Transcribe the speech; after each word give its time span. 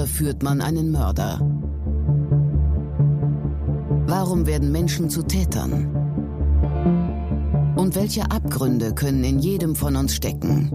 überführt 0.00 0.42
man 0.42 0.62
einen 0.62 0.90
Mörder? 0.92 1.38
Warum 4.06 4.46
werden 4.46 4.72
Menschen 4.72 5.10
zu 5.10 5.22
Tätern? 5.22 5.94
Und 7.76 7.94
welche 7.94 8.22
Abgründe 8.30 8.94
können 8.94 9.22
in 9.24 9.40
jedem 9.40 9.76
von 9.76 9.96
uns 9.96 10.14
stecken? 10.14 10.72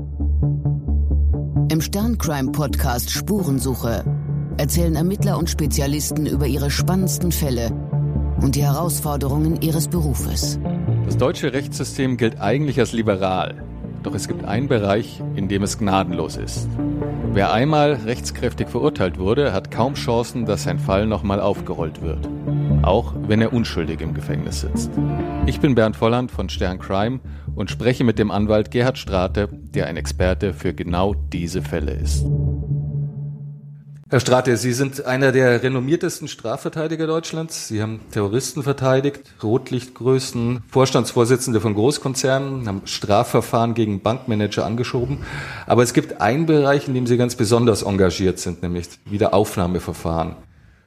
Im 1.71 1.81
Sterncrime-Podcast 1.81 3.09
Spurensuche 3.09 4.05
erzählen 4.57 4.93
Ermittler 4.93 5.39
und 5.39 5.49
Spezialisten 5.49 6.27
über 6.27 6.45
ihre 6.45 6.69
spannendsten 6.69 7.31
Fälle 7.31 7.71
und 8.43 8.53
die 8.53 8.63
Herausforderungen 8.63 9.59
ihres 9.59 9.87
Berufes. 9.87 10.59
Das 11.05 11.17
deutsche 11.17 11.51
Rechtssystem 11.51 12.17
gilt 12.17 12.39
eigentlich 12.39 12.79
als 12.79 12.91
liberal. 12.91 13.55
Doch 14.03 14.13
es 14.13 14.27
gibt 14.27 14.45
einen 14.45 14.67
Bereich, 14.67 15.23
in 15.35 15.47
dem 15.47 15.63
es 15.63 15.79
gnadenlos 15.79 16.37
ist. 16.37 16.69
Wer 17.35 17.51
einmal 17.51 17.95
rechtskräftig 18.05 18.69
verurteilt 18.69 19.19
wurde, 19.19 19.51
hat 19.51 19.69
kaum 19.69 19.95
Chancen, 19.95 20.45
dass 20.45 20.63
sein 20.63 20.79
Fall 20.79 21.05
nochmal 21.05 21.41
aufgerollt 21.41 22.01
wird. 22.01 22.29
Auch 22.81 23.13
wenn 23.27 23.41
er 23.41 23.51
unschuldig 23.51 23.99
im 23.99 24.13
Gefängnis 24.13 24.61
sitzt. 24.61 24.89
Ich 25.45 25.59
bin 25.59 25.75
Bernd 25.75 25.97
Volland 25.97 26.31
von 26.31 26.47
Stern 26.47 26.79
Crime 26.79 27.19
und 27.53 27.69
spreche 27.69 28.05
mit 28.05 28.19
dem 28.19 28.31
Anwalt 28.31 28.71
Gerhard 28.71 28.97
Strate, 28.97 29.49
der 29.51 29.87
ein 29.87 29.97
Experte 29.97 30.53
für 30.53 30.73
genau 30.73 31.13
diese 31.13 31.61
Fälle 31.61 31.91
ist. 31.91 32.25
Herr 34.15 34.21
Strate, 34.21 34.55
Sie 34.55 34.71
sind 34.71 35.05
einer 35.05 35.33
der 35.33 35.61
renommiertesten 35.61 36.29
Strafverteidiger 36.29 37.05
Deutschlands. 37.05 37.67
Sie 37.67 37.81
haben 37.81 37.99
Terroristen 38.11 38.63
verteidigt, 38.63 39.19
Rotlichtgrößen, 39.43 40.63
Vorstandsvorsitzende 40.69 41.59
von 41.59 41.73
Großkonzernen, 41.73 42.65
haben 42.65 42.83
Strafverfahren 42.85 43.73
gegen 43.73 43.99
Bankmanager 43.99 44.65
angeschoben. 44.65 45.25
Aber 45.67 45.83
es 45.83 45.93
gibt 45.93 46.21
einen 46.21 46.45
Bereich, 46.45 46.87
in 46.87 46.93
dem 46.93 47.07
Sie 47.07 47.17
ganz 47.17 47.35
besonders 47.35 47.81
engagiert 47.81 48.39
sind, 48.39 48.63
nämlich 48.63 48.87
Wiederaufnahmeverfahren. 49.03 50.37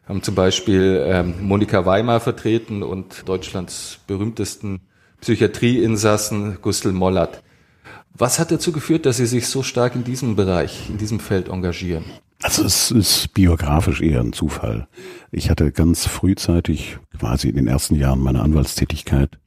Haben 0.08 0.22
zum 0.22 0.34
Beispiel 0.34 1.04
ähm, 1.06 1.34
Monika 1.42 1.84
Weimar 1.84 2.20
vertreten 2.20 2.82
und 2.82 3.28
Deutschlands 3.28 3.98
berühmtesten 4.06 4.80
Psychiatrieinsassen 5.20 6.62
Gustl 6.62 6.92
Mollert. 6.92 7.42
Was 8.14 8.38
hat 8.38 8.50
dazu 8.50 8.72
geführt, 8.72 9.04
dass 9.04 9.18
Sie 9.18 9.26
sich 9.26 9.48
so 9.48 9.62
stark 9.62 9.94
in 9.94 10.04
diesem 10.04 10.34
Bereich, 10.34 10.88
in 10.88 10.96
diesem 10.96 11.20
Feld 11.20 11.50
engagieren? 11.50 12.06
Also 12.42 12.64
es 12.64 12.92
ist 12.92 13.34
biografisch 13.34 14.00
eher 14.00 14.20
ein 14.20 14.32
Zufall. 14.32 14.86
Ich 15.32 15.50
hatte 15.50 15.72
ganz 15.72 16.06
frühzeitig, 16.06 16.98
quasi 17.18 17.48
in 17.48 17.56
den 17.56 17.66
ersten 17.66 17.96
Jahren 17.96 18.20
meiner 18.20 18.42
Anwaltstätigkeit, 18.42 19.38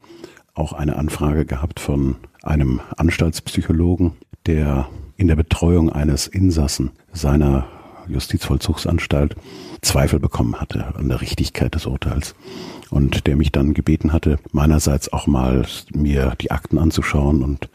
auch 0.54 0.74
eine 0.74 0.98
Anfrage 0.98 1.46
gehabt 1.46 1.80
von 1.80 2.18
einem 2.44 2.82
Anstaltspsychologen, 2.98 4.14
der 4.46 4.90
in 5.16 5.28
der 5.28 5.38
Betreuung 5.38 5.90
eines 5.90 6.28
Insassen 6.28 6.92
seiner 7.14 7.66
Justizvollzugsanstalt 8.08 9.36
Zweifel 9.82 10.20
bekommen 10.20 10.60
hatte 10.60 10.96
an 10.96 11.08
der 11.08 11.22
Richtigkeit 11.22 11.76
des 11.76 11.86
Urteils. 11.86 12.36
Und 12.90 13.26
der 13.26 13.38
mich 13.38 13.54
dann 13.54 13.74
gebeten 13.74 14.12
hatte, 14.12 14.38
meinerseits 14.52 15.14
auch 15.14 15.28
mal 15.28 15.66
mir 15.94 16.34
die 16.42 16.52
Akten 16.52 16.78
anzuschauen 16.78 17.42
und 17.42 17.70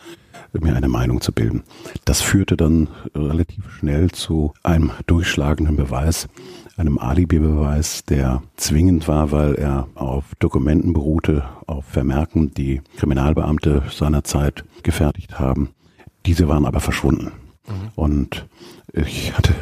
mir 0.62 0.74
eine 0.74 0.88
Meinung 0.88 1.20
zu 1.20 1.32
bilden. 1.32 1.62
Das 2.04 2.20
führte 2.20 2.56
dann 2.56 2.88
relativ 3.14 3.70
schnell 3.70 4.10
zu 4.10 4.52
einem 4.62 4.90
durchschlagenden 5.06 5.76
Beweis, 5.76 6.28
einem 6.76 6.98
Alibi-Beweis, 6.98 8.04
der 8.04 8.42
zwingend 8.56 9.08
war, 9.08 9.32
weil 9.32 9.54
er 9.54 9.88
auf 9.94 10.34
Dokumenten 10.38 10.92
beruhte, 10.92 11.44
auf 11.66 11.84
Vermerken, 11.86 12.52
die 12.54 12.82
Kriminalbeamte 12.96 13.84
seinerzeit 13.90 14.64
gefertigt 14.82 15.38
haben. 15.38 15.70
Diese 16.26 16.48
waren 16.48 16.66
aber 16.66 16.80
verschwunden. 16.80 17.32
Und 17.94 18.46
ich 18.92 19.36
hatte 19.36 19.54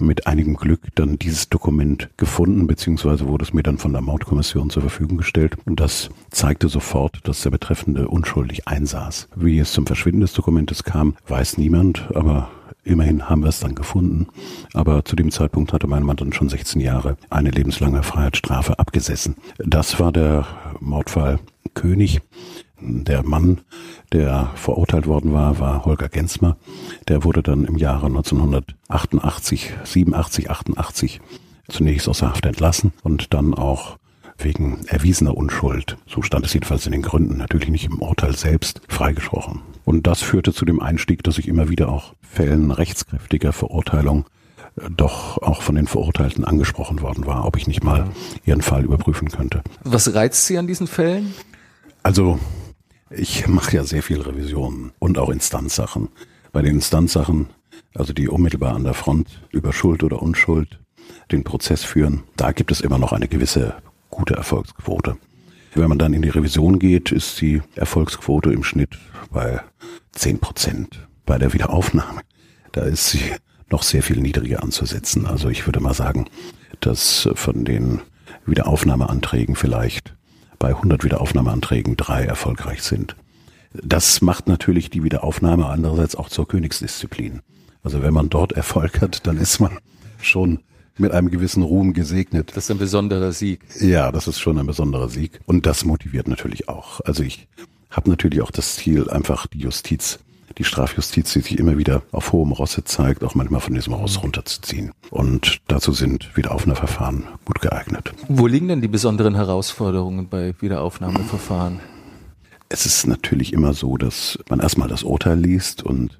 mit 0.00 0.26
einigem 0.26 0.56
Glück 0.56 0.80
dann 0.94 1.18
dieses 1.18 1.48
Dokument 1.48 2.08
gefunden, 2.16 2.66
beziehungsweise 2.66 3.26
wurde 3.26 3.44
es 3.44 3.52
mir 3.52 3.62
dann 3.62 3.78
von 3.78 3.92
der 3.92 4.02
Mordkommission 4.02 4.70
zur 4.70 4.82
Verfügung 4.82 5.16
gestellt. 5.16 5.56
Und 5.64 5.80
das 5.80 6.10
zeigte 6.30 6.68
sofort, 6.68 7.20
dass 7.24 7.42
der 7.42 7.50
Betreffende 7.50 8.08
unschuldig 8.08 8.68
einsaß. 8.68 9.28
Wie 9.34 9.58
es 9.58 9.72
zum 9.72 9.86
Verschwinden 9.86 10.20
des 10.20 10.32
Dokumentes 10.32 10.84
kam, 10.84 11.16
weiß 11.26 11.58
niemand, 11.58 12.14
aber 12.14 12.50
Immerhin 12.84 13.28
haben 13.28 13.42
wir 13.42 13.50
es 13.50 13.60
dann 13.60 13.74
gefunden. 13.74 14.28
Aber 14.72 15.04
zu 15.04 15.14
dem 15.14 15.30
Zeitpunkt 15.30 15.74
hatte 15.74 15.86
mein 15.86 16.02
Mann 16.02 16.16
dann 16.16 16.32
schon 16.32 16.48
16 16.48 16.80
Jahre 16.80 17.18
eine 17.28 17.50
lebenslange 17.50 18.02
Freiheitsstrafe 18.02 18.78
abgesessen. 18.78 19.36
Das 19.58 20.00
war 20.00 20.10
der 20.10 20.46
Mordfall 20.80 21.38
König. 21.74 22.22
Der 22.80 23.24
Mann, 23.24 23.60
der 24.12 24.50
verurteilt 24.54 25.06
worden 25.06 25.32
war, 25.32 25.58
war 25.58 25.84
Holger 25.84 26.08
Gensmer. 26.08 26.56
Der 27.08 27.24
wurde 27.24 27.42
dann 27.42 27.64
im 27.64 27.76
Jahre 27.76 28.06
1988, 28.06 29.72
87, 29.84 30.50
88 30.50 31.20
zunächst 31.68 32.08
aus 32.08 32.20
der 32.20 32.30
Haft 32.30 32.46
entlassen 32.46 32.92
und 33.02 33.34
dann 33.34 33.54
auch 33.54 33.98
wegen 34.38 34.86
erwiesener 34.86 35.36
Unschuld, 35.36 35.96
so 36.06 36.22
stand 36.22 36.46
es 36.46 36.54
jedenfalls 36.54 36.86
in 36.86 36.92
den 36.92 37.02
Gründen, 37.02 37.36
natürlich 37.36 37.68
nicht 37.70 37.86
im 37.86 38.00
Urteil 38.00 38.36
selbst, 38.36 38.80
freigesprochen. 38.88 39.62
Und 39.84 40.06
das 40.06 40.22
führte 40.22 40.52
zu 40.52 40.64
dem 40.64 40.80
Einstieg, 40.80 41.24
dass 41.24 41.38
ich 41.38 41.48
immer 41.48 41.68
wieder 41.68 41.88
auch 41.88 42.14
Fällen 42.22 42.70
rechtskräftiger 42.70 43.52
Verurteilung 43.52 44.26
äh, 44.76 44.88
doch 44.96 45.42
auch 45.42 45.62
von 45.62 45.74
den 45.74 45.88
Verurteilten 45.88 46.44
angesprochen 46.44 47.00
worden 47.00 47.26
war, 47.26 47.44
ob 47.46 47.56
ich 47.56 47.66
nicht 47.66 47.82
mal 47.82 48.08
ihren 48.44 48.62
Fall 48.62 48.84
überprüfen 48.84 49.28
könnte. 49.28 49.62
Was 49.82 50.14
reizt 50.14 50.46
Sie 50.46 50.56
an 50.56 50.68
diesen 50.68 50.86
Fällen? 50.86 51.34
Also 52.04 52.38
ich 53.10 53.46
mache 53.46 53.76
ja 53.76 53.84
sehr 53.84 54.02
viel 54.02 54.20
Revisionen 54.20 54.92
und 54.98 55.18
auch 55.18 55.30
Instanzsachen. 55.30 56.08
Bei 56.52 56.62
den 56.62 56.76
Instanzsachen, 56.76 57.48
also 57.94 58.12
die 58.12 58.28
unmittelbar 58.28 58.74
an 58.74 58.84
der 58.84 58.94
Front 58.94 59.42
über 59.50 59.72
Schuld 59.72 60.02
oder 60.02 60.22
Unschuld 60.22 60.78
den 61.30 61.44
Prozess 61.44 61.84
führen, 61.84 62.24
da 62.36 62.52
gibt 62.52 62.70
es 62.70 62.80
immer 62.80 62.98
noch 62.98 63.12
eine 63.12 63.28
gewisse 63.28 63.74
gute 64.10 64.34
Erfolgsquote. 64.34 65.16
Wenn 65.74 65.88
man 65.88 65.98
dann 65.98 66.14
in 66.14 66.22
die 66.22 66.30
Revision 66.30 66.78
geht, 66.78 67.12
ist 67.12 67.40
die 67.40 67.62
Erfolgsquote 67.76 68.52
im 68.52 68.64
Schnitt 68.64 68.98
bei 69.30 69.60
10 70.12 70.38
Prozent. 70.40 71.06
Bei 71.26 71.38
der 71.38 71.52
Wiederaufnahme, 71.52 72.22
da 72.72 72.82
ist 72.82 73.10
sie 73.10 73.20
noch 73.70 73.82
sehr 73.82 74.02
viel 74.02 74.20
niedriger 74.20 74.62
anzusetzen. 74.62 75.26
Also 75.26 75.50
ich 75.50 75.66
würde 75.66 75.80
mal 75.80 75.94
sagen, 75.94 76.26
dass 76.80 77.28
von 77.34 77.64
den 77.64 78.00
Wiederaufnahmeanträgen 78.46 79.56
vielleicht 79.56 80.16
bei 80.58 80.68
100 80.68 81.04
Wiederaufnahmeanträgen 81.04 81.96
drei 81.96 82.24
erfolgreich 82.24 82.82
sind. 82.82 83.16
Das 83.72 84.22
macht 84.22 84.48
natürlich 84.48 84.90
die 84.90 85.02
Wiederaufnahme 85.02 85.66
andererseits 85.66 86.16
auch 86.16 86.28
zur 86.28 86.48
Königsdisziplin. 86.48 87.40
Also 87.82 88.02
wenn 88.02 88.14
man 88.14 88.28
dort 88.28 88.52
Erfolg 88.52 89.00
hat, 89.00 89.26
dann 89.26 89.38
ist 89.38 89.60
man 89.60 89.78
schon 90.20 90.60
mit 90.96 91.12
einem 91.12 91.30
gewissen 91.30 91.62
Ruhm 91.62 91.92
gesegnet. 91.92 92.50
Das 92.54 92.64
ist 92.64 92.70
ein 92.70 92.78
besonderer 92.78 93.32
Sieg. 93.32 93.60
Ja, 93.80 94.10
das 94.10 94.26
ist 94.26 94.40
schon 94.40 94.58
ein 94.58 94.66
besonderer 94.66 95.08
Sieg. 95.08 95.40
Und 95.46 95.66
das 95.66 95.84
motiviert 95.84 96.26
natürlich 96.26 96.68
auch. 96.68 97.00
Also 97.02 97.22
ich 97.22 97.46
habe 97.90 98.10
natürlich 98.10 98.42
auch 98.42 98.50
das 98.50 98.76
Ziel, 98.76 99.08
einfach 99.08 99.46
die 99.46 99.60
Justiz 99.60 100.18
die 100.56 100.64
Strafjustiz, 100.64 101.32
die 101.32 101.40
sich 101.40 101.58
immer 101.58 101.78
wieder 101.78 102.02
auf 102.12 102.32
hohem 102.32 102.52
Rosse 102.52 102.84
zeigt, 102.84 103.22
auch 103.22 103.34
manchmal 103.34 103.60
von 103.60 103.74
diesem 103.74 103.92
Ross 103.92 104.22
runterzuziehen. 104.22 104.92
Und 105.10 105.58
dazu 105.68 105.92
sind 105.92 106.36
Wiederaufnahmeverfahren 106.36 107.24
gut 107.44 107.60
geeignet. 107.60 108.12
Wo 108.28 108.46
liegen 108.46 108.68
denn 108.68 108.80
die 108.80 108.88
besonderen 108.88 109.34
Herausforderungen 109.34 110.28
bei 110.28 110.54
Wiederaufnahmeverfahren? 110.60 111.80
Es 112.68 112.86
ist 112.86 113.06
natürlich 113.06 113.52
immer 113.52 113.72
so, 113.72 113.96
dass 113.96 114.38
man 114.48 114.60
erstmal 114.60 114.88
das 114.88 115.02
Urteil 115.02 115.38
liest 115.38 115.82
und 115.82 116.18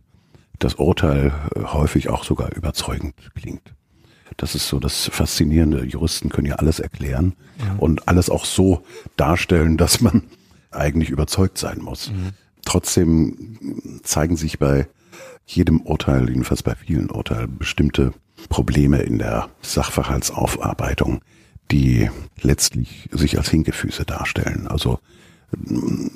das 0.58 0.74
Urteil 0.74 1.32
äh, 1.54 1.60
häufig 1.60 2.08
auch 2.08 2.24
sogar 2.24 2.54
überzeugend 2.54 3.14
klingt. 3.34 3.74
Das 4.36 4.54
ist 4.54 4.68
so 4.68 4.78
das 4.78 5.10
Faszinierende. 5.12 5.84
Juristen 5.84 6.28
können 6.28 6.46
ja 6.46 6.56
alles 6.56 6.78
erklären 6.78 7.34
ja. 7.58 7.74
und 7.78 8.08
alles 8.08 8.30
auch 8.30 8.44
so 8.44 8.82
darstellen, 9.16 9.76
dass 9.76 10.00
man 10.00 10.22
eigentlich 10.70 11.10
überzeugt 11.10 11.58
sein 11.58 11.78
muss. 11.80 12.10
Mhm. 12.10 12.32
Trotzdem 12.68 13.56
zeigen 14.02 14.36
sich 14.36 14.58
bei 14.58 14.86
jedem 15.46 15.80
Urteil, 15.80 16.28
jedenfalls 16.28 16.62
bei 16.62 16.74
vielen 16.74 17.10
Urteilen, 17.10 17.56
bestimmte 17.56 18.12
Probleme 18.50 18.98
in 18.98 19.18
der 19.18 19.48
Sachverhaltsaufarbeitung, 19.62 21.22
die 21.70 22.10
letztlich 22.42 23.08
sich 23.10 23.38
als 23.38 23.48
Hinkefüße 23.48 24.04
darstellen. 24.04 24.66
Also 24.66 24.98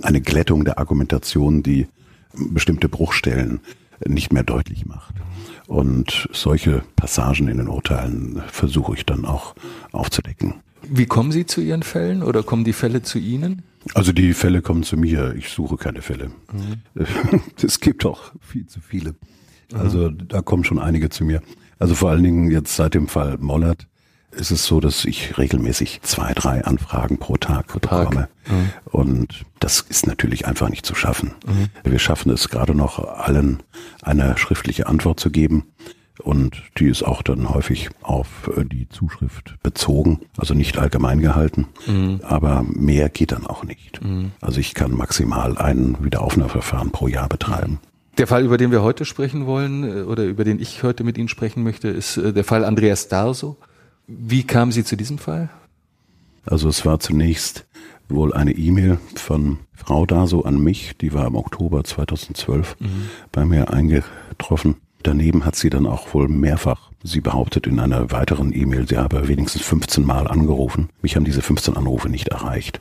eine 0.03 0.21
Glättung 0.21 0.67
der 0.67 0.79
Argumentation, 0.79 1.63
die 1.63 1.89
bestimmte 2.35 2.91
Bruchstellen 2.91 3.61
nicht 4.05 4.35
mehr 4.35 4.45
deutlich 4.45 4.85
macht. 4.85 5.15
Und 5.69 6.29
solche 6.33 6.83
Passagen 6.97 7.49
in 7.49 7.57
den 7.57 7.69
Urteilen 7.69 8.43
versuche 8.49 8.93
ich 8.93 9.07
dann 9.07 9.25
auch 9.25 9.55
aufzudecken. 9.91 10.57
Wie 10.89 11.07
kommen 11.07 11.33
Sie 11.33 11.47
zu 11.47 11.61
Ihren 11.61 11.83
Fällen 11.83 12.23
oder 12.23 12.43
kommen 12.43 12.65
die 12.65 12.73
Fälle 12.73 13.03
zu 13.03 13.19
Ihnen? 13.19 13.63
Also 13.95 14.13
die 14.13 14.33
Fälle 14.35 14.63
kommen 14.63 14.83
zu 14.83 14.97
mir. 14.97 15.35
Ich 15.37 15.49
suche 15.49 15.77
keine 15.77 16.03
Fälle. 16.03 16.31
Mhm. 16.53 17.43
Es 17.63 17.81
gibt 17.81 18.05
auch 18.05 18.33
viel 18.41 18.67
zu 18.67 18.81
viele. 18.81 19.15
Also 19.75 20.11
mhm. 20.11 20.29
da 20.29 20.43
kommen 20.43 20.65
schon 20.65 20.79
einige 20.79 21.09
zu 21.09 21.25
mir. 21.25 21.43
Also 21.79 21.95
vor 21.95 22.11
allen 22.11 22.23
Dingen 22.23 22.51
jetzt 22.51 22.77
seit 22.77 22.95
dem 22.95 23.09
Fall 23.09 23.39
Mollert 23.39 23.87
ist 24.33 24.51
es 24.51 24.65
so, 24.65 24.81
dass 24.81 25.05
ich 25.05 25.37
regelmäßig 25.37 26.01
zwei, 26.03 26.33
drei 26.33 26.65
Anfragen 26.65 27.19
pro 27.19 27.37
Tag 27.37 27.67
pro 27.67 27.79
bekomme. 27.79 28.29
Mhm. 28.47 28.71
Und 28.85 29.45
das 29.61 29.81
ist 29.81 30.07
natürlich 30.07 30.47
einfach 30.47 30.71
nicht 30.71 30.87
zu 30.87 30.95
schaffen. 30.95 31.33
Mhm. 31.47 31.91
Wir 31.91 31.99
schaffen 31.99 32.31
es 32.31 32.49
gerade 32.49 32.75
noch 32.75 32.99
allen 32.99 33.63
eine 34.01 34.39
schriftliche 34.39 34.87
Antwort 34.87 35.21
zu 35.21 35.31
geben. 35.31 35.65
Und 36.19 36.63
die 36.79 36.89
ist 36.89 37.03
auch 37.03 37.23
dann 37.23 37.49
häufig 37.49 37.89
auf 38.03 38.51
äh, 38.57 38.65
die 38.65 38.89
Zuschrift 38.89 39.55
bezogen, 39.63 40.21
also 40.37 40.55
nicht 40.55 40.79
allgemein 40.79 41.21
gehalten. 41.21 41.67
Mhm. 41.87 42.21
Aber 42.23 42.65
mehr 42.69 43.09
geht 43.09 43.33
dann 43.33 43.47
auch 43.47 43.65
nicht. 43.65 44.03
Mhm. 44.05 44.33
Also 44.41 44.61
ich 44.61 44.75
kann 44.75 44.93
maximal 44.93 45.57
ein 45.59 45.97
Wiederaufnahmeverfahren 46.01 46.91
pro 46.91 47.09
Jahr 47.09 47.29
betreiben. 47.29 47.81
Der 48.19 48.27
Fall, 48.27 48.45
über 48.45 48.59
den 48.59 48.71
wir 48.71 48.83
heute 48.83 49.05
sprechen 49.05 49.47
wollen 49.47 49.85
äh, 49.85 50.03
oder 50.03 50.25
über 50.25 50.45
den 50.45 50.61
ich 50.61 50.83
heute 50.83 51.03
mit 51.03 51.17
Ihnen 51.17 51.29
sprechen 51.29 51.63
möchte, 51.63 51.89
ist 51.89 52.19
äh, 52.19 52.33
der 52.33 52.45
Fall 52.45 52.65
Andreas 52.65 53.09
Darso. 53.09 53.57
Wie 54.07 54.43
kamen 54.45 54.73
Sie 54.73 54.85
zu 54.85 54.97
diesem 54.97 55.19
Fall? 55.19 55.49
Also 56.45 56.69
es 56.69 56.85
war 56.85 57.01
zunächst 57.01 57.65
wohl 58.09 58.35
eine 58.35 58.53
E-Mail 58.53 58.99
von 59.15 59.61
Frau 59.75 60.07
Darso 60.07 60.43
an 60.43 60.63
mich, 60.63 60.97
die 60.99 61.15
war 61.15 61.27
im 61.27 61.37
Oktober 61.37 61.83
2012 61.83 62.77
mhm. 62.79 63.09
bei 63.31 63.45
mir 63.45 63.73
eingetroffen. 63.73 64.77
Daneben 65.03 65.45
hat 65.45 65.57
sie 65.57 65.71
dann 65.71 65.87
auch 65.87 66.15
wohl 66.15 66.29
mehrfach, 66.29 66.91
sie 67.03 67.21
behauptet 67.21 67.67
in 67.67 67.81
einer 67.81 68.11
weiteren 68.11 68.53
E-Mail, 68.53 68.89
sie 68.89 68.99
habe 68.99 69.29
wenigstens 69.29 69.63
15 69.63 70.05
Mal 70.05 70.29
angerufen. 70.29 70.91
Mich 71.03 71.17
haben 71.17 71.25
diese 71.25 71.43
15 71.43 71.77
Anrufe 71.77 72.09
nicht 72.09 72.29
erreicht. 72.29 72.81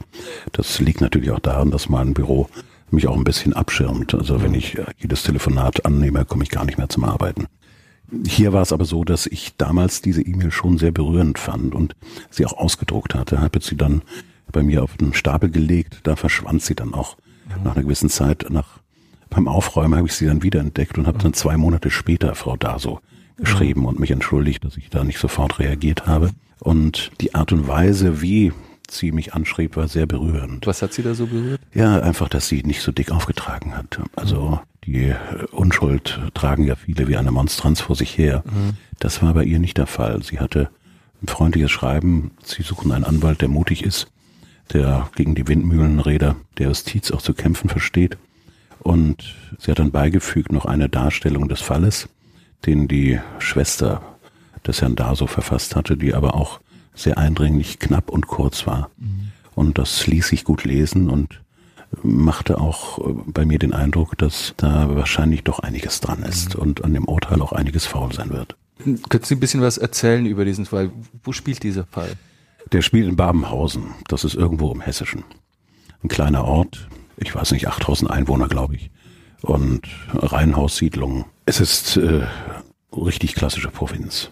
Das 0.52 0.80
liegt 0.80 1.02
natürlich 1.02 1.32
auch 1.32 1.40
daran, 1.40 1.72
dass 1.72 1.90
mein 1.90 2.14
Büro 2.14 2.48
mich 2.92 3.08
auch 3.08 3.16
ein 3.16 3.24
bisschen 3.24 3.54
abschirmt. 3.54 4.14
Also 4.14 4.42
wenn 4.44 4.54
ich 4.54 4.78
jedes 4.98 5.24
Telefonat 5.24 5.86
annehme, 5.86 6.26
komme 6.26 6.44
ich 6.44 6.50
gar 6.50 6.66
nicht 6.66 6.78
mehr 6.78 6.90
zum 6.90 7.06
Arbeiten. 7.06 7.48
Hier 8.28 8.52
war 8.52 8.62
es 8.62 8.74
aber 8.74 8.86
so, 8.86 9.04
dass 9.06 9.26
ich 9.26 9.56
damals 9.58 10.02
diese 10.02 10.22
E-Mail 10.22 10.52
schon 10.52 10.78
sehr 10.78 10.92
berührend 10.92 11.40
fand 11.40 11.74
und 11.74 11.96
sie 12.30 12.46
auch 12.46 12.54
ausgedruckt 12.54 13.16
hatte. 13.16 13.40
Habe 13.40 13.62
sie 13.62 13.78
dann 13.78 14.02
bei 14.52 14.64
mir 14.64 14.84
auf 14.84 14.98
den 14.98 15.14
Stapel 15.14 15.50
gelegt. 15.50 16.02
Da 16.04 16.18
verschwand 16.18 16.62
sie 16.62 16.76
dann 16.76 16.94
auch 16.94 17.16
nach 17.64 17.76
einer 17.76 17.84
gewissen 17.84 18.10
Zeit. 18.10 18.48
Nach 18.50 18.81
beim 19.32 19.48
Aufräumen 19.48 19.96
habe 19.96 20.08
ich 20.08 20.14
sie 20.14 20.28
dann 20.28 20.44
wiederentdeckt 20.44 21.00
und 21.00 21.08
habe 21.08 21.18
dann 21.18 21.34
zwei 21.34 21.58
Monate 21.58 21.90
später 21.90 22.36
Frau 22.36 22.58
Daso 22.58 23.00
geschrieben 23.38 23.86
und 23.86 24.00
mich 24.00 24.12
entschuldigt, 24.12 24.64
dass 24.64 24.78
ich 24.78 24.90
da 24.90 25.04
nicht 25.04 25.18
sofort 25.18 25.58
reagiert 25.58 26.06
habe. 26.06 26.30
Und 26.60 27.12
die 27.22 27.34
Art 27.34 27.52
und 27.52 27.68
Weise, 27.68 28.22
wie 28.22 28.52
sie 28.90 29.12
mich 29.12 29.34
anschrieb, 29.34 29.78
war 29.78 29.88
sehr 29.88 30.06
berührend. 30.06 30.68
Was 30.68 30.82
hat 30.82 30.94
sie 30.94 31.02
da 31.02 31.16
so 31.16 31.26
berührt? 31.26 31.60
Ja, 31.74 32.00
einfach, 32.02 32.30
dass 32.30 32.50
sie 32.50 32.62
nicht 32.62 32.82
so 32.82 32.92
dick 32.92 33.12
aufgetragen 33.12 33.76
hat. 33.76 34.00
Also 34.16 34.60
die 34.84 35.06
äh, 35.06 35.16
Unschuld 35.52 36.20
tragen 36.34 36.66
ja 36.66 36.76
viele 36.76 37.08
wie 37.08 37.18
eine 37.18 37.32
Monstranz 37.32 37.82
vor 37.82 37.96
sich 37.96 38.18
her. 38.18 38.44
Mhm. 38.46 38.78
Das 39.00 39.22
war 39.22 39.34
bei 39.34 39.46
ihr 39.46 39.60
nicht 39.60 39.78
der 39.78 39.88
Fall. 39.88 40.22
Sie 40.22 40.40
hatte 40.40 40.70
ein 41.24 41.28
freundliches 41.28 41.72
Schreiben. 41.72 42.32
Sie 42.44 42.64
suchen 42.64 42.92
einen 42.92 43.06
Anwalt, 43.06 43.42
der 43.42 43.48
mutig 43.48 43.84
ist, 43.84 44.12
der 44.74 45.10
gegen 45.16 45.36
die 45.36 45.48
Windmühlenräder 45.48 46.36
der 46.58 46.68
Justiz 46.68 47.12
auch 47.12 47.22
zu 47.22 47.34
kämpfen 47.34 47.70
versteht. 47.70 48.18
Und 48.84 49.36
sie 49.60 49.72
hat 49.72 49.80
dann 49.80 49.92
beigefügt 49.92 50.52
noch 50.52 50.66
eine 50.66 50.90
Darstellung 50.90 51.48
des 51.48 51.62
Falles, 51.62 52.10
den 52.66 52.88
die 52.88 53.20
Schwester 53.40 54.02
des 54.66 54.82
Herrn 54.82 54.96
Daso 54.96 55.28
verfasst 55.28 55.76
hatte, 55.76 55.98
die 55.98 56.14
aber 56.14 56.36
auch 56.36 56.60
sehr 56.94 57.18
eindringlich, 57.18 57.80
knapp 57.80 58.10
und 58.10 58.28
kurz 58.28 58.68
war. 58.68 58.90
Mhm. 58.98 59.32
Und 59.56 59.78
das 59.78 60.08
ließ 60.08 60.28
sich 60.28 60.44
gut 60.44 60.64
lesen 60.64 61.10
und 61.10 61.42
machte 62.04 62.60
auch 62.60 63.00
äh, 63.00 63.14
bei 63.28 63.46
mir 63.46 63.60
den 63.60 63.74
Eindruck, 63.74 64.18
dass 64.18 64.54
da 64.58 64.96
wahrscheinlich 64.96 65.44
doch 65.44 65.60
einiges 65.60 66.00
dran 66.00 66.24
ist 66.24 66.56
mhm. 66.56 66.62
und 66.62 66.84
an 66.84 66.94
dem 66.94 67.06
Urteil 67.06 67.42
auch 67.42 67.52
einiges 67.52 67.86
faul 67.86 68.12
sein 68.14 68.30
wird. 68.30 68.56
Können 68.84 69.24
Sie 69.24 69.36
ein 69.36 69.40
bisschen 69.40 69.62
was 69.62 69.78
erzählen 69.78 70.26
über 70.26 70.46
diesen 70.46 70.66
Fall? 70.66 70.92
Wo 71.24 71.34
spielt 71.34 71.62
dieser 71.64 71.86
Fall? 71.86 72.14
Der 72.72 72.82
spielt 72.82 73.08
in 73.08 73.16
Babenhausen. 73.16 73.92
Das 74.08 74.24
ist 74.24 74.34
irgendwo 74.34 74.72
im 74.72 74.82
Hessischen. 74.82 75.24
Ein 76.04 76.08
kleiner 76.08 76.46
Ort. 76.46 76.88
Ich 77.22 77.36
weiß 77.36 77.52
nicht, 77.52 77.68
8000 77.68 78.10
Einwohner, 78.10 78.48
glaube 78.48 78.76
ich. 78.76 78.90
Und 79.42 79.88
Reihenhaussiedlung. 80.14 81.26
Es 81.46 81.60
ist 81.60 81.98
äh, 81.98 82.26
richtig 82.96 83.36
klassische 83.36 83.70
Provinz. 83.70 84.32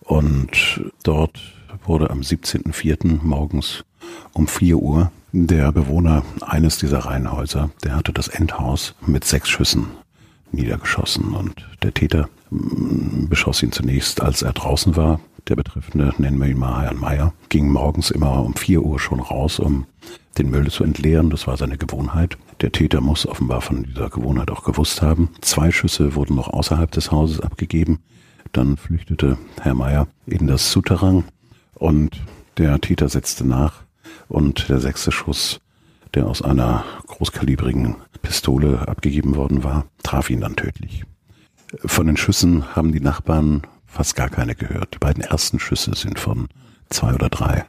Und 0.00 0.82
dort 1.02 1.40
wurde 1.84 2.10
am 2.10 2.20
17.04. 2.20 3.20
morgens 3.22 3.84
um 4.32 4.46
4 4.46 4.76
Uhr 4.76 5.10
der 5.32 5.70
Bewohner 5.72 6.22
eines 6.40 6.78
dieser 6.78 7.00
Reihenhäuser, 7.00 7.70
der 7.84 7.96
hatte 7.96 8.12
das 8.12 8.28
Endhaus 8.28 8.94
mit 9.04 9.24
sechs 9.24 9.48
Schüssen 9.48 9.88
niedergeschossen 10.52 11.34
und 11.34 11.66
der 11.82 11.92
Täter 11.92 12.28
mm, 12.50 13.26
beschoss 13.28 13.62
ihn 13.62 13.72
zunächst, 13.72 14.22
als 14.22 14.42
er 14.42 14.52
draußen 14.52 14.96
war. 14.96 15.20
Der 15.48 15.56
Betreffende, 15.56 16.14
nennen 16.18 16.40
wir 16.40 16.48
ihn 16.48 16.58
mal 16.58 16.84
Herrn 16.84 16.98
Meier, 16.98 17.34
ging 17.50 17.70
morgens 17.70 18.10
immer 18.10 18.42
um 18.42 18.54
4 18.54 18.82
Uhr 18.82 18.98
schon 18.98 19.20
raus, 19.20 19.58
um 19.58 19.86
den 20.38 20.50
Müll 20.50 20.70
zu 20.70 20.84
entleeren. 20.84 21.30
Das 21.30 21.46
war 21.46 21.56
seine 21.56 21.78
Gewohnheit. 21.78 22.36
Der 22.60 22.72
Täter 22.72 23.00
muss 23.00 23.26
offenbar 23.26 23.60
von 23.60 23.84
dieser 23.84 24.10
Gewohnheit 24.10 24.50
auch 24.50 24.64
gewusst 24.64 25.02
haben. 25.02 25.30
Zwei 25.40 25.70
Schüsse 25.70 26.14
wurden 26.14 26.36
noch 26.36 26.48
außerhalb 26.48 26.90
des 26.90 27.10
Hauses 27.10 27.40
abgegeben. 27.40 28.00
Dann 28.52 28.76
flüchtete 28.76 29.38
Herr 29.60 29.74
Meier 29.74 30.08
in 30.26 30.46
das 30.46 30.70
Souterrain 30.70 31.24
und 31.74 32.20
der 32.58 32.80
Täter 32.80 33.08
setzte 33.08 33.46
nach 33.46 33.82
und 34.28 34.68
der 34.68 34.80
sechste 34.80 35.12
Schuss, 35.12 35.60
der 36.14 36.26
aus 36.26 36.42
einer 36.42 36.84
großkalibrigen 37.06 37.96
Pistole 38.22 38.88
abgegeben 38.88 39.36
worden 39.36 39.62
war, 39.62 39.86
traf 40.02 40.30
ihn 40.30 40.40
dann 40.40 40.56
tödlich. 40.56 41.04
Von 41.84 42.06
den 42.06 42.16
Schüssen 42.16 42.74
haben 42.74 42.92
die 42.92 43.00
Nachbarn 43.00 43.62
fast 43.86 44.16
gar 44.16 44.30
keine 44.30 44.54
gehört. 44.54 44.94
Die 44.94 44.98
beiden 44.98 45.22
ersten 45.22 45.58
Schüsse 45.58 45.94
sind 45.94 46.18
von 46.18 46.48
zwei 46.88 47.14
oder 47.14 47.28
drei 47.28 47.64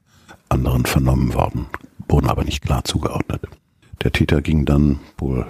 anderen 0.50 0.86
vernommen 0.86 1.34
worden, 1.34 1.66
wurden 2.10 2.30
aber 2.30 2.44
nicht 2.44 2.64
klar 2.64 2.84
zugeordnet. 2.84 3.42
Der 4.04 4.12
Täter 4.12 4.42
ging 4.42 4.66
dann 4.66 5.00
wohl 5.18 5.46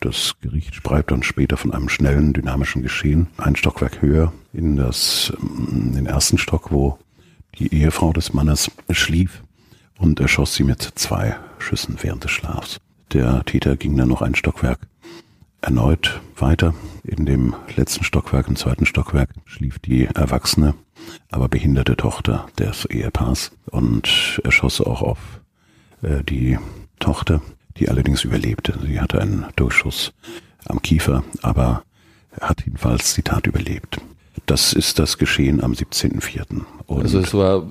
das 0.00 0.34
Gericht 0.40 0.74
schreibt 0.74 1.10
dann 1.10 1.22
später 1.22 1.58
von 1.58 1.72
einem 1.72 1.90
schnellen, 1.90 2.32
dynamischen 2.32 2.82
Geschehen 2.82 3.26
ein 3.36 3.54
Stockwerk 3.54 4.00
höher 4.00 4.32
in 4.52 4.76
das, 4.76 5.30
in 5.42 5.92
den 5.92 6.06
ersten 6.06 6.38
Stock, 6.38 6.72
wo 6.72 6.98
die 7.58 7.74
Ehefrau 7.74 8.12
des 8.12 8.32
Mannes 8.32 8.70
schlief 8.90 9.42
und 9.98 10.18
erschoss 10.18 10.54
sie 10.54 10.64
mit 10.64 10.80
zwei 10.94 11.36
Schüssen 11.58 11.98
während 12.00 12.24
des 12.24 12.30
Schlafs. 12.30 12.78
Der 13.12 13.44
Täter 13.44 13.76
ging 13.76 13.96
dann 13.96 14.08
noch 14.08 14.22
ein 14.22 14.34
Stockwerk 14.34 14.80
erneut 15.60 16.20
weiter. 16.36 16.74
In 17.04 17.26
dem 17.26 17.54
letzten 17.76 18.04
Stockwerk, 18.04 18.48
im 18.48 18.56
zweiten 18.56 18.86
Stockwerk, 18.86 19.30
schlief 19.44 19.78
die 19.78 20.06
erwachsene, 20.06 20.74
aber 21.30 21.48
behinderte 21.48 21.96
Tochter 21.96 22.46
des 22.58 22.86
Ehepaars 22.86 23.52
und 23.70 24.40
erschoss 24.44 24.80
auch 24.80 25.02
auf 25.02 25.18
äh, 26.02 26.22
die 26.24 26.58
Tochter, 26.98 27.40
die 27.76 27.88
allerdings 27.88 28.24
überlebte. 28.24 28.78
Sie 28.84 29.00
hatte 29.00 29.20
einen 29.20 29.46
Durchschuss 29.56 30.12
am 30.66 30.82
Kiefer, 30.82 31.24
aber 31.42 31.82
hat 32.40 32.64
jedenfalls 32.64 33.14
die 33.14 33.22
Tat 33.22 33.46
überlebt. 33.46 34.00
Das 34.46 34.72
ist 34.72 34.98
das 34.98 35.18
Geschehen 35.18 35.62
am 35.62 35.72
17.04. 35.72 36.64
Also 36.88 37.18
es 37.18 37.34
war 37.34 37.66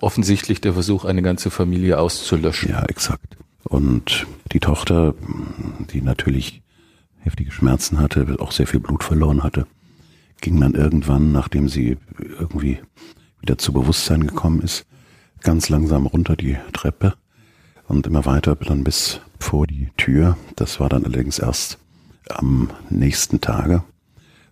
offensichtlich 0.00 0.60
der 0.60 0.74
Versuch, 0.74 1.04
eine 1.04 1.22
ganze 1.22 1.50
Familie 1.50 1.98
auszulöschen. 1.98 2.70
Ja, 2.70 2.84
exakt. 2.84 3.36
Und 3.64 4.26
die 4.52 4.60
Tochter, 4.60 5.14
die 5.92 6.02
natürlich 6.02 6.62
heftige 7.18 7.50
Schmerzen 7.50 7.98
hatte, 7.98 8.36
auch 8.38 8.52
sehr 8.52 8.66
viel 8.66 8.80
Blut 8.80 9.02
verloren 9.02 9.42
hatte, 9.42 9.66
ging 10.40 10.60
dann 10.60 10.74
irgendwann, 10.74 11.32
nachdem 11.32 11.68
sie 11.68 11.96
irgendwie 12.18 12.78
wieder 13.40 13.58
zu 13.58 13.72
Bewusstsein 13.72 14.26
gekommen 14.26 14.60
ist, 14.60 14.86
ganz 15.40 15.68
langsam 15.68 16.06
runter 16.06 16.36
die 16.36 16.56
Treppe 16.72 17.14
und 17.88 18.06
immer 18.06 18.24
weiter 18.24 18.56
dann 18.56 18.84
bis 18.84 19.20
vor 19.38 19.66
die 19.66 19.90
Tür. 19.96 20.36
Das 20.56 20.80
war 20.80 20.88
dann 20.88 21.04
allerdings 21.04 21.38
erst 21.38 21.78
am 22.28 22.70
nächsten 22.90 23.40
Tage 23.40 23.82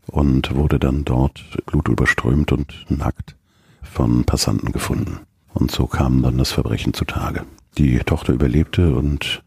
und 0.07 0.55
wurde 0.55 0.79
dann 0.79 1.05
dort 1.05 1.45
blutüberströmt 1.67 2.53
und 2.53 2.87
nackt 2.89 3.35
von 3.83 4.25
Passanten 4.25 4.73
gefunden. 4.73 5.21
Und 5.53 5.71
so 5.71 5.87
kam 5.87 6.23
dann 6.23 6.39
das 6.39 6.53
Verbrechen 6.53 6.95
zutage. 6.95 7.45
Die 7.79 7.99
Tochter 8.01 8.33
überlebte 8.33 8.95
und 8.95 9.43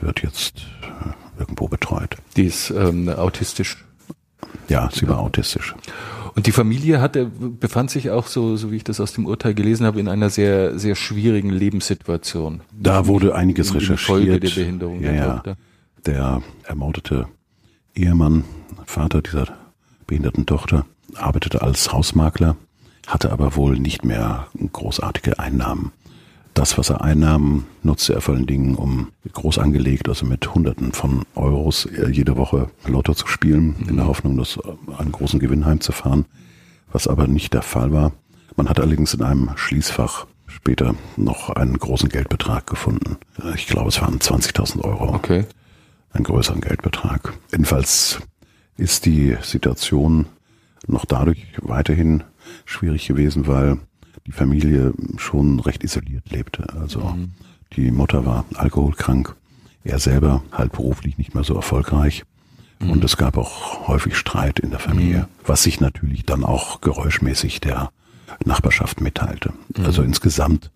wird 0.00 0.22
jetzt 0.22 0.66
äh, 0.82 1.40
irgendwo 1.40 1.68
betreut. 1.68 2.16
Die 2.36 2.44
ist 2.44 2.70
ähm, 2.70 3.08
autistisch. 3.08 3.84
Ja, 4.68 4.88
sie 4.92 5.08
war 5.08 5.18
autistisch. 5.18 5.74
Und 6.34 6.46
die 6.46 6.52
Familie 6.52 7.00
hatte, 7.00 7.26
befand 7.26 7.90
sich 7.90 8.10
auch 8.10 8.26
so, 8.26 8.56
so 8.56 8.70
wie 8.70 8.76
ich 8.76 8.84
das 8.84 9.00
aus 9.00 9.12
dem 9.12 9.26
Urteil 9.26 9.54
gelesen 9.54 9.86
habe, 9.86 10.00
in 10.00 10.08
einer 10.08 10.30
sehr, 10.30 10.78
sehr 10.78 10.94
schwierigen 10.94 11.50
Lebenssituation. 11.50 12.60
Da 12.72 13.06
wurde 13.06 13.34
einiges 13.34 13.70
in, 13.70 13.76
recherchiert. 13.76 14.06
Folge 14.06 14.40
der 14.40 14.50
Behinderung 14.50 15.00
ja, 15.02 15.10
der 15.10 15.14
ja. 15.14 15.34
Tochter. 15.34 15.56
Der 16.06 16.42
ermordete 16.64 17.26
Ehemann, 17.94 18.44
Vater 18.86 19.22
dieser 19.22 19.48
behinderten 20.06 20.46
Tochter, 20.46 20.86
arbeitete 21.16 21.62
als 21.62 21.92
Hausmakler 21.92 22.56
hatte 23.10 23.32
aber 23.32 23.56
wohl 23.56 23.78
nicht 23.78 24.04
mehr 24.04 24.46
großartige 24.72 25.38
Einnahmen. 25.38 25.92
Das, 26.54 26.76
was 26.76 26.90
er 26.90 27.02
einnahm, 27.02 27.64
nutzte 27.82 28.14
er 28.14 28.20
vor 28.20 28.34
allen 28.34 28.46
Dingen, 28.46 28.74
um 28.74 29.08
groß 29.32 29.58
angelegt, 29.58 30.08
also 30.08 30.26
mit 30.26 30.54
Hunderten 30.54 30.92
von 30.92 31.24
Euros 31.34 31.88
jede 32.10 32.36
Woche 32.36 32.70
Lotto 32.86 33.14
zu 33.14 33.26
spielen, 33.26 33.76
in 33.88 33.96
der 33.96 34.06
Hoffnung, 34.06 34.36
das 34.36 34.58
einen 34.98 35.12
großen 35.12 35.38
Gewinn 35.38 35.64
heimzufahren, 35.64 36.26
was 36.92 37.06
aber 37.06 37.26
nicht 37.28 37.54
der 37.54 37.62
Fall 37.62 37.92
war. 37.92 38.12
Man 38.56 38.68
hat 38.68 38.80
allerdings 38.80 39.14
in 39.14 39.22
einem 39.22 39.50
Schließfach 39.54 40.26
später 40.46 40.94
noch 41.16 41.50
einen 41.50 41.78
großen 41.78 42.08
Geldbetrag 42.08 42.66
gefunden. 42.66 43.16
Ich 43.54 43.66
glaube, 43.66 43.88
es 43.88 44.02
waren 44.02 44.18
20.000 44.18 44.82
Euro. 44.82 45.14
Okay. 45.14 45.44
Einen 46.12 46.24
größeren 46.24 46.60
Geldbetrag. 46.60 47.32
Jedenfalls 47.52 48.20
ist 48.76 49.06
die 49.06 49.36
Situation 49.42 50.26
noch 50.86 51.04
dadurch 51.04 51.46
weiterhin 51.62 52.24
schwierig 52.64 53.06
gewesen, 53.06 53.46
weil 53.46 53.78
die 54.26 54.32
Familie 54.32 54.92
schon 55.16 55.60
recht 55.60 55.84
isoliert 55.84 56.30
lebte. 56.30 56.66
Also 56.80 57.00
mhm. 57.00 57.32
die 57.76 57.90
Mutter 57.90 58.24
war 58.26 58.44
alkoholkrank, 58.54 59.34
er 59.84 59.98
selber 59.98 60.42
halt 60.52 60.72
beruflich 60.72 61.18
nicht 61.18 61.34
mehr 61.34 61.44
so 61.44 61.54
erfolgreich. 61.54 62.24
Mhm. 62.80 62.90
Und 62.90 63.04
es 63.04 63.16
gab 63.16 63.36
auch 63.36 63.88
häufig 63.88 64.16
Streit 64.16 64.58
in 64.58 64.70
der 64.70 64.78
Familie, 64.78 65.20
mhm. 65.20 65.26
was 65.46 65.62
sich 65.62 65.80
natürlich 65.80 66.24
dann 66.24 66.44
auch 66.44 66.80
geräuschmäßig 66.80 67.60
der 67.60 67.90
Nachbarschaft 68.44 69.00
mitteilte. 69.00 69.52
Mhm. 69.76 69.84
Also 69.84 70.02
insgesamt 70.02 70.70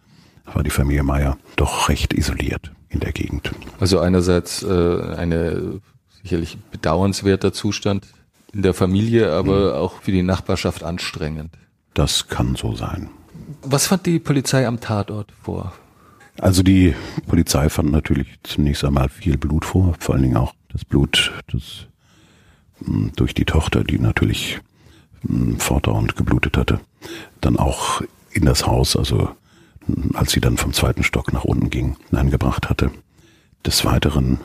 war 0.53 0.63
die 0.63 0.71
Familie 0.71 1.03
Meier 1.03 1.39
doch 1.57 1.89
recht 1.89 2.13
isoliert 2.13 2.73
in 2.89 3.01
der 3.01 3.13
Gegend. 3.13 3.51
Also 3.81 3.99
einerseits 3.99 4.63
äh, 4.63 5.15
eine 5.17 5.81
sicherlich 6.23 6.59
bedauernswerter 6.71 7.53
Zustand 7.53 8.07
in 8.53 8.63
der 8.63 8.75
Familie, 8.75 9.33
aber 9.33 9.73
mhm. 9.73 9.79
auch 9.79 10.03
für 10.03 10.13
die 10.13 10.23
Nachbarschaft 10.23 10.83
anstrengend. 10.83 11.53
Das 11.93 12.29
kann 12.29 12.57
so 12.57 12.75
sein. 12.75 13.11
Was 13.67 13.87
fand 13.87 14.07
die 14.07 14.19
Polizei 14.19 14.67
am 14.67 14.81
Tatort 14.81 15.33
vor? 15.43 15.73
Also 16.39 16.63
die 16.63 16.95
Polizei 17.27 17.69
fand 17.69 17.93
natürlich 17.93 18.29
zunächst 18.43 18.85
einmal 18.85 19.09
viel 19.09 19.39
Blut 19.39 19.65
vor, 19.65 19.95
vor 19.99 20.15
allen 20.15 20.25
Dingen 20.25 20.37
auch 20.37 20.55
das 20.73 20.85
Blut, 20.85 21.33
das 21.51 21.87
hm, 22.85 23.13
durch 23.17 23.35
die 23.35 23.45
Tochter, 23.45 23.85
die 23.85 23.99
natürlich 23.99 24.61
hm, 25.27 25.59
fortdauernd 25.59 26.17
geblutet 26.17 26.57
hatte, 26.57 26.81
dann 27.41 27.57
auch 27.57 28.03
in 28.33 28.45
das 28.45 28.67
Haus, 28.67 28.97
also 28.97 29.31
hm, 29.87 30.11
als 30.15 30.33
sie 30.33 30.41
dann 30.41 30.57
vom 30.57 30.73
zweiten 30.73 31.05
Stock 31.05 31.33
nach 31.33 31.45
unten 31.45 31.71
ging, 31.71 31.97
hineingebracht 32.11 32.69
hatte. 32.69 32.91
Des 33.65 33.85
Weiteren 33.85 34.41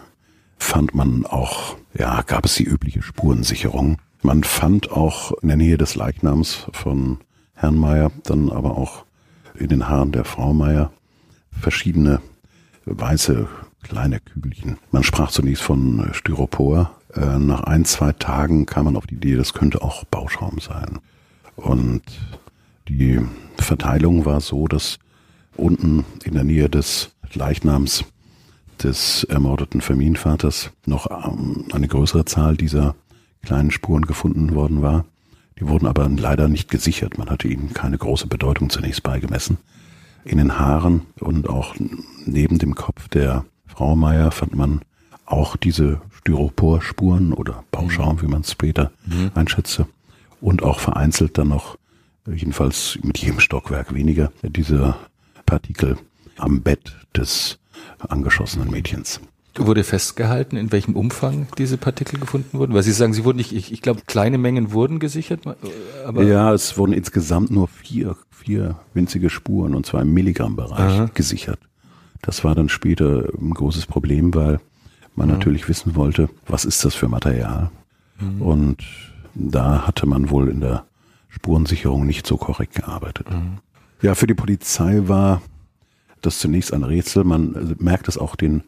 fand 0.58 0.94
man 0.94 1.26
auch, 1.26 1.76
ja, 1.98 2.22
gab 2.22 2.46
es 2.46 2.56
die 2.56 2.66
übliche 2.66 3.02
Spurensicherung. 3.02 3.98
Man 4.22 4.44
fand 4.44 4.92
auch 4.92 5.32
in 5.42 5.48
der 5.48 5.58
Nähe 5.58 5.78
des 5.78 5.96
Leichnams 5.96 6.68
von 6.72 7.18
Herrn 7.56 7.76
Meier, 7.76 8.12
dann 8.24 8.50
aber 8.50 8.78
auch 8.78 9.06
in 9.60 9.70
den 9.70 9.88
Haaren 9.88 10.12
der 10.12 10.25
Frau 10.25 10.54
Meier 10.54 10.92
verschiedene 11.51 12.22
weiße 12.86 13.48
kleine 13.84 14.20
Kügelchen. 14.20 14.78
Man 14.92 15.04
sprach 15.04 15.32
zunächst 15.32 15.63
von 15.63 16.10
Styropor. 16.13 16.92
Äh, 17.13 17.39
nach 17.39 17.62
ein, 17.62 17.86
zwei 17.86 18.12
Tagen 18.13 18.66
kam 18.66 18.86
man 18.86 18.96
auf 18.96 19.08
die 19.08 19.16
Idee, 19.16 19.36
das 19.36 19.54
könnte 19.54 19.82
auch 19.82 20.04
Bauschaum 20.06 20.60
sein. 20.60 21.00
Und 21.56 22.04
die 22.88 23.20
Verteilung 23.58 24.25
war 24.25 24.42
so, 24.42 24.68
dass 24.68 25.00
unten 25.56 26.06
in 26.24 26.34
der 26.34 26.44
Nähe 26.44 26.70
des 26.70 27.12
Leichnams 27.34 28.06
des 28.84 29.24
ermordeten 29.25 29.82
Familienvaters 29.82 30.72
noch 30.86 31.10
ähm, 31.12 31.66
eine 31.74 31.88
größere 31.88 32.25
Zahl 32.25 32.56
dieser 32.56 32.96
kleinen 33.44 33.72
Spuren 33.72 34.04
gefunden 34.06 34.56
worden 34.56 34.82
war. 34.82 35.06
Die 35.60 35.68
wurden 35.68 35.88
aber 35.88 36.08
leider 36.10 36.48
nicht 36.48 36.70
gesichert. 36.70 37.18
Man 37.18 37.30
hatte 37.30 37.48
ihnen 37.48 37.74
keine 37.74 37.98
große 37.98 38.28
Bedeutung 38.28 38.70
zunächst 38.70 39.04
beigemessen. 39.04 39.58
In 40.24 40.38
den 40.38 40.60
Haaren 40.60 41.01
und 41.20 41.50
auch 41.50 41.75
neben 42.25 42.60
dem 42.60 42.75
Kopf 42.75 43.08
der 43.10 43.46
Frau 43.68 43.96
Meier 43.96 44.32
fand 44.32 44.56
man 44.56 44.82
auch 45.25 45.56
diese 45.56 46.01
Styroporspuren 46.18 47.34
oder 47.34 47.63
Bauschaum, 47.72 48.22
wie 48.22 48.28
man 48.28 48.42
es 48.42 48.51
später 48.51 48.92
mhm. 49.06 49.32
einschätze. 49.36 49.88
Und 50.42 50.63
auch 50.63 50.80
vereinzelt 50.80 51.38
dann 51.38 51.50
noch, 51.50 51.78
jedenfalls 52.25 52.98
mit 53.01 53.18
jedem 53.18 53.39
Stockwerk 53.39 53.94
weniger, 53.94 54.32
diese 54.44 54.96
Partikel 55.46 55.98
am 56.38 56.62
Bett 56.62 56.96
des 57.16 57.60
angeschossenen 58.00 58.70
Mädchens. 58.70 59.20
Wurde 59.56 59.84
festgehalten, 59.84 60.56
in 60.56 60.72
welchem 60.72 60.96
Umfang 60.96 61.48
diese 61.58 61.77
Partikel 61.77 62.20
gefunden 62.20 62.58
wurden? 62.58 62.74
Weil 62.74 62.84
Sie 62.84 62.91
sagen, 62.91 63.13
sie 63.13 63.25
wurden 63.25 63.38
nicht, 63.38 63.51
ich, 63.51 63.74
ich 63.74 63.82
glaube, 63.82 64.01
kleine 64.06 64.38
Mengen 64.38 64.72
wurden 64.72 65.00
gesichert. 65.00 65.41
Aber 66.06 66.24
ja, 66.24 66.53
es 66.53 66.77
wurden 66.77 66.94
insgesamt 66.94 67.51
nur 67.51 67.68
vier, 67.68 68.15
vier 68.29 68.79
winzige 68.94 69.29
Spuren, 69.29 69.75
und 69.75 69.86
zwar 69.86 70.01
im 70.01 70.13
Milligrammbereich, 70.13 71.13
gesichert. 71.13 71.60
Das 72.22 72.44
war 72.44 72.56
dann 72.56 72.70
später 72.70 73.27
ein 73.39 73.53
großes 73.53 73.86
Problem, 73.86 74.34
weil 74.36 74.60
man 75.15 75.29
ja. 75.29 75.36
natürlich 75.36 75.68
wissen 75.68 75.96
wollte, 75.96 76.29
was 76.48 76.63
ist 76.63 76.86
das 76.86 76.96
für 76.96 77.08
Material? 77.08 77.72
Mhm. 78.20 78.41
Und 78.41 78.84
da 79.34 79.88
hatte 79.88 80.06
man 80.06 80.29
wohl 80.29 80.50
in 80.50 80.62
der 80.62 80.86
Spurensicherung 81.29 82.06
nicht 82.06 82.25
so 82.25 82.38
korrekt 82.38 82.75
gearbeitet. 82.75 83.29
Mhm. 83.29 83.58
Ja, 84.01 84.15
für 84.15 84.27
die 84.27 84.34
Polizei 84.34 85.01
war 85.08 85.41
das 86.22 86.39
zunächst 86.39 86.74
ein 86.74 86.84
Rätsel. 86.84 87.24
Man 87.24 87.75
merkt 87.79 88.08
es 88.08 88.18
auch 88.18 88.36
den 88.36 88.63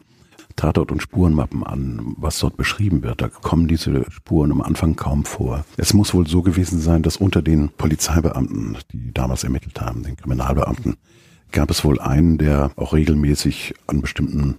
Tatort- 0.56 0.92
und 0.92 1.02
Spurenmappen 1.02 1.64
an, 1.64 2.14
was 2.16 2.38
dort 2.38 2.56
beschrieben 2.56 3.02
wird. 3.02 3.20
Da 3.20 3.28
kommen 3.28 3.68
diese 3.68 4.10
Spuren 4.10 4.52
am 4.52 4.60
Anfang 4.60 4.96
kaum 4.96 5.24
vor. 5.24 5.64
Es 5.76 5.94
muss 5.94 6.14
wohl 6.14 6.26
so 6.26 6.42
gewesen 6.42 6.80
sein, 6.80 7.02
dass 7.02 7.16
unter 7.16 7.42
den 7.42 7.70
Polizeibeamten, 7.70 8.78
die 8.92 9.12
damals 9.12 9.44
ermittelt 9.44 9.80
haben, 9.80 10.02
den 10.02 10.16
Kriminalbeamten, 10.16 10.96
gab 11.50 11.70
es 11.70 11.84
wohl 11.84 12.00
einen, 12.00 12.38
der 12.38 12.70
auch 12.76 12.92
regelmäßig 12.94 13.74
an 13.86 14.00
bestimmten 14.00 14.56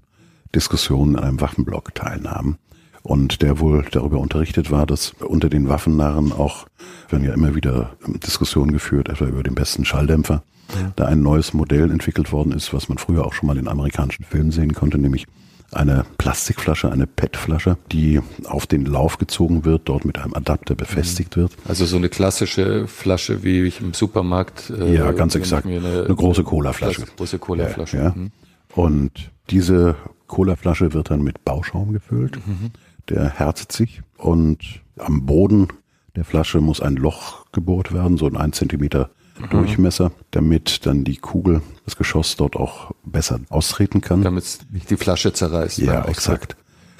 Diskussionen 0.55 1.15
in 1.15 1.23
einem 1.23 1.41
Waffenblock 1.41 1.95
teilnahm 1.95 2.57
und 3.03 3.41
der 3.41 3.59
wohl 3.59 3.85
darüber 3.91 4.19
unterrichtet 4.19 4.71
war, 4.71 4.85
dass 4.85 5.11
unter 5.19 5.49
den 5.49 5.67
Waffennarren 5.67 6.31
auch, 6.31 6.67
werden 7.09 7.25
ja 7.25 7.33
immer 7.33 7.53
wieder 7.53 7.97
Diskussionen 8.07 8.71
geführt, 8.71 9.09
etwa 9.09 9.25
über 9.25 9.43
den 9.43 9.55
besten 9.55 9.83
Schalldämpfer, 9.83 10.43
ja. 10.73 10.93
da 10.95 11.05
ein 11.05 11.21
neues 11.21 11.53
Modell 11.53 11.91
entwickelt 11.91 12.31
worden 12.31 12.53
ist, 12.53 12.73
was 12.73 12.89
man 12.89 12.97
früher 12.97 13.25
auch 13.25 13.33
schon 13.33 13.47
mal 13.47 13.57
in 13.57 13.67
amerikanischen 13.67 14.23
Filmen 14.23 14.51
sehen 14.51 14.73
konnte, 14.73 14.97
nämlich 14.97 15.27
eine 15.75 16.05
Plastikflasche, 16.17 16.91
eine 16.91 17.07
PET-Flasche, 17.07 17.77
die 17.91 18.21
auf 18.45 18.67
den 18.67 18.85
Lauf 18.85 19.17
gezogen 19.17 19.65
wird, 19.65 19.83
dort 19.85 20.05
mit 20.05 20.17
einem 20.17 20.33
Adapter 20.33 20.75
befestigt 20.75 21.35
mhm. 21.35 21.41
wird. 21.41 21.53
Also 21.67 21.85
so 21.85 21.97
eine 21.97 22.09
klassische 22.09 22.87
Flasche, 22.87 23.43
wie 23.43 23.63
ich 23.63 23.81
im 23.81 23.93
Supermarkt. 23.93 24.69
Äh, 24.69 24.95
ja, 24.95 25.11
ganz 25.11 25.35
exakt. 25.35 25.65
Eine, 25.65 26.05
eine, 26.05 26.15
große 26.15 26.43
Colaflasche. 26.43 27.03
Große 27.17 27.39
Colaflasche. 27.39 27.97
Ja, 27.97 28.03
ja. 28.03 28.13
Mhm. 28.15 28.31
Und 28.75 29.31
diese 29.49 29.95
Colaflasche 30.27 30.93
wird 30.93 31.09
dann 31.09 31.21
mit 31.21 31.45
Bauschaum 31.45 31.93
gefüllt. 31.93 32.37
Mhm. 32.45 32.71
Der 33.09 33.29
härtet 33.29 33.71
sich 33.71 34.01
und 34.17 34.59
am 34.97 35.25
Boden 35.25 35.67
der 36.15 36.25
Flasche 36.25 36.61
muss 36.61 36.79
ein 36.79 36.95
Loch 36.95 37.45
gebohrt 37.51 37.93
werden, 37.93 38.17
so 38.17 38.27
ein 38.27 38.37
1 38.37 38.55
Zentimeter 38.55 39.09
mhm. 39.39 39.49
Durchmesser, 39.49 40.11
damit 40.31 40.85
dann 40.85 41.03
die 41.03 41.17
Kugel, 41.17 41.61
das 41.85 41.95
Geschoss 41.95 42.35
dort 42.35 42.55
auch 42.55 42.91
besser 43.03 43.39
austreten 43.49 44.01
kann. 44.01 44.21
Damit 44.21 44.59
nicht 44.71 44.89
die 44.89 44.97
Flasche 44.97 45.33
zerreißt. 45.33 45.79
Ja, 45.79 46.05
exakt. 46.05 46.55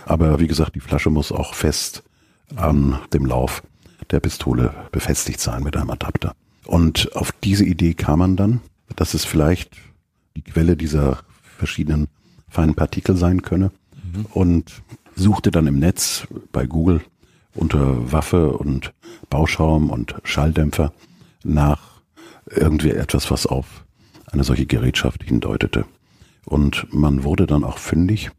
Aber 0.05 0.39
wie 0.39 0.47
gesagt, 0.47 0.75
die 0.75 0.81
Flasche 0.81 1.09
muss 1.09 1.31
auch 1.31 1.53
fest 1.53 2.03
an 2.55 2.99
dem 3.13 3.25
Lauf 3.25 3.63
der 4.11 4.19
Pistole 4.19 4.73
befestigt 4.91 5.39
sein 5.39 5.63
mit 5.63 5.77
einem 5.77 5.89
Adapter. 5.89 6.35
Und 6.65 7.15
auf 7.15 7.31
diese 7.43 7.65
Idee 7.65 7.93
kam 7.93 8.19
man 8.19 8.35
dann, 8.35 8.61
dass 8.95 9.13
es 9.13 9.25
vielleicht 9.25 9.77
die 10.35 10.41
Quelle 10.41 10.77
dieser 10.77 11.19
verschiedenen 11.57 12.07
feinen 12.49 12.75
Partikel 12.75 13.15
sein 13.15 13.41
könne 13.41 13.71
mhm. 14.13 14.25
und 14.33 14.83
suchte 15.15 15.51
dann 15.51 15.67
im 15.67 15.79
Netz 15.79 16.27
bei 16.51 16.65
Google 16.65 17.01
unter 17.55 18.11
Waffe 18.11 18.51
und 18.53 18.93
Bauschaum 19.29 19.89
und 19.89 20.15
Schalldämpfer 20.23 20.93
nach 21.43 21.92
irgendwie 22.55 22.91
etwas, 22.91 23.31
was 23.31 23.45
auf 23.45 23.85
eine 24.31 24.43
solche 24.43 24.65
Gerätschaft 24.65 25.23
hindeutete. 25.23 25.85
Und 26.45 26.87
man 26.93 27.23
wurde 27.23 27.45
dann 27.45 27.63
auch 27.63 27.77
fündig. 27.77 28.31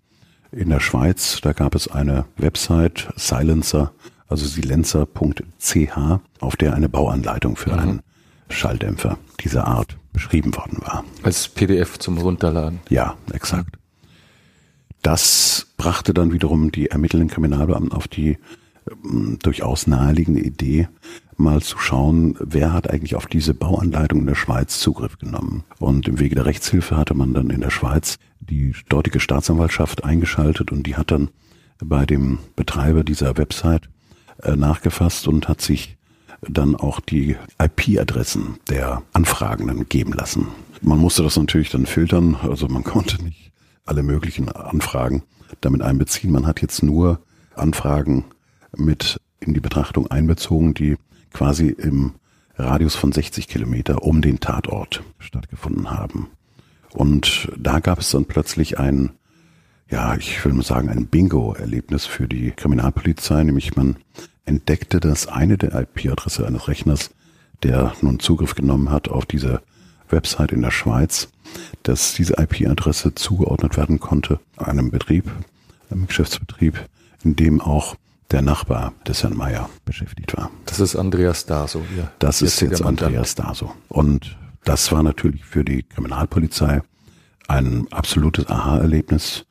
In 0.53 0.69
der 0.69 0.81
Schweiz, 0.81 1.41
da 1.43 1.53
gab 1.53 1.75
es 1.75 1.89
eine 1.89 2.27
Website, 2.37 3.09
Silencer, 3.17 3.93
also 4.29 4.47
silencer.ch, 4.47 5.99
auf 6.41 6.57
der 6.57 6.75
eine 6.75 6.89
Bauanleitung 6.89 7.57
für 7.57 7.73
mhm. 7.73 7.79
einen 7.79 8.03
Schalldämpfer 8.49 9.19
dieser 9.41 9.67
Art 9.67 9.97
beschrieben 10.13 10.55
worden 10.55 10.79
war. 10.81 11.05
Als 11.23 11.49
PDF 11.49 11.99
zum 11.99 12.19
Runterladen. 12.19 12.81
Ja, 12.89 13.17
exakt. 13.33 13.77
Das 15.03 15.67
brachte 15.77 16.15
dann 16.15 16.33
wiederum 16.33 16.73
die 16.73 16.87
ermittelnden 16.87 17.29
Kriminalbeamten 17.29 17.93
auf 17.93 18.09
die 18.09 18.39
ähm, 18.91 19.39
durchaus 19.43 19.87
naheliegende 19.87 20.41
Idee, 20.41 20.89
mal 21.39 21.63
zu 21.63 21.79
schauen, 21.79 22.37
wer 22.41 22.73
hat 22.73 22.91
eigentlich 22.91 23.17
auf 23.17 23.27
diese 23.27 23.55
Bauanleitung 23.55 24.21
in 24.21 24.27
der 24.27 24.35
Schweiz 24.35 24.79
Zugriff 24.79 25.19
genommen. 25.19 25.65
Und 25.79 26.09
im 26.09 26.19
Wege 26.19 26.35
der 26.35 26.47
Rechtshilfe 26.47 26.97
hatte 26.97 27.15
man 27.15 27.35
dann 27.35 27.51
in 27.51 27.61
der 27.61 27.71
Schweiz 27.71 28.19
die 28.41 28.75
dortige 28.89 29.21
Staatsanwaltschaft 29.21 30.05
eingeschaltet 30.05 30.71
und 30.73 30.87
die 30.87 30.97
hat 30.97 31.11
dann 31.11 31.31
bei 31.83 32.07
dem 32.07 32.39
Betreiber 32.57 33.05
dieser 33.05 33.37
Website 33.37 33.89
äh, 34.43 34.57
nachgefasst 34.57 35.29
und 35.29 35.49
hat 35.49 35.61
sich 35.61 35.97
dann 36.43 36.77
auch 36.77 37.01
die 37.01 37.37
IP-Adressen 37.59 38.59
der 38.69 39.03
Anfragenden 39.13 39.89
geben 39.89 40.13
lassen. 40.13 40.49
Man 40.83 40.99
musste 40.99 41.23
das 41.23 41.37
natürlich 41.37 41.71
dann 41.71 41.87
filtern, 41.87 42.37
also 42.43 42.69
man 42.69 42.85
konnte 42.85 43.23
nicht 43.23 43.53
alle 43.87 44.03
möglichen 44.03 44.51
Anfragen 44.51 45.23
damit 45.61 45.83
einbeziehen. 45.83 46.33
Man 46.33 46.47
hat 46.47 46.61
jetzt 46.63 46.83
nur 46.83 47.21
Anfragen 47.55 48.25
mit 48.77 49.21
in 49.41 49.55
die 49.55 49.61
Betrachtung 49.61 50.07
einbezogen, 50.07 50.75
die 50.75 50.97
quasi 51.35 51.69
im 51.69 52.15
Radius 52.57 52.95
von 52.95 53.13
60 53.13 53.49
Kilometer 53.49 54.03
um 54.03 54.23
den 54.23 54.41
Tatort 54.41 55.03
stattgefunden 55.19 55.91
haben. 55.91 56.29
Und 56.93 57.53
da 57.59 57.81
gab 57.81 57.99
es 57.99 58.11
dann 58.11 58.25
plötzlich 58.25 58.79
ein, 58.79 59.11
ja, 59.91 60.15
ich 60.15 60.43
will 60.45 60.53
mal 60.53 60.63
sagen, 60.63 60.89
ein 60.89 61.07
Bingo-Erlebnis 61.07 62.07
für 62.07 62.29
die 62.29 62.53
Kriminalpolizei, 62.53 63.43
nämlich 63.43 63.77
man 63.77 63.97
entdeckte, 64.47 65.01
dass 65.01 65.27
eine 65.27 65.59
der 65.59 65.75
IP-Adresse 65.75 66.47
eines 66.47 66.69
Rechners, 66.69 67.11
der 67.63 67.93
nun 68.01 68.21
Zugriff 68.21 68.55
genommen 68.55 68.91
hat 68.91 69.09
auf 69.09 69.27
diese 69.27 69.61
Website 70.09 70.53
in 70.53 70.63
der 70.63 70.71
Schweiz, 70.71 71.29
dass 71.83 72.15
diese 72.15 72.35
IP-Adresse 72.35 73.15
zugeordnet 73.15 73.77
werden 73.77 73.99
konnte 73.99 74.39
einem 74.57 74.91
Betrieb, 74.91 75.31
einem 75.91 76.07
Geschäftsbetrieb, 76.07 76.89
in 77.25 77.35
dem 77.35 77.61
auch 77.61 77.97
der 78.35 78.43
Nachbar 78.43 78.93
des 79.07 79.23
Herrn 79.23 79.37
Meier 79.37 79.71
beschäftigt 79.85 80.37
war. 80.37 80.51
Das 80.67 80.81
ist 80.81 80.97
Andreas 80.97 81.47
Daso. 81.47 81.83
Ja. 81.97 82.11
Das 82.19 82.43
ist 82.43 82.61
jetzt 82.61 82.83
Andreas 82.83 83.37
Daso. 83.37 83.73
Und 83.89 84.37
das 84.65 84.91
war 84.91 85.05
natürlich 85.05 85.45
für 85.45 85.65
die 85.65 85.85
Kriminalpolizei 85.85 86.83
ein 87.47 87.87
absolutes 87.93 88.49
Aha-Erlebnis. 88.49 89.47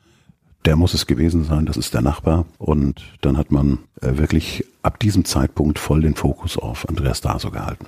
Der 0.65 0.75
muss 0.75 0.93
es 0.93 1.07
gewesen 1.07 1.45
sein, 1.45 1.65
das 1.65 1.77
ist 1.77 1.93
der 1.93 2.01
Nachbar. 2.01 2.45
Und 2.57 3.01
dann 3.21 3.37
hat 3.37 3.51
man 3.51 3.79
äh, 4.01 4.17
wirklich 4.17 4.65
ab 4.81 4.99
diesem 4.99 5.23
Zeitpunkt 5.23 5.79
voll 5.79 6.01
den 6.01 6.15
Fokus 6.15 6.57
auf 6.57 6.89
Andreas 6.89 7.21
Daso 7.21 7.51
gehalten. 7.51 7.85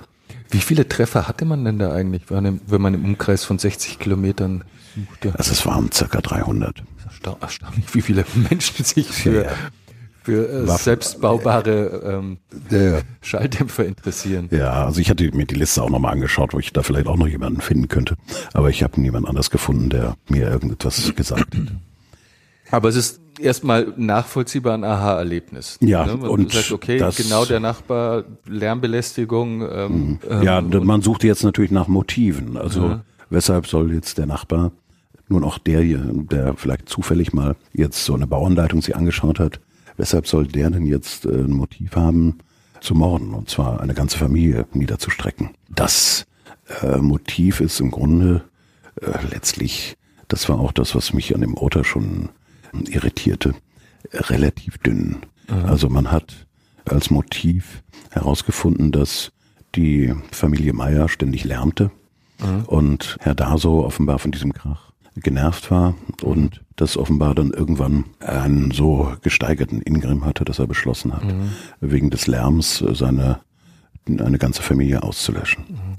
Wie 0.48 0.60
viele 0.60 0.88
Treffer 0.88 1.28
hatte 1.28 1.44
man 1.44 1.62
denn 1.66 1.78
da 1.78 1.92
eigentlich, 1.92 2.30
wenn 2.30 2.80
man 2.80 2.94
im 2.94 3.04
Umkreis 3.04 3.44
von 3.44 3.58
60 3.58 3.98
Kilometern 3.98 4.64
suchte? 4.94 5.38
Also 5.38 5.52
es 5.52 5.66
waren 5.66 5.92
circa 5.92 6.22
300. 6.22 6.82
Erstaunlich, 7.40 7.94
wie 7.94 8.02
viele 8.02 8.24
Menschen 8.50 8.84
sich 8.84 9.08
für, 9.08 9.44
ja, 9.44 9.52
für 10.26 10.48
äh, 10.48 10.66
selbstbaubare 10.66 12.02
ähm, 12.04 12.38
ja. 12.70 12.98
Schalldämpfer 13.22 13.84
interessieren. 13.84 14.48
Ja, 14.50 14.86
also 14.86 15.00
ich 15.00 15.08
hatte 15.08 15.30
mir 15.32 15.46
die 15.46 15.54
Liste 15.54 15.80
auch 15.84 15.88
nochmal 15.88 16.14
angeschaut, 16.14 16.52
wo 16.52 16.58
ich 16.58 16.72
da 16.72 16.82
vielleicht 16.82 17.06
auch 17.06 17.16
noch 17.16 17.28
jemanden 17.28 17.60
finden 17.60 17.86
könnte. 17.86 18.16
Aber 18.52 18.68
ich 18.68 18.82
habe 18.82 19.00
niemand 19.00 19.28
anders 19.28 19.50
gefunden, 19.50 19.88
der 19.88 20.16
mir 20.28 20.50
irgendetwas 20.50 21.14
gesagt 21.14 21.54
hat. 21.54 21.72
Aber 22.72 22.88
es 22.88 22.96
ist 22.96 23.20
erstmal 23.38 23.94
nachvollziehbar 23.96 24.74
ein 24.74 24.82
Aha-Erlebnis. 24.82 25.78
Ja, 25.80 26.06
ne? 26.06 26.16
und 26.28 26.50
sagt, 26.50 26.72
okay, 26.72 26.98
genau 27.16 27.44
der 27.44 27.60
Nachbar, 27.60 28.24
Lärmbelästigung. 28.48 29.62
Ähm, 29.62 30.18
mhm. 30.28 30.42
ja, 30.42 30.58
ähm, 30.58 30.84
man 30.84 31.02
sucht 31.02 31.22
jetzt 31.22 31.44
natürlich 31.44 31.70
nach 31.70 31.86
Motiven. 31.86 32.56
Also 32.56 32.80
ja. 32.80 33.04
weshalb 33.30 33.68
soll 33.68 33.94
jetzt 33.94 34.18
der 34.18 34.26
Nachbar, 34.26 34.72
nun 35.28 35.44
auch 35.44 35.58
der 35.58 35.82
hier, 35.82 36.00
der 36.04 36.54
vielleicht 36.56 36.88
zufällig 36.88 37.32
mal 37.32 37.54
jetzt 37.72 38.04
so 38.04 38.14
eine 38.14 38.26
Bauanleitung 38.26 38.82
sich 38.82 38.96
angeschaut 38.96 39.38
hat, 39.38 39.60
Weshalb 39.96 40.26
soll 40.26 40.46
der 40.46 40.70
denn 40.70 40.86
jetzt 40.86 41.26
äh, 41.26 41.30
ein 41.30 41.52
Motiv 41.52 41.96
haben, 41.96 42.38
zu 42.80 42.94
morden 42.94 43.32
und 43.32 43.48
zwar 43.48 43.80
eine 43.80 43.94
ganze 43.94 44.18
Familie 44.18 44.66
niederzustrecken? 44.72 45.50
Das 45.68 46.26
äh, 46.82 46.98
Motiv 46.98 47.60
ist 47.60 47.80
im 47.80 47.90
Grunde 47.90 48.42
äh, 49.00 49.26
letztlich, 49.30 49.96
das 50.28 50.48
war 50.48 50.58
auch 50.60 50.72
das, 50.72 50.94
was 50.94 51.12
mich 51.12 51.34
an 51.34 51.40
dem 51.40 51.54
Urteil 51.54 51.84
schon 51.84 52.28
irritierte, 52.88 53.54
relativ 54.12 54.78
dünn. 54.78 55.18
Mhm. 55.48 55.64
Also 55.64 55.88
man 55.88 56.10
hat 56.12 56.46
als 56.84 57.10
Motiv 57.10 57.82
herausgefunden, 58.10 58.92
dass 58.92 59.32
die 59.74 60.14
Familie 60.30 60.72
Meier 60.72 61.08
ständig 61.08 61.44
lärmte 61.44 61.90
mhm. 62.38 62.64
und 62.66 63.16
Herr 63.20 63.34
Daso 63.34 63.84
offenbar 63.84 64.18
von 64.18 64.30
diesem 64.30 64.52
Krach 64.52 64.85
genervt 65.16 65.70
war 65.70 65.94
und 66.22 66.62
das 66.76 66.96
offenbar 66.96 67.34
dann 67.34 67.50
irgendwann 67.50 68.04
einen 68.20 68.70
so 68.70 69.12
gesteigerten 69.22 69.80
Ingrim 69.82 70.24
hatte, 70.24 70.44
dass 70.44 70.58
er 70.58 70.66
beschlossen 70.66 71.14
hat, 71.14 71.24
mhm. 71.24 71.50
wegen 71.80 72.10
des 72.10 72.26
Lärms 72.26 72.84
seine 72.92 73.40
eine 74.08 74.38
ganze 74.38 74.62
Familie 74.62 75.02
auszulöschen. 75.02 75.64
Mhm. 75.68 75.96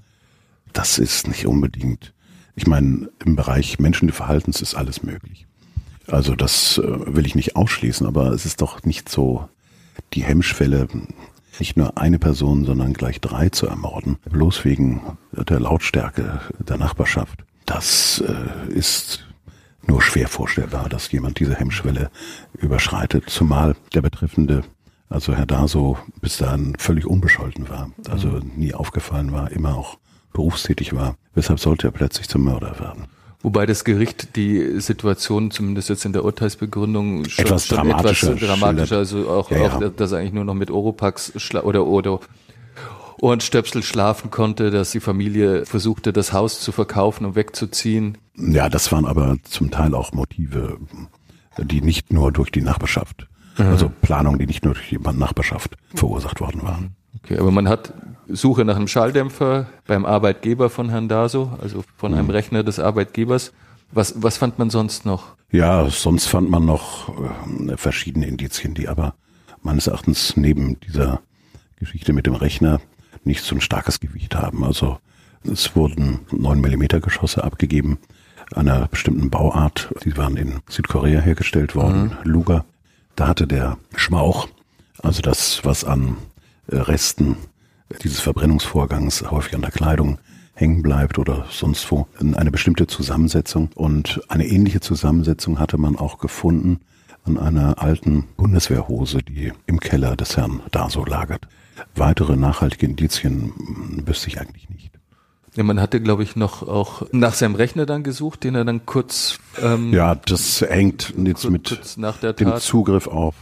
Das 0.74 0.98
ist 0.98 1.28
nicht 1.28 1.46
unbedingt. 1.46 2.14
Ich 2.56 2.68
meine, 2.68 3.10
im 3.26 3.36
Bereich 3.36 3.80
Menschenverhaltens 3.80 4.62
ist 4.62 4.76
alles 4.76 5.04
möglich. 5.04 5.46
Also 6.08 6.36
das 6.36 6.78
äh, 6.78 7.16
will 7.16 7.26
ich 7.26 7.36
nicht 7.36 7.56
ausschließen, 7.56 8.08
aber 8.08 8.32
es 8.32 8.46
ist 8.46 8.62
doch 8.62 8.84
nicht 8.84 9.10
so 9.10 9.50
die 10.14 10.24
Hemmschwelle, 10.24 10.88
nicht 11.60 11.76
nur 11.76 11.98
eine 11.98 12.20
Person, 12.20 12.66
sondern 12.66 12.94
gleich 12.94 13.20
drei 13.20 13.50
zu 13.50 13.68
ermorden, 13.68 14.18
bloß 14.30 14.64
wegen 14.64 15.02
der 15.32 15.60
Lautstärke 15.60 16.40
der 16.60 16.78
Nachbarschaft. 16.78 17.44
Das 17.68 18.24
äh, 18.26 18.74
ist 18.74 19.28
nur 19.86 20.02
schwer 20.02 20.28
vorstellbar, 20.28 20.90
dass 20.90 21.12
jemand 21.12 21.40
diese 21.40 21.54
Hemmschwelle 21.54 22.10
überschreitet, 22.54 23.30
zumal 23.30 23.76
der 23.94 24.02
Betreffende, 24.02 24.64
also 25.10 25.36
Herr 25.36 25.46
Daso, 25.46 25.98
bis 26.22 26.38
dahin 26.38 26.76
völlig 26.80 27.06
unbescholten 27.06 27.70
war, 27.70 27.92
also 28.10 28.30
mhm. 28.30 28.52
nie 28.56 28.74
aufgefallen 28.74 29.34
war, 29.34 29.52
immer 29.52 29.76
auch 29.76 29.98
berufstätig 30.34 30.96
war. 30.96 31.18
Weshalb 31.36 31.60
sollte 31.60 31.88
er 31.88 31.92
plötzlich 31.92 32.30
zum 32.30 32.46
Mörder 32.46 32.80
werden? 32.80 33.08
Wobei 33.44 33.66
das 33.66 33.84
Gericht 33.84 34.36
die 34.38 34.80
Situation, 34.80 35.52
zumindest 35.52 35.90
jetzt 35.90 36.06
in 36.06 36.14
der 36.14 36.24
Urteilsbegründung, 36.24 37.26
schon 37.26 37.46
etwas 37.46 37.68
schon 37.68 37.78
dramatischer, 37.78 38.32
etwas 38.32 38.48
dramatischer 38.48 38.98
also 38.98 39.30
auch, 39.30 39.52
ja, 39.52 39.58
ja. 39.58 39.76
auch 39.76 39.92
dass 39.96 40.14
eigentlich 40.14 40.34
nur 40.34 40.46
noch 40.46 40.54
mit 40.54 40.72
Oropax 40.72 41.34
oder, 41.64 41.86
oder 41.86 42.20
Ohrenstöpsel 43.22 43.84
schlafen 43.84 44.32
konnte, 44.32 44.72
dass 44.72 44.92
die 44.92 45.00
Familie 45.00 45.66
versuchte, 45.66 46.14
das 46.14 46.34
Haus 46.34 46.60
zu 46.60 46.72
verkaufen 46.72 47.26
und 47.26 47.36
wegzuziehen. 47.36 48.18
Ja, 48.36 48.70
das 48.70 48.92
waren 48.92 49.06
aber 49.06 49.38
zum 49.44 49.72
Teil 49.72 49.96
auch 49.96 50.14
Motive, 50.14 50.78
die 51.58 51.82
nicht 51.82 52.14
nur 52.14 52.32
durch 52.32 52.52
die 52.52 52.62
Nachbarschaft, 52.62 53.28
mhm. 53.58 53.66
also 53.66 53.92
Planungen, 54.02 54.40
die 54.40 54.46
nicht 54.46 54.64
nur 54.64 54.76
durch 54.76 54.90
die 54.90 55.00
Nachbarschaft 55.00 55.76
verursacht 55.96 56.40
worden 56.40 56.62
waren. 56.64 56.96
Okay, 57.24 57.40
aber 57.40 57.52
man 57.52 57.68
hat 57.68 57.94
Suche 58.30 58.66
nach 58.66 58.76
einem 58.76 58.88
Schalldämpfer 58.88 59.68
beim 59.88 60.06
Arbeitgeber 60.06 60.70
von 60.70 60.90
Herrn 60.90 61.08
Daso, 61.08 61.58
also 61.62 61.84
von 61.96 62.14
einem 62.14 62.26
mhm. 62.26 62.32
Rechner 62.32 62.64
des 62.64 62.80
Arbeitgebers. 62.80 63.54
Was, 63.92 64.22
was 64.22 64.38
fand 64.38 64.60
man 64.60 64.70
sonst 64.70 65.06
noch? 65.06 65.36
Ja, 65.50 65.90
sonst 65.90 66.28
fand 66.28 66.50
man 66.50 66.66
noch 66.66 67.10
äh, 67.10 67.78
verschiedene 67.78 68.28
Indizien, 68.28 68.74
die 68.74 68.88
aber 68.88 69.16
meines 69.62 69.88
Erachtens 69.88 70.36
neben 70.36 70.80
dieser 70.82 71.22
Geschichte 71.78 72.12
mit 72.12 72.26
dem 72.26 72.36
Rechner 72.36 72.82
nicht 73.28 73.44
so 73.44 73.56
ein 73.56 73.62
starkes 73.62 74.00
Gewicht 74.00 74.36
haben. 74.36 74.64
Also 74.64 74.98
es 75.44 75.76
wurden 75.76 76.22
9 76.32 76.60
Millimeter 76.60 77.00
Geschosse 77.00 77.44
abgegeben 77.44 78.00
einer 78.56 78.88
bestimmten 78.88 79.30
Bauart. 79.30 79.94
Die 80.04 80.16
waren 80.18 80.38
in 80.38 80.62
Südkorea 80.70 81.22
hergestellt 81.22 81.76
worden, 81.76 82.18
mhm. 82.24 82.32
Luger. 82.32 82.66
Da 83.16 83.28
hatte 83.28 83.48
der 83.48 83.78
Schmauch, 83.96 84.48
also 85.02 85.22
das, 85.22 85.66
was 85.66 85.84
an 85.84 86.18
Resten 86.70 87.38
dieses 88.04 88.20
Verbrennungsvorgangs 88.20 89.30
häufig 89.32 89.56
an 89.56 89.62
der 89.62 89.72
Kleidung 89.72 90.20
hängen 90.54 90.82
bleibt 90.82 91.20
oder 91.20 91.46
sonst 91.50 91.90
wo, 91.92 92.08
eine 92.20 92.52
bestimmte 92.52 92.88
Zusammensetzung. 92.88 93.70
Und 93.76 94.22
eine 94.28 94.48
ähnliche 94.48 94.80
Zusammensetzung 94.80 95.60
hatte 95.60 95.78
man 95.78 95.96
auch 95.96 96.18
gefunden 96.18 96.80
an 97.28 97.38
einer 97.38 97.82
alten 97.82 98.24
Bundeswehrhose, 98.38 99.20
die 99.20 99.52
im 99.66 99.80
Keller 99.80 100.16
des 100.16 100.38
Herrn 100.38 100.62
Daso 100.72 101.04
lagert. 101.06 101.48
Weitere 101.96 102.36
nachhaltige 102.36 102.86
Indizien 102.86 103.54
wüsste 104.06 104.30
ich 104.30 104.40
eigentlich 104.40 104.70
nicht. 104.70 104.92
Ja, 105.56 105.64
man 105.64 105.82
hatte, 105.82 106.00
glaube 106.00 106.24
ich, 106.24 106.36
noch 106.36 106.62
auch 106.68 107.08
nach 107.12 107.34
seinem 107.34 107.56
Rechner 107.56 107.86
dann 107.86 108.04
gesucht, 108.04 108.44
den 108.44 108.56
er 108.56 108.64
dann 108.64 108.86
kurz. 108.86 109.40
Ähm, 109.62 109.92
ja, 109.92 110.16
das 110.16 110.62
hängt 110.62 111.14
jetzt 111.18 111.42
kurz, 111.42 111.52
mit 111.52 111.70
kurz 111.70 112.36
dem 112.36 112.56
Zugriff 112.58 113.08
auf 113.08 113.36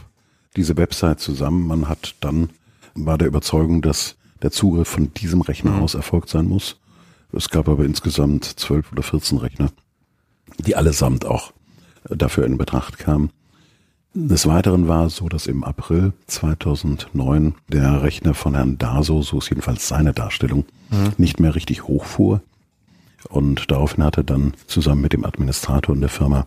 diese 0.56 0.76
Website 0.76 1.20
zusammen. 1.20 1.66
Man 1.66 1.88
hat 1.88 2.14
dann 2.20 2.50
war 2.94 3.18
der 3.18 3.28
Überzeugung, 3.28 3.82
dass 3.82 4.16
der 4.42 4.50
Zugriff 4.50 4.88
von 4.88 5.12
diesem 5.14 5.42
Rechner 5.42 5.72
mhm. 5.72 5.82
aus 5.82 5.94
erfolgt 5.94 6.30
sein 6.30 6.46
muss. 6.48 6.80
Es 7.32 7.50
gab 7.50 7.68
aber 7.68 7.84
insgesamt 7.84 8.44
zwölf 8.44 8.92
oder 8.92 9.02
vierzehn 9.02 9.38
Rechner, 9.38 9.70
die 10.58 10.76
allesamt 10.76 11.26
auch 11.26 11.52
dafür 12.08 12.46
in 12.46 12.56
Betracht 12.56 12.98
kamen. 12.98 13.30
Des 14.18 14.46
Weiteren 14.46 14.88
war 14.88 15.04
es 15.04 15.16
so, 15.16 15.28
dass 15.28 15.46
im 15.46 15.62
April 15.62 16.14
2009 16.26 17.54
der 17.68 18.02
Rechner 18.02 18.32
von 18.32 18.54
Herrn 18.54 18.78
Daso, 18.78 19.20
so 19.20 19.36
ist 19.36 19.50
jedenfalls 19.50 19.88
seine 19.88 20.14
Darstellung, 20.14 20.64
mhm. 20.88 21.12
nicht 21.18 21.38
mehr 21.38 21.54
richtig 21.54 21.82
hochfuhr. 21.82 22.40
Und 23.28 23.70
daraufhin 23.70 24.02
hat 24.02 24.16
er 24.16 24.24
dann 24.24 24.54
zusammen 24.68 25.02
mit 25.02 25.12
dem 25.12 25.26
Administrator 25.26 25.94
in 25.94 26.00
der 26.00 26.08
Firma 26.08 26.46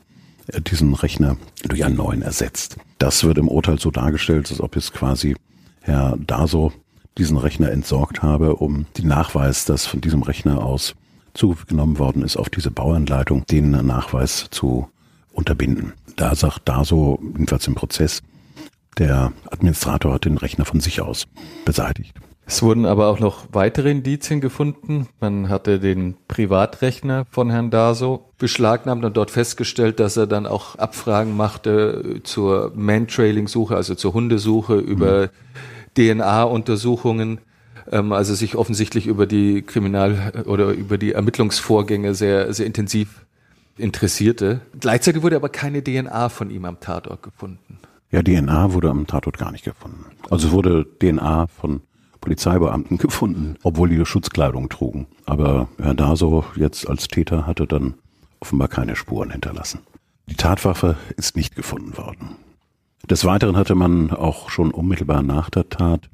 diesen 0.68 0.96
Rechner 0.96 1.38
durch 1.68 1.86
einen 1.86 1.98
neuen 1.98 2.24
ersetzt. 2.24 2.78
Das 2.98 3.24
wird 3.24 3.38
im 3.38 3.48
Urteil 3.48 3.78
so 3.78 3.92
dargestellt, 3.92 4.50
als 4.50 4.62
ob 4.62 4.76
es 4.76 4.92
quasi 4.92 5.36
Herr 5.82 6.18
Daso 6.26 6.74
diesen 7.20 7.38
Rechner 7.38 7.72
entsorgt 7.72 8.24
habe, 8.24 8.56
um 8.56 8.88
den 8.98 9.08
Nachweis, 9.08 9.66
dass 9.66 9.86
von 9.86 10.02
diesem 10.02 10.24
Rechner 10.24 10.64
aus 10.64 10.96
Zugriff 11.36 11.68
genommen 11.68 12.00
worden 12.00 12.24
ist 12.24 12.36
auf 12.36 12.50
diese 12.50 12.72
Bauanleitung, 12.72 13.46
den 13.46 13.70
Nachweis 13.70 14.48
zu 14.50 14.90
unterbinden. 15.34 15.94
Da 16.20 16.36
sagt 16.36 16.68
Daso, 16.68 17.18
jedenfalls 17.22 17.66
im 17.68 17.76
Prozess, 17.76 18.22
der 18.98 19.32
Administrator 19.50 20.16
hat 20.16 20.26
den 20.26 20.36
Rechner 20.36 20.66
von 20.66 20.82
sich 20.82 21.00
aus 21.00 21.28
beseitigt. 21.64 22.14
Es 22.46 22.62
wurden 22.62 22.86
aber 22.86 23.08
auch 23.08 23.22
noch 23.22 23.46
weitere 23.54 23.90
Indizien 23.90 24.42
gefunden. 24.42 25.08
Man 25.22 25.48
hatte 25.48 25.80
den 25.80 26.18
Privatrechner 26.28 27.24
von 27.32 27.50
Herrn 27.50 27.70
Daso 27.70 28.34
beschlagnahmt 28.38 29.06
und 29.06 29.16
dort 29.16 29.32
festgestellt, 29.32 30.02
dass 30.02 30.18
er 30.18 30.28
dann 30.28 30.46
auch 30.46 30.76
Abfragen 30.76 31.38
machte 31.38 32.20
zur 32.24 32.74
Man-Trailing-Suche, 32.76 33.78
also 33.78 33.96
zur 33.96 34.14
Hundesuche 34.14 34.76
über 34.76 35.28
mhm. 35.28 36.18
DNA-Untersuchungen 36.18 37.40
ähm, 37.92 38.12
also 38.12 38.34
sich 38.36 38.58
offensichtlich 38.58 39.08
über 39.08 39.26
die 39.26 39.62
Kriminal- 39.62 40.44
oder 40.46 40.72
über 40.72 40.98
die 40.98 41.14
Ermittlungsvorgänge 41.14 42.14
sehr, 42.14 42.54
sehr 42.54 42.66
intensiv 42.66 43.26
interessierte. 43.80 44.62
Gleichzeitig 44.80 45.22
wurde 45.22 45.36
aber 45.36 45.50
keine 45.50 45.84
DNA 45.84 46.30
von 46.30 46.50
ihm 46.50 46.66
am 46.66 46.80
Tatort 46.80 47.24
gefunden. 47.24 47.80
Ja, 48.12 48.24
DNA 48.24 48.74
wurde 48.74 48.90
am 48.90 49.08
Tatort 49.08 49.38
gar 49.38 49.52
nicht 49.52 49.64
gefunden. 49.64 50.06
Also 50.30 50.52
wurde 50.52 50.86
DNA 51.00 51.48
von 51.48 51.82
Polizeibeamten 52.22 52.98
gefunden, 52.98 53.56
obwohl 53.64 53.90
die 53.90 54.06
Schutzkleidung 54.06 54.70
trugen. 54.70 55.08
Aber 55.26 55.70
Herr 55.78 55.94
Daso 55.94 56.44
jetzt 56.56 56.90
als 56.90 57.08
Täter 57.08 57.46
hatte 57.46 57.68
dann 57.68 57.96
offenbar 58.40 58.68
keine 58.68 58.96
Spuren 58.96 59.32
hinterlassen. 59.32 59.82
Die 60.28 60.36
Tatwaffe 60.36 60.98
ist 61.18 61.36
nicht 61.36 61.56
gefunden 61.56 61.98
worden. 61.98 62.36
Des 63.10 63.26
Weiteren 63.26 63.58
hatte 63.58 63.76
man 63.76 64.12
auch 64.12 64.50
schon 64.50 64.72
unmittelbar 64.72 65.24
nach 65.24 65.50
der 65.50 65.70
Tat 65.70 66.10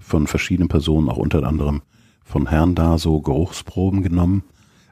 von 0.00 0.26
verschiedenen 0.26 0.68
Personen, 0.68 1.08
auch 1.08 1.18
unter 1.18 1.44
anderem 1.44 1.82
von 2.24 2.46
Herrn 2.48 2.74
Daso, 2.74 3.20
Geruchsproben 3.20 4.02
genommen. 4.02 4.44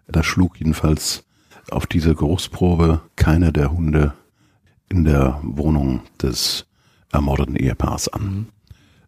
Da 0.08 0.22
schlug 0.22 0.58
jedenfalls 0.58 1.24
auf 1.70 1.86
diese 1.86 2.14
Geruchsprobe 2.14 3.00
keiner 3.16 3.52
der 3.52 3.72
Hunde 3.72 4.14
in 4.88 5.04
der 5.04 5.40
Wohnung 5.42 6.02
des 6.20 6.66
ermordeten 7.12 7.56
Ehepaars 7.56 8.08
an. 8.08 8.22
Mhm. 8.22 8.46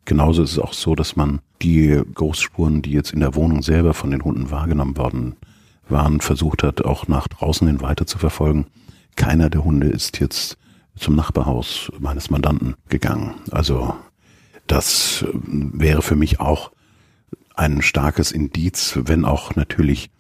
Genauso 0.05 0.43
ist 0.43 0.53
es 0.53 0.59
auch 0.59 0.73
so, 0.73 0.95
dass 0.95 1.17
man 1.17 1.41
die 1.61 2.01
Geruchsspuren, 2.15 2.81
die 2.81 2.93
jetzt 2.93 3.13
in 3.13 3.21
der 3.21 3.35
Wohnung 3.35 3.63
selber 3.63 3.93
von 3.93 4.11
den 4.11 4.25
Hunden 4.25 4.51
wahrgenommen 4.51 4.97
worden 4.97 5.37
waren, 5.89 6.21
versucht 6.21 6.63
hat, 6.63 6.83
auch 6.85 7.09
nach 7.09 7.29
draußen 7.29 7.67
hin 7.67 7.83
weiter 7.83 8.07
zu 8.07 8.19
verfolgen. 8.19 8.67
Keiner 9.17 9.51
der 9.51 9.65
Hunde 9.65 9.89
ist 9.89 10.19
jetzt 10.21 10.57
zum 10.97 11.15
Nachbarhaus 11.15 11.93
meines 11.99 12.31
Mandanten 12.31 12.75
gegangen. 12.89 13.35
Also 13.51 13.95
das 14.67 15.25
wäre 15.33 16.03
für 16.03 16.17
mich 16.17 16.41
auch 16.41 16.73
ein 17.55 17.83
starkes 17.83 18.33
Indiz, 18.33 18.99
wenn 19.05 19.25
auch 19.25 19.57
natürlich 19.57 20.11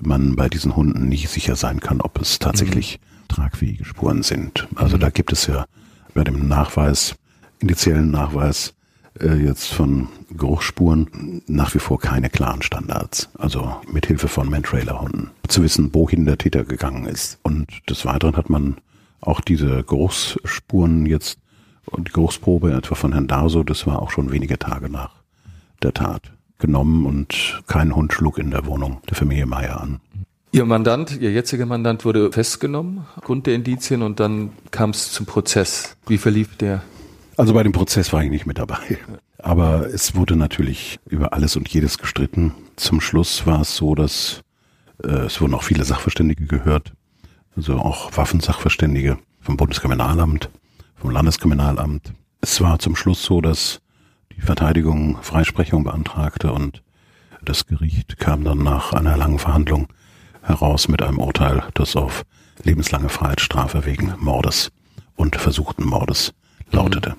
man 0.00 0.36
bei 0.36 0.48
diesen 0.48 0.76
Hunden 0.76 1.08
nicht 1.08 1.28
sicher 1.28 1.56
sein 1.56 1.80
kann, 1.80 2.00
ob 2.00 2.20
es 2.20 2.38
tatsächlich 2.38 3.00
mhm. 3.00 3.28
tragfähige 3.28 3.84
Spuren 3.84 4.22
sind. 4.22 4.68
Also 4.74 4.96
mhm. 4.96 5.00
da 5.00 5.10
gibt 5.10 5.32
es 5.32 5.46
ja 5.46 5.66
bei 6.14 6.24
dem 6.24 6.48
Nachweis, 6.48 7.16
indiziellen 7.60 8.10
Nachweis 8.10 8.74
äh, 9.20 9.34
jetzt 9.34 9.72
von 9.72 10.08
Geruchsspuren 10.30 11.42
nach 11.46 11.74
wie 11.74 11.78
vor 11.78 11.98
keine 11.98 12.30
klaren 12.30 12.62
Standards. 12.62 13.30
Also 13.38 13.76
mit 13.90 14.06
Hilfe 14.06 14.28
von 14.28 14.48
Mantrailer-Hunden 14.48 15.30
zu 15.46 15.62
wissen, 15.62 15.94
wohin 15.94 16.24
der 16.24 16.38
Täter 16.38 16.64
gegangen 16.64 17.06
ist. 17.06 17.38
Und 17.42 17.66
des 17.88 18.04
Weiteren 18.04 18.36
hat 18.36 18.50
man 18.50 18.76
auch 19.20 19.40
diese 19.40 19.82
Geruchsspuren 19.84 21.06
jetzt 21.06 21.38
und 21.86 22.08
die 22.08 22.12
Geruchsprobe 22.12 22.72
etwa 22.72 22.94
von 22.94 23.12
Herrn 23.12 23.28
Darso, 23.28 23.62
das 23.62 23.86
war 23.86 24.02
auch 24.02 24.10
schon 24.10 24.30
wenige 24.30 24.58
Tage 24.58 24.90
nach 24.90 25.14
der 25.82 25.94
Tat 25.94 26.32
genommen 26.58 27.06
und 27.06 27.62
kein 27.66 27.94
Hund 27.94 28.12
schlug 28.12 28.38
in 28.38 28.50
der 28.50 28.66
Wohnung 28.66 29.00
der 29.08 29.16
Familie 29.16 29.46
Meier 29.46 29.80
an. 29.80 30.00
Ihr 30.50 30.64
Mandant, 30.64 31.18
Ihr 31.20 31.30
jetziger 31.30 31.66
Mandant 31.66 32.04
wurde 32.04 32.32
festgenommen, 32.32 33.06
Grund 33.20 33.46
der 33.46 33.54
Indizien 33.54 34.02
und 34.02 34.18
dann 34.18 34.50
kam 34.70 34.90
es 34.90 35.12
zum 35.12 35.26
Prozess. 35.26 35.96
Wie 36.06 36.18
verlief 36.18 36.56
der? 36.56 36.82
Also 37.36 37.52
bei 37.54 37.62
dem 37.62 37.72
Prozess 37.72 38.12
war 38.12 38.22
ich 38.24 38.30
nicht 38.30 38.46
mit 38.46 38.58
dabei. 38.58 38.98
Aber 39.38 39.86
es 39.92 40.16
wurde 40.16 40.36
natürlich 40.36 40.98
über 41.06 41.32
alles 41.32 41.54
und 41.56 41.68
jedes 41.68 41.98
gestritten. 41.98 42.54
Zum 42.76 43.00
Schluss 43.00 43.46
war 43.46 43.60
es 43.60 43.76
so, 43.76 43.94
dass 43.94 44.42
äh, 45.04 45.26
es 45.26 45.40
wurden 45.40 45.54
auch 45.54 45.62
viele 45.62 45.84
Sachverständige 45.84 46.46
gehört, 46.46 46.92
also 47.54 47.74
auch 47.74 48.16
Waffensachverständige 48.16 49.18
vom 49.40 49.56
Bundeskriminalamt, 49.56 50.50
vom 50.96 51.10
Landeskriminalamt. 51.10 52.12
Es 52.40 52.60
war 52.60 52.78
zum 52.78 52.96
Schluss 52.96 53.22
so, 53.22 53.40
dass 53.40 53.80
die 54.38 54.46
Verteidigung 54.46 55.18
Freisprechung 55.20 55.84
beantragte 55.84 56.52
und 56.52 56.82
das 57.44 57.66
Gericht 57.66 58.18
kam 58.18 58.44
dann 58.44 58.58
nach 58.58 58.92
einer 58.92 59.16
langen 59.16 59.38
Verhandlung 59.38 59.88
heraus 60.42 60.88
mit 60.88 61.02
einem 61.02 61.18
Urteil, 61.18 61.64
das 61.74 61.96
auf 61.96 62.24
lebenslange 62.62 63.08
Freiheitsstrafe 63.08 63.84
wegen 63.84 64.14
Mordes 64.18 64.70
und 65.16 65.36
versuchten 65.36 65.84
Mordes 65.84 66.32
lautete. 66.70 67.10
Mhm. 67.10 67.16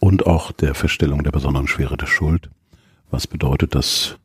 Und 0.00 0.26
auch 0.26 0.52
der 0.52 0.74
Feststellung 0.74 1.22
der 1.22 1.30
besonderen 1.30 1.68
Schwere 1.68 1.96
der 1.96 2.06
Schuld, 2.06 2.50
was 3.10 3.26
bedeutet, 3.26 3.74
dass 3.74 4.16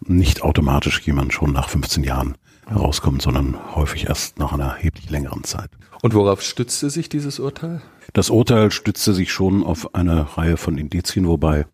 nicht 0.00 0.42
automatisch 0.42 1.00
jemand 1.02 1.32
schon 1.32 1.52
nach 1.52 1.68
15 1.68 2.04
Jahren 2.04 2.36
herauskommt, 2.66 3.22
sondern 3.22 3.56
häufig 3.74 4.08
erst 4.08 4.38
nach 4.38 4.52
einer 4.52 4.66
erheblich 4.66 5.10
längeren 5.10 5.44
Zeit. 5.44 5.70
Und 6.02 6.14
worauf 6.14 6.42
stützte 6.42 6.90
sich 6.90 7.08
dieses 7.08 7.40
Urteil? 7.40 7.82
Das 8.12 8.30
Urteil 8.30 8.70
stützte 8.70 9.14
sich 9.14 9.32
schon 9.32 9.64
auf 9.64 9.94
eine 9.94 10.36
Reihe 10.36 10.56
von 10.56 10.76
Indizien, 10.76 11.26
wobei 11.26 11.66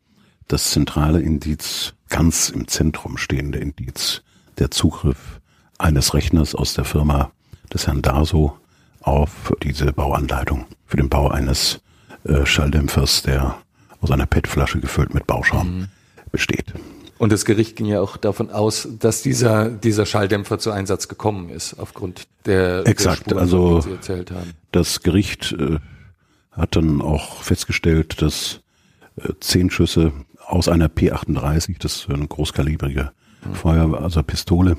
das 0.52 0.70
zentrale 0.70 1.20
Indiz, 1.20 1.94
ganz 2.08 2.48
im 2.48 2.66
Zentrum 2.66 3.16
stehende 3.16 3.58
Indiz, 3.58 4.22
der 4.58 4.70
Zugriff 4.70 5.40
eines 5.78 6.12
Rechners 6.12 6.54
aus 6.54 6.74
der 6.74 6.84
Firma 6.84 7.30
des 7.72 7.86
Herrn 7.86 8.02
Daso 8.02 8.58
auf 9.00 9.54
diese 9.62 9.92
Bauanleitung 9.92 10.66
für 10.86 10.96
den 10.96 11.08
Bau 11.08 11.28
eines 11.28 11.80
äh, 12.24 12.44
Schalldämpfers, 12.44 13.22
der 13.22 13.56
aus 14.00 14.10
einer 14.10 14.26
PET-Flasche 14.26 14.80
gefüllt 14.80 15.14
mit 15.14 15.26
Bauschaum 15.26 15.80
mhm. 15.80 15.88
besteht. 16.32 16.74
Und 17.18 17.32
das 17.32 17.44
Gericht 17.44 17.76
ging 17.76 17.86
ja 17.86 18.00
auch 18.00 18.16
davon 18.16 18.50
aus, 18.50 18.88
dass 18.98 19.22
dieser, 19.22 19.68
dieser 19.68 20.06
Schalldämpfer 20.06 20.58
zu 20.58 20.70
Einsatz 20.70 21.06
gekommen 21.06 21.50
ist, 21.50 21.74
aufgrund 21.74 22.26
der, 22.46 22.86
Exakt, 22.86 23.26
der 23.26 23.30
Spuren, 23.30 23.38
also 23.38 23.80
Sie 23.82 23.92
erzählt 23.92 24.30
haben. 24.30 24.52
Das 24.72 25.02
Gericht 25.02 25.52
äh, 25.52 25.78
hat 26.52 26.76
dann 26.76 27.02
auch 27.02 27.42
festgestellt, 27.42 28.22
dass 28.22 28.60
äh, 29.16 29.34
zehn 29.40 29.70
Schüsse 29.70 30.12
aus 30.50 30.68
einer 30.68 30.88
P38, 30.88 31.76
das 31.78 31.96
ist 31.96 32.10
eine 32.10 32.26
großkalibrige 32.26 33.12
mhm. 33.44 33.54
Feuer, 33.54 34.00
also 34.00 34.22
Pistole, 34.22 34.76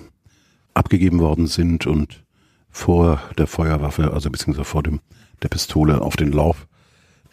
abgegeben 0.73 1.19
worden 1.19 1.47
sind 1.47 1.87
und 1.87 2.23
vor 2.69 3.21
der 3.37 3.47
Feuerwaffe, 3.47 4.13
also 4.13 4.29
beziehungsweise 4.29 4.65
vor 4.65 4.83
dem 4.83 5.01
der 5.41 5.49
Pistole 5.49 6.01
auf 6.01 6.15
den 6.15 6.31
Lauf 6.31 6.67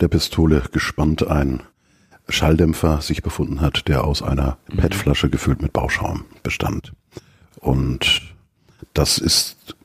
der 0.00 0.08
Pistole 0.08 0.62
gespannt 0.72 1.26
ein 1.26 1.62
Schalldämpfer 2.28 3.00
sich 3.00 3.22
befunden 3.22 3.60
hat, 3.60 3.88
der 3.88 4.04
aus 4.04 4.22
einer 4.22 4.58
mhm. 4.70 4.78
PET-Flasche 4.78 5.30
gefüllt 5.30 5.62
mit 5.62 5.72
Bauschaum 5.72 6.24
bestand. 6.42 6.92
Und 7.56 8.22
das 8.94 9.18
ist 9.18 9.76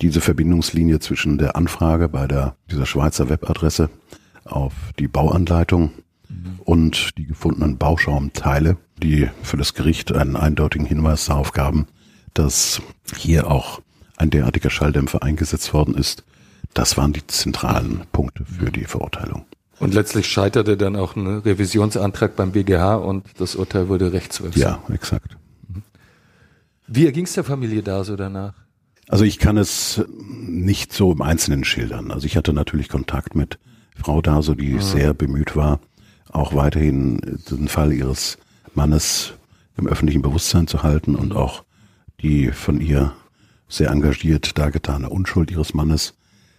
diese 0.00 0.20
Verbindungslinie 0.20 1.00
zwischen 1.00 1.38
der 1.38 1.56
Anfrage 1.56 2.08
bei 2.08 2.26
der, 2.26 2.56
dieser 2.70 2.86
Schweizer 2.86 3.28
Webadresse 3.28 3.90
auf 4.44 4.72
die 4.98 5.08
Bauanleitung. 5.08 5.92
Und 6.64 7.16
die 7.18 7.26
gefundenen 7.26 7.78
Bauschaumteile, 7.78 8.76
die 9.02 9.28
für 9.42 9.56
das 9.56 9.74
Gericht 9.74 10.12
einen 10.12 10.36
eindeutigen 10.36 10.86
Hinweis 10.86 11.26
darauf 11.26 11.52
gaben, 11.52 11.86
dass 12.34 12.82
hier 13.16 13.50
auch 13.50 13.80
ein 14.16 14.30
derartiger 14.30 14.70
Schalldämpfer 14.70 15.22
eingesetzt 15.22 15.72
worden 15.72 15.94
ist. 15.94 16.24
Das 16.74 16.96
waren 16.96 17.12
die 17.12 17.26
zentralen 17.26 18.02
Punkte 18.12 18.44
für 18.44 18.70
die 18.70 18.84
Verurteilung. 18.84 19.44
Und 19.80 19.94
letztlich 19.94 20.26
scheiterte 20.28 20.76
dann 20.76 20.94
auch 20.94 21.16
ein 21.16 21.38
Revisionsantrag 21.38 22.36
beim 22.36 22.52
BGH 22.52 22.96
und 22.96 23.26
das 23.38 23.56
Urteil 23.56 23.88
wurde 23.88 24.12
rechtswirksam. 24.12 24.62
Ja, 24.62 24.82
exakt. 24.92 25.36
Mhm. 25.68 25.82
Wie 26.86 27.06
erging 27.06 27.24
es 27.24 27.32
der 27.32 27.44
Familie 27.44 27.82
da 27.82 28.04
so 28.04 28.14
danach? 28.14 28.52
Also 29.08 29.24
ich 29.24 29.38
kann 29.38 29.56
es 29.56 30.04
nicht 30.12 30.92
so 30.92 31.12
im 31.12 31.22
Einzelnen 31.22 31.64
schildern. 31.64 32.12
Also 32.12 32.26
ich 32.26 32.36
hatte 32.36 32.52
natürlich 32.52 32.88
Kontakt 32.88 33.34
mit 33.34 33.58
Frau 33.96 34.20
Daso, 34.20 34.54
die 34.54 34.74
mhm. 34.74 34.82
sehr 34.82 35.14
bemüht 35.14 35.56
war, 35.56 35.80
auch 36.32 36.54
weiterhin 36.54 37.38
den 37.50 37.68
Fall 37.68 37.92
ihres 37.92 38.38
Mannes 38.74 39.34
im 39.76 39.86
öffentlichen 39.86 40.22
Bewusstsein 40.22 40.66
zu 40.66 40.82
halten 40.82 41.14
und 41.14 41.34
auch 41.34 41.64
die 42.20 42.50
von 42.50 42.80
ihr 42.80 43.12
sehr 43.68 43.90
engagiert 43.90 44.58
dargetane 44.58 45.08
Unschuld 45.08 45.50
ihres 45.50 45.74
Mannes. 45.74 46.14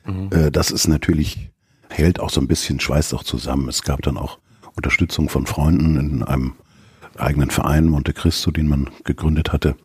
Mhm. 0.06 0.30
Äh, 0.32 0.52
das 0.52 0.72
ist 0.72 0.88
natürlich 0.88 1.52
hält 1.92 2.20
auch 2.20 2.30
so 2.30 2.42
ein 2.42 2.48
bisschen, 2.48 2.80
schweißt 2.80 3.14
auch 3.14 3.24
zusammen. 3.24 3.70
Es 3.70 3.84
gab 3.84 4.02
dann 4.02 4.18
auch 4.18 4.40
Unterstützung 4.76 5.30
von 5.30 5.46
Freunden 5.46 5.98
in 5.98 6.24
einem 6.24 6.54
eigenen 7.18 7.52
Verein 7.52 7.88
Monte 7.88 8.14
Cristo, 8.14 8.52
den 8.52 8.68
man 8.68 8.90
gegründet 9.04 9.52
hatte. 9.52 9.76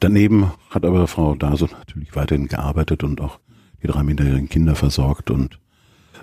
Daneben 0.00 0.52
hat 0.70 0.84
aber 0.84 1.06
Frau 1.06 1.34
Daso 1.34 1.66
natürlich 1.66 2.14
weiterhin 2.14 2.48
gearbeitet 2.48 3.02
und 3.04 3.20
auch 3.20 3.38
die 3.82 3.88
drei 3.88 4.02
minderjährigen 4.02 4.48
Kinder 4.48 4.74
versorgt 4.74 5.30
und 5.30 5.58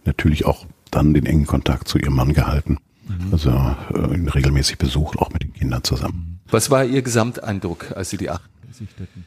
natürlich 0.05 0.45
auch 0.45 0.65
dann 0.91 1.13
den 1.13 1.25
engen 1.25 1.45
Kontakt 1.45 1.88
zu 1.88 1.97
ihrem 1.97 2.15
Mann 2.15 2.33
gehalten. 2.33 2.77
Mhm. 3.09 3.33
Also 3.33 3.49
äh, 3.49 4.29
regelmäßig 4.29 4.77
besucht, 4.77 5.19
auch 5.19 5.31
mit 5.31 5.43
den 5.43 5.53
Kindern 5.53 5.83
zusammen. 5.83 6.39
Was 6.49 6.69
war 6.69 6.85
Ihr 6.85 7.01
Gesamteindruck, 7.01 7.91
als 7.95 8.09
Sie 8.09 8.17
die 8.17 8.29
Achten 8.29 8.49
sichteten? 8.71 9.25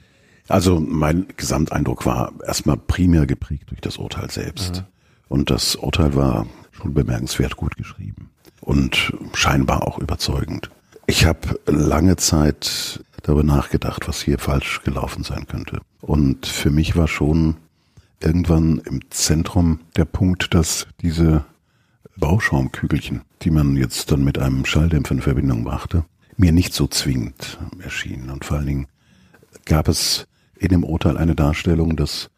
Also 0.48 0.80
mein 0.80 1.26
Gesamteindruck 1.36 2.06
war 2.06 2.32
erstmal 2.46 2.76
primär 2.76 3.26
geprägt 3.26 3.70
durch 3.70 3.80
das 3.80 3.96
Urteil 3.96 4.30
selbst. 4.30 4.78
Aha. 4.78 4.88
Und 5.28 5.50
das 5.50 5.76
Urteil 5.76 6.14
war 6.14 6.46
schon 6.72 6.94
bemerkenswert 6.94 7.56
gut 7.56 7.76
geschrieben 7.76 8.30
und 8.60 9.12
scheinbar 9.34 9.86
auch 9.86 9.98
überzeugend. 9.98 10.70
Ich 11.06 11.26
habe 11.26 11.60
lange 11.66 12.16
Zeit 12.16 13.02
darüber 13.22 13.42
nachgedacht, 13.42 14.08
was 14.08 14.20
hier 14.20 14.38
falsch 14.38 14.82
gelaufen 14.82 15.24
sein 15.24 15.46
könnte. 15.46 15.80
Und 16.00 16.46
für 16.46 16.70
mich 16.70 16.96
war 16.96 17.08
schon 17.08 17.56
irgendwann 18.20 18.78
im 18.84 19.00
Zentrum 19.10 19.80
der 19.96 20.04
Punkt, 20.04 20.54
dass 20.54 20.86
diese 21.00 21.44
Bauschaumkügelchen, 22.22 23.22
die 23.42 23.50
man 23.50 23.76
jetzt 23.76 24.12
dann 24.12 24.22
mit 24.22 24.38
einem 24.38 24.64
Schalldämpfer 24.64 25.12
in 25.16 25.22
Verbindung 25.22 25.64
brachte, 25.64 26.04
mir 26.36 26.52
nicht 26.52 26.72
so 26.72 26.86
zwingend 26.86 27.58
erschienen. 27.80 28.30
Und 28.30 28.44
vor 28.44 28.58
allen 28.58 28.66
Dingen 28.66 28.86
gab 29.64 29.88
es 29.88 30.28
in 30.56 30.68
dem 30.68 30.84
Urteil 30.84 31.16
eine 31.18 31.34
Darstellung, 31.34 31.96
dass 31.96 32.30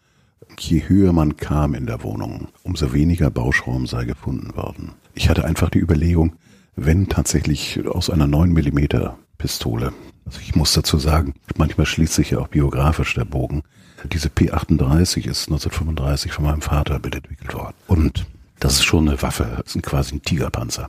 je 0.59 0.88
höher 0.88 1.12
man 1.12 1.37
kam 1.37 1.75
in 1.75 1.85
der 1.85 2.03
Wohnung, 2.03 2.49
umso 2.62 2.94
weniger 2.94 3.29
Bauschaum 3.31 3.87
sei 3.87 4.07
gefunden 4.07 4.57
worden. 4.57 4.92
Ich 5.12 5.29
hatte 5.29 5.44
einfach 5.44 5.68
die 5.68 5.81
Überlegung, 5.81 6.37
wenn 6.77 7.11
tatsächlich 7.11 7.87
aus 7.87 8.09
einer 8.09 8.27
9 8.27 8.53
Millimeter 8.53 9.18
Pistole. 9.37 9.92
Also 10.25 10.40
ich 10.40 10.57
muss 10.57 10.73
dazu 10.73 10.97
sagen, 10.97 11.35
manchmal 11.59 11.87
schließt 11.87 12.14
sich 12.14 12.31
ja 12.31 12.38
auch 12.38 12.49
biografisch 12.49 13.12
der 13.12 13.27
Bogen. 13.27 13.62
Diese 14.11 14.29
P38 14.29 15.27
ist 15.27 15.49
1935 15.49 16.33
von 16.33 16.47
meinem 16.47 16.62
Vater 16.62 16.94
entwickelt 16.94 17.53
worden. 17.53 17.77
Und 17.87 18.25
das 18.61 18.75
ist 18.75 18.85
schon 18.85 19.09
eine 19.09 19.21
Waffe, 19.23 19.62
das 19.64 19.75
ist 19.75 19.83
quasi 19.83 20.17
ein 20.17 20.23
Tigerpanzer. 20.23 20.88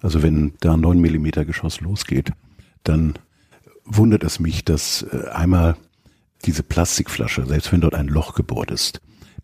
Also 0.00 0.22
wenn 0.22 0.54
da 0.60 0.74
ein 0.74 0.80
9 0.80 1.00
Millimeter 1.00 1.44
Geschoss 1.44 1.80
losgeht, 1.80 2.32
dann 2.84 3.14
wundert 3.84 4.24
es 4.24 4.40
mich, 4.40 4.64
dass 4.64 5.02
äh, 5.02 5.28
einmal 5.28 5.76
diese 6.44 6.62
Plastikflasche, 6.62 7.46
selbst 7.46 7.72
wenn 7.72 7.80
dort 7.80 7.94
ein 7.94 8.08
Loch 8.08 8.34
gebohrt 8.34 8.70
ist, 8.70 9.00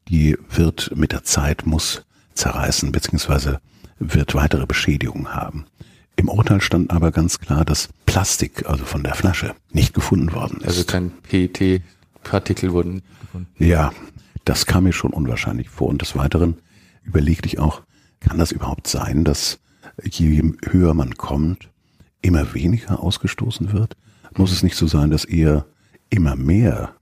die 0.08 0.36
wird 0.50 0.92
mit 0.96 1.12
der 1.12 1.24
Zeit 1.24 1.66
muss 1.66 2.04
zerreißen, 2.34 2.92
beziehungsweise 2.92 3.60
wird 3.98 4.34
weitere 4.34 4.66
Beschädigungen 4.66 5.34
haben. 5.34 5.66
Im 6.16 6.28
Urteil 6.28 6.60
stand 6.60 6.90
aber 6.90 7.10
ganz 7.10 7.38
klar, 7.38 7.64
dass 7.64 7.88
Plastik, 8.06 8.68
also 8.68 8.84
von 8.84 9.02
der 9.02 9.14
Flasche, 9.14 9.54
nicht 9.70 9.94
gefunden 9.94 10.32
worden 10.32 10.58
ist. 10.58 10.66
Also 10.66 10.84
kein 10.84 11.10
PET-Partikel 11.22 12.72
wurden 12.72 13.02
gefunden. 13.20 13.48
Ja, 13.58 13.92
das 14.44 14.66
kam 14.66 14.84
mir 14.84 14.92
schon 14.92 15.12
unwahrscheinlich 15.12 15.70
vor. 15.70 15.88
Und 15.88 16.02
des 16.02 16.16
Weiteren 16.16 16.58
überlegte 17.02 17.46
ich 17.46 17.58
auch, 17.58 17.82
kann 18.20 18.38
das 18.38 18.52
überhaupt 18.52 18.86
sein, 18.86 19.24
dass 19.24 19.58
je 20.02 20.42
höher 20.64 20.94
man 20.94 21.16
kommt, 21.16 21.70
immer 22.20 22.54
weniger 22.54 23.00
ausgestoßen 23.00 23.72
wird? 23.72 23.96
Muss 24.36 24.52
es 24.52 24.62
nicht 24.62 24.76
so 24.76 24.86
sein, 24.86 25.10
dass 25.10 25.24
eher 25.24 25.66
immer 26.08 26.36
mehr 26.36 26.94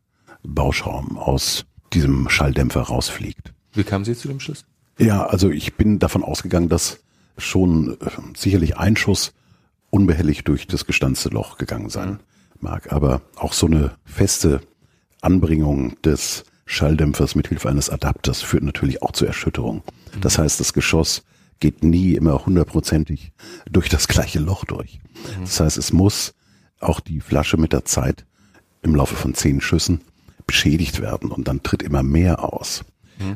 Bauschaum 0.42 1.18
aus 1.18 1.66
diesem 1.92 2.28
Schalldämpfer 2.28 2.82
rausfliegt? 2.82 3.52
Wie 3.72 3.84
kamen 3.84 4.04
Sie 4.04 4.14
zu 4.14 4.28
dem 4.28 4.40
Schluss? 4.40 4.64
Ja, 4.98 5.26
also 5.26 5.50
ich 5.50 5.74
bin 5.74 5.98
davon 5.98 6.24
ausgegangen, 6.24 6.68
dass 6.68 7.00
schon 7.38 7.98
äh, 8.00 8.10
sicherlich 8.36 8.76
ein 8.76 8.96
Schuss 8.96 9.32
unbehelligt 9.90 10.46
durch 10.48 10.66
das 10.66 10.86
gestanzte 10.86 11.30
Loch 11.30 11.58
gegangen 11.58 11.88
sein 11.88 12.10
mhm. 12.10 12.18
mag. 12.60 12.92
Aber 12.92 13.22
auch 13.36 13.52
so 13.52 13.66
eine 13.66 13.92
feste 14.04 14.60
Anbringung 15.20 16.00
des 16.02 16.44
Schalldämpfers 16.70 17.34
mit 17.34 17.48
Hilfe 17.48 17.68
eines 17.68 17.90
Adapters 17.90 18.42
führt 18.42 18.62
natürlich 18.62 19.02
auch 19.02 19.10
zur 19.10 19.26
Erschütterung. 19.26 19.82
Das 20.20 20.38
heißt, 20.38 20.60
das 20.60 20.72
Geschoss 20.72 21.24
geht 21.58 21.82
nie 21.82 22.14
immer 22.14 22.46
hundertprozentig 22.46 23.32
durch 23.68 23.88
das 23.88 24.06
gleiche 24.06 24.38
Loch 24.38 24.64
durch. 24.64 25.00
Das 25.40 25.58
heißt, 25.58 25.76
es 25.78 25.92
muss 25.92 26.32
auch 26.78 27.00
die 27.00 27.20
Flasche 27.20 27.56
mit 27.56 27.72
der 27.72 27.84
Zeit 27.84 28.24
im 28.82 28.94
Laufe 28.94 29.16
von 29.16 29.34
zehn 29.34 29.60
Schüssen 29.60 30.00
beschädigt 30.46 31.00
werden 31.00 31.32
und 31.32 31.48
dann 31.48 31.64
tritt 31.64 31.82
immer 31.82 32.04
mehr 32.04 32.44
aus. 32.52 32.84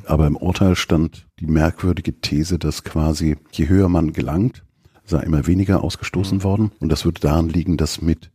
Aber 0.06 0.26
im 0.28 0.36
Urteil 0.36 0.76
stand 0.76 1.26
die 1.40 1.46
merkwürdige 1.46 2.20
These, 2.20 2.58
dass 2.58 2.84
quasi 2.84 3.36
je 3.50 3.68
höher 3.68 3.88
man 3.88 4.12
gelangt, 4.12 4.62
sei 5.04 5.20
immer 5.20 5.46
weniger 5.46 5.82
ausgestoßen 5.82 6.38
mhm. 6.38 6.42
worden. 6.44 6.72
Und 6.78 6.88
das 6.88 7.04
würde 7.04 7.20
daran 7.20 7.48
liegen, 7.48 7.76
dass 7.76 8.00
mit 8.00 8.30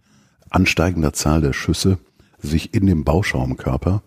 ansteigender 0.50 1.14
Zahl 1.14 1.42
der 1.42 1.54
Schüsse 1.54 1.98
sich 2.38 2.74
in 2.74 2.86
dem 2.86 3.04
Bauschaumkörper 3.04 4.04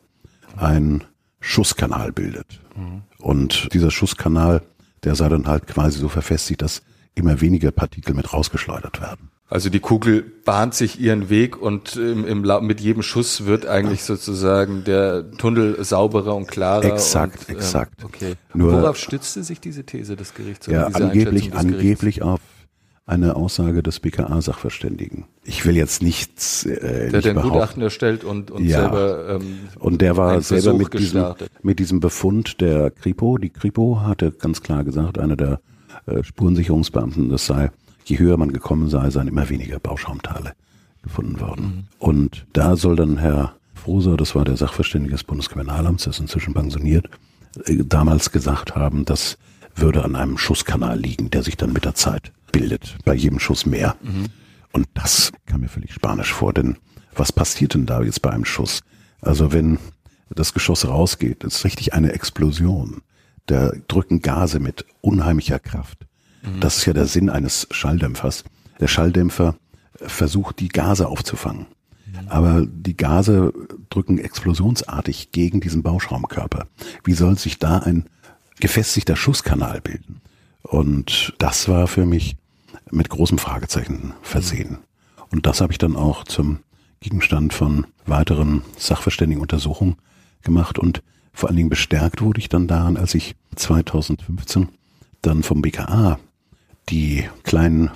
ein 0.56 1.04
Schusskanal 1.40 2.12
bildet. 2.12 2.60
Mhm. 2.76 3.02
Und 3.18 3.68
dieser 3.72 3.90
Schusskanal, 3.90 4.62
der 5.04 5.14
sei 5.14 5.28
dann 5.28 5.46
halt 5.46 5.66
quasi 5.66 5.98
so 5.98 6.08
verfestigt, 6.08 6.62
dass 6.62 6.82
immer 7.14 7.40
weniger 7.40 7.70
Partikel 7.70 8.14
mit 8.14 8.32
rausgeschleudert 8.32 9.00
werden. 9.00 9.30
Also 9.52 9.68
die 9.68 9.80
Kugel 9.80 10.22
bahnt 10.22 10.72
sich 10.72 10.98
ihren 10.98 11.28
Weg 11.28 11.60
und 11.60 11.96
im, 11.96 12.26
im, 12.26 12.66
mit 12.66 12.80
jedem 12.80 13.02
Schuss 13.02 13.44
wird 13.44 13.66
eigentlich 13.66 14.02
sozusagen 14.02 14.82
der 14.84 15.30
Tunnel 15.32 15.84
sauberer 15.84 16.34
und 16.34 16.48
klarer. 16.48 16.84
Exakt, 16.84 17.40
und, 17.40 17.50
ähm, 17.50 17.56
exakt. 17.56 18.02
Okay. 18.02 18.36
Nur, 18.54 18.72
Worauf 18.72 18.96
stützte 18.96 19.42
sich 19.42 19.60
diese 19.60 19.84
These 19.84 20.16
des 20.16 20.32
Gerichts? 20.32 20.68
Ja, 20.68 20.86
angeblich, 20.86 21.52
angeblich 21.52 22.22
auf 22.22 22.40
eine 23.04 23.36
Aussage 23.36 23.82
des 23.82 24.00
BKA-Sachverständigen. 24.00 25.24
Ich 25.44 25.66
will 25.66 25.76
jetzt 25.76 26.02
nichts. 26.02 26.64
Äh, 26.64 27.10
der 27.10 27.20
nicht 27.20 27.28
ein 27.28 27.42
Gutachten 27.42 27.82
erstellt 27.82 28.22
und, 28.22 28.50
und 28.50 28.64
ja. 28.64 28.80
selber. 28.80 29.40
Ähm, 29.40 29.58
und 29.78 30.00
der 30.00 30.16
war 30.16 30.40
selber 30.40 30.74
mit 30.74 30.94
diesem, 30.94 31.34
mit 31.62 31.78
diesem 31.78 32.00
Befund 32.00 32.60
der 32.60 32.90
Kripo. 32.90 33.38
Die 33.38 33.50
Kripo 33.50 34.02
hatte 34.02 34.30
ganz 34.30 34.62
klar 34.62 34.84
gesagt, 34.84 35.18
einer 35.18 35.36
der 35.36 35.60
äh, 36.06 36.22
Spurensicherungsbeamten, 36.22 37.28
das 37.28 37.46
sei 37.46 37.70
je 38.04 38.18
höher 38.18 38.36
man 38.36 38.52
gekommen 38.52 38.88
sei, 38.88 39.10
seien 39.10 39.28
immer 39.28 39.48
weniger 39.48 39.78
Bauschaumteile 39.78 40.52
gefunden 41.02 41.40
worden. 41.40 41.64
Mhm. 41.64 41.84
Und 41.98 42.46
da 42.52 42.76
soll 42.76 42.96
dann 42.96 43.18
Herr 43.18 43.54
Froser, 43.74 44.16
das 44.16 44.34
war 44.34 44.44
der 44.44 44.56
Sachverständige 44.56 45.12
des 45.12 45.24
Bundeskriminalamts, 45.24 46.04
der 46.04 46.12
ist 46.12 46.20
inzwischen 46.20 46.54
pensioniert, 46.54 47.08
äh, 47.64 47.82
damals 47.84 48.30
gesagt 48.30 48.74
haben, 48.76 49.04
das 49.04 49.38
würde 49.74 50.04
an 50.04 50.16
einem 50.16 50.38
Schusskanal 50.38 50.98
liegen, 50.98 51.30
der 51.30 51.42
sich 51.42 51.56
dann 51.56 51.72
mit 51.72 51.84
der 51.84 51.94
Zeit 51.94 52.32
bildet, 52.52 52.96
bei 53.04 53.14
jedem 53.14 53.38
Schuss 53.38 53.66
mehr. 53.66 53.96
Mhm. 54.02 54.26
Und 54.72 54.88
das 54.94 55.32
kam 55.46 55.62
mir 55.62 55.68
völlig 55.68 55.92
spanisch 55.92 56.32
vor, 56.32 56.52
denn 56.52 56.76
was 57.14 57.32
passiert 57.32 57.74
denn 57.74 57.86
da 57.86 58.02
jetzt 58.02 58.22
bei 58.22 58.30
einem 58.30 58.44
Schuss? 58.44 58.82
Also 59.20 59.52
wenn 59.52 59.78
das 60.30 60.54
Geschoss 60.54 60.86
rausgeht, 60.86 61.44
ist 61.44 61.64
richtig 61.64 61.94
eine 61.94 62.12
Explosion. 62.12 63.02
Da 63.46 63.72
drücken 63.88 64.22
Gase 64.22 64.60
mit 64.60 64.86
unheimlicher 65.00 65.58
Kraft. 65.58 66.06
Mhm. 66.42 66.60
Das 66.60 66.78
ist 66.78 66.86
ja 66.86 66.92
der 66.92 67.06
Sinn 67.06 67.28
eines 67.28 67.66
Schalldämpfers. 67.70 68.44
Der 68.80 68.88
Schalldämpfer 68.88 69.56
versucht, 69.94 70.60
die 70.60 70.68
Gase 70.68 71.06
aufzufangen. 71.06 71.66
Mhm. 72.06 72.28
Aber 72.28 72.66
die 72.66 72.96
Gase 72.96 73.52
drücken 73.90 74.18
explosionsartig 74.18 75.32
gegen 75.32 75.60
diesen 75.60 75.82
Bauschaumkörper. 75.82 76.66
Wie 77.04 77.14
soll 77.14 77.38
sich 77.38 77.58
da 77.58 77.78
ein 77.78 78.06
gefestigter 78.58 79.16
Schusskanal 79.16 79.80
bilden? 79.80 80.20
Und 80.62 81.34
das 81.38 81.68
war 81.68 81.88
für 81.88 82.06
mich 82.06 82.36
mit 82.92 83.08
großem 83.08 83.38
Fragezeichen 83.38 84.12
versehen. 84.22 84.78
Und 85.30 85.46
das 85.46 85.60
habe 85.60 85.72
ich 85.72 85.78
dann 85.78 85.96
auch 85.96 86.24
zum 86.24 86.60
Gegenstand 87.00 87.52
von 87.52 87.86
weiteren 88.06 88.62
Sachverständigenuntersuchungen 88.76 89.96
gemacht 90.42 90.78
und 90.78 91.02
vor 91.32 91.48
allen 91.48 91.56
Dingen 91.56 91.70
bestärkt 91.70 92.20
wurde 92.20 92.38
ich 92.38 92.48
dann 92.48 92.68
daran, 92.68 92.96
als 92.96 93.14
ich 93.14 93.34
2015 93.56 94.68
dann 95.22 95.42
vom 95.42 95.62
BKA 95.62 96.18
die 96.90 97.28
kleinen 97.42 97.90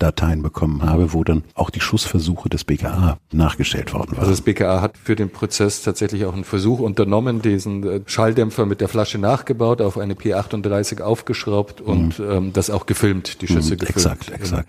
Videodateien 0.00 0.42
bekommen 0.42 0.82
habe, 0.82 1.12
wo 1.12 1.24
dann 1.24 1.44
auch 1.54 1.70
die 1.70 1.80
Schussversuche 1.80 2.48
des 2.48 2.64
BKA 2.64 3.18
nachgestellt 3.32 3.92
worden 3.92 4.12
waren. 4.12 4.20
Also 4.20 4.30
das 4.30 4.40
BKA 4.40 4.80
hat 4.80 4.96
für 4.96 5.14
den 5.14 5.30
Prozess 5.30 5.82
tatsächlich 5.82 6.24
auch 6.24 6.32
einen 6.32 6.44
Versuch 6.44 6.80
unternommen, 6.80 7.42
diesen 7.42 7.84
äh, 7.86 8.00
Schalldämpfer 8.06 8.66
mit 8.66 8.80
der 8.80 8.88
Flasche 8.88 9.18
nachgebaut, 9.18 9.82
auf 9.82 9.98
eine 9.98 10.14
P38 10.14 11.02
aufgeschraubt 11.02 11.80
und 11.80 12.18
mhm. 12.18 12.30
ähm, 12.30 12.52
das 12.52 12.70
auch 12.70 12.86
gefilmt, 12.86 13.42
die 13.42 13.46
Schüsse 13.46 13.74
mhm, 13.74 13.78
gefilmt. 13.78 13.96
Exakt, 13.96 14.30
exakt. 14.30 14.68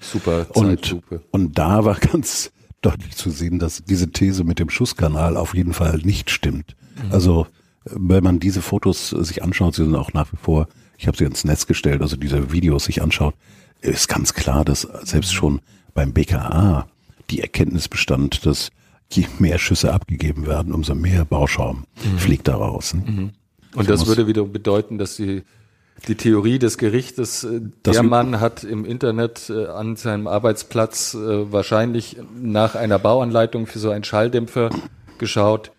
Super 0.00 0.46
Zeitlupe. 0.52 1.22
Und, 1.30 1.46
und 1.46 1.58
da 1.58 1.84
war 1.84 1.96
ganz 1.96 2.52
deutlich 2.82 3.16
zu 3.16 3.30
sehen, 3.30 3.58
dass 3.58 3.82
diese 3.84 4.10
These 4.10 4.44
mit 4.44 4.58
dem 4.58 4.70
Schusskanal 4.70 5.36
auf 5.36 5.54
jeden 5.54 5.72
Fall 5.72 5.98
nicht 6.04 6.30
stimmt. 6.30 6.76
Mhm. 7.02 7.12
Also 7.12 7.46
wenn 7.84 8.22
man 8.22 8.38
diese 8.38 8.60
Fotos 8.60 9.08
sich 9.10 9.42
anschaut, 9.42 9.74
sie 9.74 9.84
sind 9.84 9.94
auch 9.94 10.12
nach 10.12 10.30
wie 10.32 10.36
vor 10.36 10.68
ich 10.98 11.06
habe 11.06 11.16
sie 11.16 11.24
ins 11.24 11.44
Netz 11.44 11.66
gestellt, 11.66 12.02
also 12.02 12.16
diese 12.16 12.52
Videos 12.52 12.84
sich 12.84 13.00
anschaut, 13.02 13.34
ist 13.80 14.08
ganz 14.08 14.34
klar, 14.34 14.64
dass 14.64 14.82
selbst 15.02 15.32
schon 15.32 15.60
beim 15.94 16.12
BKA 16.12 16.86
die 17.30 17.40
Erkenntnis 17.40 17.88
bestand, 17.88 18.46
dass 18.46 18.70
je 19.10 19.26
mehr 19.38 19.58
Schüsse 19.58 19.92
abgegeben 19.92 20.46
werden, 20.46 20.72
umso 20.72 20.94
mehr 20.94 21.24
Bauschaum 21.24 21.84
mhm. 22.04 22.18
fliegt 22.18 22.48
daraus. 22.48 22.94
Ne? 22.94 23.04
Mhm. 23.06 23.30
Und 23.74 23.88
das 23.88 24.06
würde 24.06 24.26
wieder 24.26 24.44
bedeuten, 24.44 24.98
dass 24.98 25.16
die, 25.16 25.42
die 26.06 26.14
Theorie 26.14 26.58
des 26.58 26.78
Gerichtes, 26.78 27.44
äh, 27.44 27.60
der 27.84 28.02
Mann 28.02 28.40
hat 28.40 28.64
im 28.64 28.84
Internet 28.84 29.50
äh, 29.50 29.66
an 29.66 29.96
seinem 29.96 30.26
Arbeitsplatz 30.26 31.14
äh, 31.14 31.52
wahrscheinlich 31.52 32.16
nach 32.40 32.74
einer 32.74 32.98
Bauanleitung 32.98 33.66
für 33.66 33.78
so 33.78 33.90
einen 33.90 34.04
Schalldämpfer 34.04 34.70
geschaut, 35.18 35.72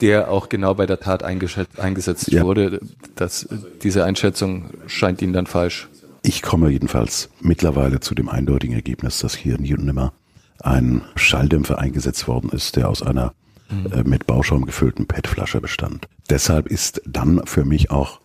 der 0.00 0.30
auch 0.30 0.48
genau 0.48 0.74
bei 0.74 0.86
der 0.86 1.00
Tat 1.00 1.22
eingesetzt 1.24 2.30
ja. 2.30 2.44
wurde. 2.44 2.80
Das, 3.16 3.48
diese 3.82 4.04
Einschätzung 4.04 4.70
scheint 4.86 5.22
Ihnen 5.22 5.32
dann 5.32 5.46
falsch. 5.46 5.88
Ich 6.22 6.42
komme 6.42 6.70
jedenfalls 6.70 7.30
mittlerweile 7.40 8.00
zu 8.00 8.14
dem 8.14 8.28
eindeutigen 8.28 8.74
Ergebnis, 8.74 9.18
dass 9.20 9.34
hier 9.34 9.58
nie 9.58 9.74
und 9.74 9.84
nimmer 9.84 10.12
ein 10.60 11.02
Schalldämpfer 11.14 11.78
eingesetzt 11.78 12.26
worden 12.26 12.50
ist, 12.50 12.76
der 12.76 12.88
aus 12.88 13.02
einer 13.02 13.32
mhm. 13.70 13.92
äh, 13.92 14.02
mit 14.04 14.26
Bauschaum 14.26 14.66
gefüllten 14.66 15.06
PET-Flasche 15.06 15.60
bestand. 15.60 16.08
Deshalb 16.30 16.66
ist 16.66 17.00
dann 17.06 17.42
für 17.46 17.64
mich 17.64 17.90
auch 17.90 18.20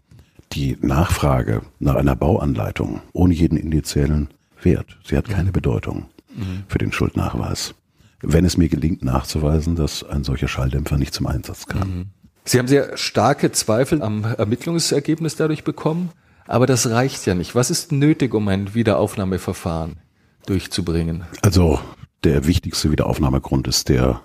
die 0.52 0.78
Nachfrage 0.82 1.62
nach 1.80 1.96
einer 1.96 2.16
Bauanleitung 2.16 3.02
ohne 3.14 3.34
jeden 3.34 3.58
indiziellen 3.58 4.30
Wert. 4.62 4.98
Sie 5.04 5.18
hat 5.18 5.30
keine 5.30 5.50
mhm. 5.50 5.54
Bedeutung 5.54 6.06
mhm. 6.36 6.64
für 6.68 6.80
den 6.80 6.92
Schuldnachweis 6.92 7.76
wenn 8.24 8.46
es 8.46 8.58
mir 8.58 8.70
gelingt 8.70 9.04
nachzuweisen, 9.04 9.76
dass 9.76 10.04
ein 10.04 10.24
solcher 10.24 10.48
Schalldämpfer 10.48 10.98
nicht 10.98 11.14
zum 11.14 11.28
Einsatz 11.28 11.68
kam. 11.68 12.06
Sie 12.46 12.58
haben 12.58 12.68
sehr 12.68 12.98
starke 12.98 13.52
Zweifel 13.52 14.02
am 14.02 14.24
Ermittlungsergebnis 14.24 15.36
dadurch 15.36 15.64
bekommen, 15.64 16.10
aber 16.48 16.66
das 16.66 16.90
reicht 16.90 17.26
ja 17.26 17.36
nicht. 17.36 17.56
Was 17.56 17.70
ist 17.70 17.92
nötig, 17.92 18.34
um 18.34 18.48
ein 18.48 18.74
Wiederaufnahmeverfahren 18.74 19.98
durchzubringen? 20.46 21.24
Also 21.42 21.80
der 22.24 22.46
wichtigste 22.46 22.92
Wiederaufnahmegrund 22.92 23.68
ist 23.68 23.90
der 23.90 24.22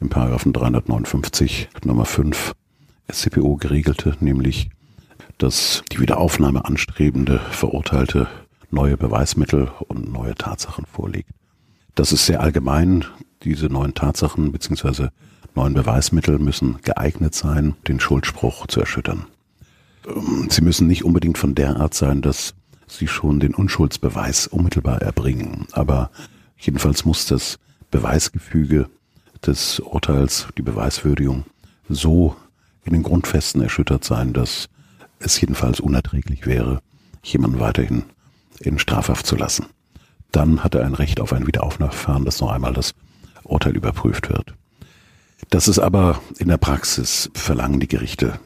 im 0.00 0.08
Paragraphen 0.08 0.52
359 0.52 1.68
Nummer 1.84 2.04
5 2.04 2.54
SCPO 3.10 3.56
geregelte, 3.56 4.16
nämlich 4.20 4.70
dass 5.38 5.82
die 5.90 6.00
Wiederaufnahme 6.00 6.64
anstrebende 6.66 7.40
Verurteilte 7.50 8.28
neue 8.70 8.96
Beweismittel 8.96 9.70
und 9.88 10.12
neue 10.12 10.34
Tatsachen 10.34 10.84
vorliegt. 10.86 11.30
Das 11.94 12.12
ist 12.12 12.26
sehr 12.26 12.40
allgemein. 12.40 13.04
Diese 13.42 13.66
neuen 13.66 13.94
Tatsachen 13.94 14.52
bzw. 14.52 15.08
neuen 15.54 15.74
Beweismittel 15.74 16.38
müssen 16.38 16.78
geeignet 16.82 17.34
sein, 17.34 17.74
den 17.88 18.00
Schuldspruch 18.00 18.66
zu 18.66 18.80
erschüttern. 18.80 19.26
Ähm, 20.06 20.48
sie 20.50 20.62
müssen 20.62 20.86
nicht 20.86 21.04
unbedingt 21.04 21.38
von 21.38 21.54
der 21.54 21.76
Art 21.76 21.94
sein, 21.94 22.22
dass 22.22 22.54
sie 22.86 23.06
schon 23.06 23.40
den 23.40 23.54
Unschuldsbeweis 23.54 24.46
unmittelbar 24.46 25.00
erbringen. 25.02 25.66
Aber 25.72 26.10
jedenfalls 26.58 27.04
muss 27.04 27.26
das 27.26 27.58
Beweisgefüge 27.90 28.88
des 29.46 29.80
Urteils, 29.80 30.48
die 30.58 30.62
Beweiswürdigung, 30.62 31.44
so 31.88 32.36
in 32.84 32.92
den 32.92 33.02
Grundfesten 33.02 33.62
erschüttert 33.62 34.04
sein, 34.04 34.32
dass 34.32 34.68
es 35.18 35.40
jedenfalls 35.40 35.80
unerträglich 35.80 36.46
wäre, 36.46 36.80
jemanden 37.22 37.60
weiterhin 37.60 38.04
in 38.58 38.78
Strafhaft 38.78 39.26
zu 39.26 39.36
lassen. 39.36 39.66
Dann 40.32 40.62
hat 40.62 40.74
er 40.74 40.84
ein 40.84 40.94
Recht 40.94 41.20
auf 41.20 41.32
ein 41.32 41.46
Wiederaufnahmeverfahren, 41.46 42.24
dass 42.24 42.40
noch 42.40 42.50
einmal 42.50 42.72
das 42.72 42.94
Urteil 43.42 43.76
überprüft 43.76 44.28
wird. 44.28 44.54
Das 45.48 45.68
ist 45.68 45.78
aber 45.78 46.20
in 46.38 46.48
der 46.48 46.58
Praxis 46.58 47.30
verlangen 47.34 47.80
die 47.80 47.88
Gerichte 47.88 48.38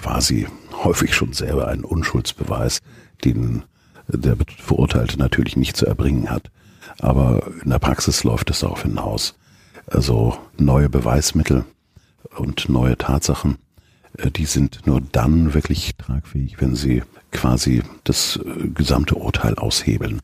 quasi 0.00 0.46
häufig 0.84 1.14
schon 1.14 1.32
selber 1.32 1.68
einen 1.68 1.84
Unschuldsbeweis, 1.84 2.80
den 3.24 3.64
der 4.08 4.36
Verurteilte 4.58 5.18
natürlich 5.18 5.56
nicht 5.56 5.76
zu 5.76 5.86
erbringen 5.86 6.30
hat. 6.30 6.50
Aber 7.00 7.50
in 7.62 7.70
der 7.70 7.78
Praxis 7.78 8.24
läuft 8.24 8.50
es 8.50 8.60
darauf 8.60 8.82
hinaus. 8.82 9.34
Also 9.86 10.36
neue 10.58 10.88
Beweismittel 10.88 11.64
und 12.36 12.68
neue 12.68 12.96
Tatsachen, 12.96 13.58
äh, 14.18 14.30
die 14.30 14.46
sind 14.46 14.86
nur 14.86 15.00
dann 15.00 15.54
wirklich 15.54 15.96
tragfähig, 15.96 16.60
wenn 16.60 16.74
sie 16.74 17.02
quasi 17.32 17.82
das 18.04 18.36
äh, 18.36 18.68
gesamte 18.68 19.16
Urteil 19.16 19.54
aushebeln. 19.56 20.20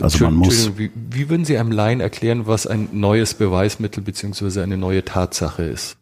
Also 0.00 0.24
man 0.24 0.34
muss. 0.34 0.78
Wie, 0.78 0.90
wie 0.94 1.28
würden 1.28 1.44
Sie 1.44 1.58
einem 1.58 1.72
Laien 1.72 2.00
erklären, 2.00 2.46
was 2.46 2.68
ein 2.68 2.88
neues 2.92 3.34
Beweismittel 3.34 4.02
beziehungsweise 4.04 4.62
eine 4.62 4.76
neue 4.76 5.04
Tatsache 5.04 5.64
ist? 5.64 5.96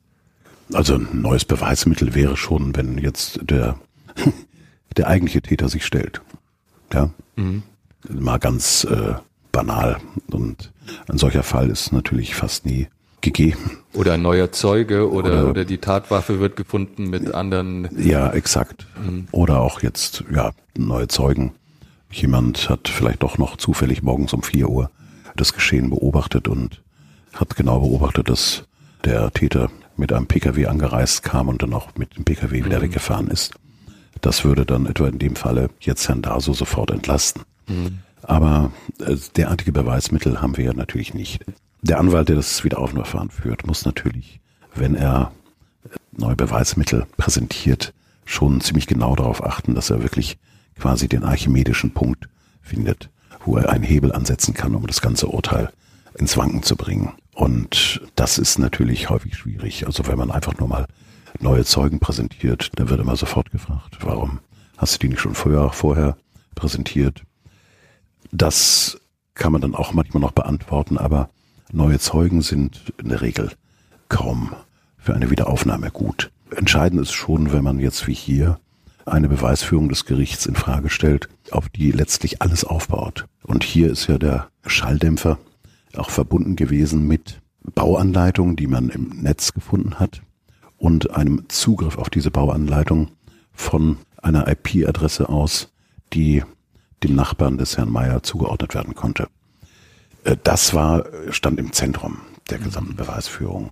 Also 0.72 0.94
ein 0.94 1.09
neues 1.12 1.44
Beweismittel 1.44 2.14
wäre 2.14 2.37
schon, 2.37 2.76
wenn 2.76 2.98
jetzt 2.98 3.40
der, 3.42 3.78
der 4.96 5.09
eigentliche 5.09 5.42
Täter 5.42 5.68
sich 5.68 5.85
stellt. 5.85 6.20
Ja. 6.92 7.11
Mhm. 7.37 7.62
Mal 8.09 8.38
ganz 8.38 8.85
äh, 8.85 9.14
banal. 9.52 9.98
Und 10.31 10.72
ein 11.09 11.18
solcher 11.18 11.42
Fall 11.42 11.70
ist 11.70 11.92
natürlich 11.92 12.35
fast 12.35 12.66
nie 12.66 12.88
gegeben. 13.20 13.78
Oder 13.94 14.14
ein 14.14 14.22
neuer 14.22 14.52
Zeuge 14.52 15.11
oder, 15.11 15.40
oder, 15.40 15.50
oder 15.50 15.64
die 15.64 15.78
Tatwaffe 15.78 16.40
wird 16.40 16.57
gefunden 16.57 17.11
mit 17.11 17.35
anderen. 17.35 17.88
Ja, 17.98 18.31
exakt. 18.31 18.87
Mhm. 19.02 19.26
Oder 19.33 19.61
auch 19.61 19.83
jetzt, 19.83 20.24
ja, 20.33 20.52
neue 20.76 21.09
Zeugen. 21.09 21.52
Jemand 22.11 22.70
hat 22.70 22.88
vielleicht 22.88 23.22
doch 23.22 23.38
noch 23.38 23.57
zufällig 23.57 24.02
morgens 24.02 24.33
um 24.33 24.42
vier 24.42 24.68
Uhr 24.68 24.90
das 25.37 25.52
Geschehen 25.52 25.90
beobachtet 25.90 26.48
und 26.48 26.83
hat 27.35 27.54
genau 27.57 27.81
beobachtet, 27.81 28.28
dass 28.28 28.64
der 29.04 29.31
Täter 29.33 29.70
mit 29.98 30.12
einem 30.12 30.26
Pkw 30.26 30.66
angereist 30.66 31.22
kam 31.22 31.48
und 31.48 31.62
dann 31.62 31.74
auch 31.74 31.88
mit 31.96 32.16
dem 32.16 32.24
Pkw 32.24 32.64
wieder 32.64 32.78
mhm. 32.78 32.82
weggefahren 32.82 33.28
ist. 33.28 33.54
Das 34.20 34.44
würde 34.44 34.64
dann 34.64 34.87
etwa 34.87 35.08
in 35.08 35.18
dem 35.18 35.37
Falle 35.37 35.70
jetzt 35.80 36.08
Herrn 36.08 36.22
Daso 36.22 36.52
sofort 36.52 36.90
entlasten. 36.90 37.42
Mhm. 37.68 37.98
Aber 38.22 38.72
äh, 39.00 39.16
derartige 39.37 39.72
Beweismittel 39.72 40.40
haben 40.40 40.56
wir 40.56 40.64
ja 40.64 40.72
natürlich 40.72 41.14
nicht. 41.14 41.44
Der 41.82 41.98
Anwalt, 41.98 42.28
der 42.28 42.37
das 42.37 42.64
Wiederaufnahmeverfahren 42.64 43.30
führt, 43.30 43.66
muss 43.66 43.84
natürlich, 43.84 44.40
wenn 44.74 44.94
er 44.94 45.32
äh, 45.84 45.96
neue 46.12 46.37
Beweismittel 46.37 47.06
präsentiert, 47.16 47.92
schon 48.24 48.61
ziemlich 48.61 48.87
genau 48.87 49.14
darauf 49.16 49.44
achten, 49.44 49.74
dass 49.74 49.90
er 49.90 50.02
wirklich 50.02 50.38
quasi 50.78 51.08
den 51.08 51.24
archimedischen 51.24 51.94
Punkt 51.94 52.28
findet, 52.61 53.11
wo 53.44 53.56
er 53.56 53.70
einen 53.70 53.84
Hebel 53.84 54.12
ansetzen 54.12 54.54
kann, 54.54 54.74
um 54.74 54.87
das 54.87 55.00
ganze 55.00 55.28
Urteil 55.28 55.70
ins 56.18 56.37
Wanken 56.37 56.62
zu 56.62 56.76
bringen. 56.76 57.12
Und 57.38 58.01
das 58.16 58.37
ist 58.37 58.59
natürlich 58.59 59.11
häufig 59.11 59.37
schwierig. 59.37 59.87
Also 59.87 60.09
wenn 60.09 60.18
man 60.18 60.33
einfach 60.33 60.59
nur 60.59 60.66
mal 60.66 60.87
neue 61.38 61.64
Zeugen 61.64 62.01
präsentiert, 62.01 62.70
dann 62.74 62.90
wird 62.90 62.98
immer 62.98 63.14
sofort 63.14 63.53
gefragt, 63.53 63.96
warum 64.01 64.40
hast 64.77 64.94
du 64.94 64.98
die 64.98 65.11
nicht 65.11 65.20
schon 65.20 65.37
vorher, 65.37 65.70
vorher 65.70 66.16
präsentiert? 66.57 67.22
Das 68.33 68.98
kann 69.35 69.53
man 69.53 69.61
dann 69.61 69.77
auch 69.77 69.92
manchmal 69.92 70.20
noch 70.20 70.33
beantworten, 70.33 70.98
aber 70.98 71.31
neue 71.70 72.01
Zeugen 72.01 72.42
sind 72.42 72.92
in 73.01 73.09
der 73.09 73.20
Regel 73.20 73.53
kaum 74.09 74.53
für 74.96 75.14
eine 75.14 75.31
Wiederaufnahme 75.31 75.92
gut. 75.92 76.33
Entscheidend 76.51 77.01
ist 77.01 77.12
schon, 77.12 77.53
wenn 77.53 77.62
man 77.62 77.79
jetzt 77.79 78.09
wie 78.09 78.14
hier 78.14 78.59
eine 79.07 79.29
Beweisführung 79.29 79.88
des 79.88 80.07
Gerichts 80.07 80.44
in 80.46 80.57
Frage 80.57 80.90
stellt, 80.90 81.29
auf 81.53 81.68
die 81.68 81.92
letztlich 81.92 82.42
alles 82.42 82.64
aufbaut. 82.64 83.27
Und 83.44 83.62
hier 83.62 83.92
ist 83.92 84.09
ja 84.09 84.18
der 84.18 84.48
Schalldämpfer 84.66 85.38
auch 85.98 86.11
verbunden 86.11 86.56
gewesen 86.56 87.06
mit 87.06 87.40
Bauanleitungen, 87.74 88.56
die 88.56 88.66
man 88.66 88.88
im 88.88 89.08
Netz 89.22 89.52
gefunden 89.52 89.98
hat 89.98 90.22
und 90.76 91.11
einem 91.11 91.48
Zugriff 91.48 91.98
auf 91.98 92.11
diese 92.11 92.30
Bauanleitung 92.30 93.11
von 93.52 93.98
einer 94.22 94.48
IP-Adresse 94.48 95.28
aus, 95.28 95.72
die 96.12 96.42
dem 97.02 97.14
Nachbarn 97.14 97.58
des 97.58 97.76
Herrn 97.76 97.90
Meyer 97.90 98.22
zugeordnet 98.22 98.74
werden 98.74 98.94
konnte. 98.94 99.28
Äh, 100.24 100.37
das 100.42 100.74
war, 100.74 101.04
stand 101.30 101.58
im 101.58 101.72
Zentrum 101.72 102.18
der 102.50 102.58
gesamten 102.58 102.96
Beweisführung. 102.96 103.70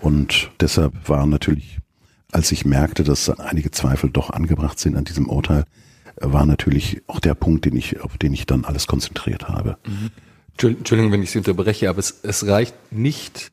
Und 0.00 0.50
deshalb 0.60 1.08
war 1.08 1.26
natürlich, 1.26 1.78
als 2.32 2.52
ich 2.52 2.64
merkte, 2.64 3.04
dass 3.04 3.30
einige 3.30 3.70
Zweifel 3.70 4.10
doch 4.10 4.30
angebracht 4.30 4.78
sind 4.78 4.96
an 4.96 5.04
diesem 5.04 5.28
Urteil, 5.28 5.64
war 6.20 6.46
natürlich 6.46 7.02
auch 7.06 7.20
der 7.20 7.34
Punkt, 7.34 7.64
den 7.64 7.76
ich, 7.76 8.00
auf 8.00 8.18
den 8.18 8.32
ich 8.32 8.46
dann 8.46 8.64
alles 8.64 8.86
konzentriert 8.86 9.48
habe. 9.48 9.78
Mhm. 9.86 10.10
Entschuldigung, 10.56 11.12
wenn 11.12 11.22
ich 11.22 11.30
Sie 11.30 11.38
unterbreche, 11.38 11.88
aber 11.88 11.98
es, 11.98 12.20
es 12.22 12.46
reicht 12.46 12.74
nicht, 12.92 13.50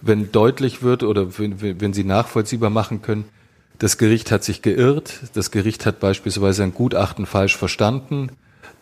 wenn 0.00 0.32
deutlich 0.32 0.82
wird 0.82 1.02
oder 1.02 1.38
wenn, 1.38 1.80
wenn 1.80 1.92
Sie 1.92 2.04
nachvollziehbar 2.04 2.70
machen 2.70 3.02
können, 3.02 3.24
das 3.78 3.98
Gericht 3.98 4.30
hat 4.30 4.44
sich 4.44 4.62
geirrt, 4.62 5.20
das 5.34 5.50
Gericht 5.50 5.86
hat 5.86 5.98
beispielsweise 5.98 6.62
ein 6.62 6.74
Gutachten 6.74 7.26
falsch 7.26 7.56
verstanden. 7.56 8.30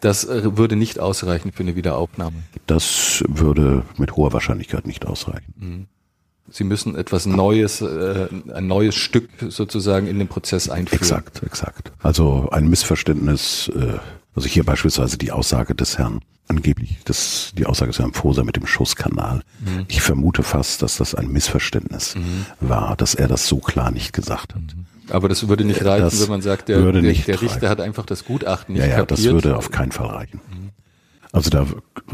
Das 0.01 0.25
äh, 0.25 0.57
würde 0.57 0.77
nicht 0.77 0.99
ausreichen 0.99 1.53
für 1.53 1.63
eine 1.63 1.77
Wiederaufnahme. 1.77 2.37
Das 2.67 3.25
würde 3.29 3.85
mit 3.97 4.17
hoher 4.17 4.33
Wahrscheinlichkeit 4.33 4.87
nicht 4.87 5.07
ausreichen. 5.07 5.55
Mhm. 5.57 5.87
Sie 6.51 6.65
müssen 6.65 6.97
etwas 6.97 7.27
Neues, 7.27 7.81
äh, 7.81 8.29
ein 8.53 8.67
neues 8.67 8.95
Stück 8.95 9.31
sozusagen 9.49 10.07
in 10.07 10.19
den 10.19 10.29
Prozess 10.29 10.69
einführen. 10.69 11.01
Exakt, 11.01 11.43
exakt. 11.45 11.93
Also 12.01 12.49
ein 12.51 12.69
Missverständnis, 12.69 13.71
äh, 13.75 13.99
also 14.35 14.49
hier 14.49 14.65
beispielsweise 14.65 15.17
die 15.17 15.33
Aussage 15.33 15.75
des 15.75 15.97
Herrn, 15.97 16.21
angeblich 16.51 16.99
das, 17.05 17.53
die 17.57 17.65
Aussage 17.65 17.93
des 17.93 17.99
Herrn 18.01 18.13
Foser 18.13 18.45
mit 18.45 18.57
dem 18.57 18.67
Schusskanal. 18.67 19.43
Mhm. 19.61 19.87
Ich 19.89 20.03
vermute 20.03 20.43
fast, 20.43 20.83
dass 20.83 20.99
das 20.99 21.15
ein 21.15 21.29
Missverständnis 21.29 22.17
mhm. 22.17 22.47
war, 22.61 22.97
dass 22.97 23.15
er 23.15 23.29
das 23.29 23.47
so 23.47 23.59
klar 23.59 23.91
nicht 23.91 24.13
gesagt 24.13 24.55
hat. 24.55 24.63
Mhm. 24.63 24.87
Aber 25.11 25.29
das 25.29 25.49
würde 25.49 25.65
nicht 25.65 25.85
reichen, 25.85 26.05
das 26.05 26.21
wenn 26.21 26.29
man 26.29 26.43
sagt, 26.43 26.69
der, 26.69 26.93
der, 26.93 27.03
der 27.03 27.43
Richter 27.43 27.69
hat 27.69 27.81
einfach 27.81 28.05
das 28.05 28.25
Gutachten 28.25 28.75
nicht 28.75 28.83
ja, 28.83 28.89
ja, 28.89 28.97
kapiert. 28.97 29.19
das 29.19 29.25
würde 29.25 29.57
auf 29.57 29.71
keinen 29.71 29.93
Fall 29.93 30.09
reichen. 30.09 30.41
Mhm. 30.51 30.71
Also 31.33 31.51
da 31.51 31.67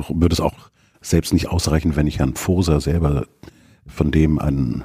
würde 0.08 0.32
es 0.32 0.40
auch 0.40 0.54
selbst 1.00 1.32
nicht 1.32 1.48
ausreichen, 1.48 1.96
wenn 1.96 2.06
ich 2.06 2.18
Herrn 2.18 2.34
Foser 2.34 2.80
selber 2.80 3.26
von 3.86 4.10
dem 4.10 4.38
einen 4.38 4.84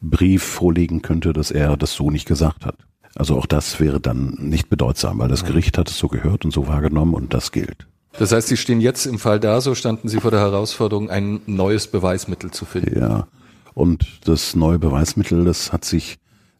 Brief 0.00 0.42
vorlegen 0.42 1.02
könnte, 1.02 1.32
dass 1.32 1.50
er 1.50 1.76
das 1.76 1.94
so 1.94 2.10
nicht 2.10 2.26
gesagt 2.26 2.64
hat. 2.64 2.76
Also 3.14 3.36
auch 3.38 3.46
das 3.46 3.80
wäre 3.80 4.00
dann 4.00 4.36
nicht 4.38 4.68
bedeutsam, 4.68 5.18
weil 5.18 5.28
das 5.28 5.44
Gericht 5.44 5.78
hat 5.78 5.90
es 5.90 5.98
so 5.98 6.08
gehört 6.08 6.44
und 6.44 6.50
so 6.50 6.68
wahrgenommen 6.68 7.14
und 7.14 7.32
das 7.32 7.50
gilt. 7.50 7.86
Das 8.18 8.32
heißt, 8.32 8.48
Sie 8.48 8.56
stehen 8.56 8.80
jetzt 8.80 9.06
im 9.06 9.18
Fall 9.18 9.40
da, 9.40 9.60
so 9.60 9.74
standen 9.74 10.08
Sie 10.08 10.20
vor 10.20 10.30
der 10.30 10.40
Herausforderung, 10.40 11.10
ein 11.10 11.40
neues 11.46 11.86
Beweismittel 11.86 12.50
zu 12.50 12.64
finden. 12.64 12.98
Ja. 12.98 13.28
Und 13.74 14.20
das 14.24 14.56
neue 14.56 14.78
Beweismittel, 14.78 15.44
das 15.44 15.72
hat 15.72 15.84
sich 15.84 16.18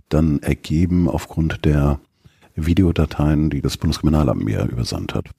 dann 0.09 0.41
ergeben 0.41 1.09
aufgrund 1.09 1.65
der 1.65 1.99
Videodateien, 2.55 3.51
die 3.51 3.63
das 3.63 3.77
Bundeskriminalamt 3.77 4.45
mir 4.45 4.65
übersandt 4.65 5.15
hat. 5.15 5.31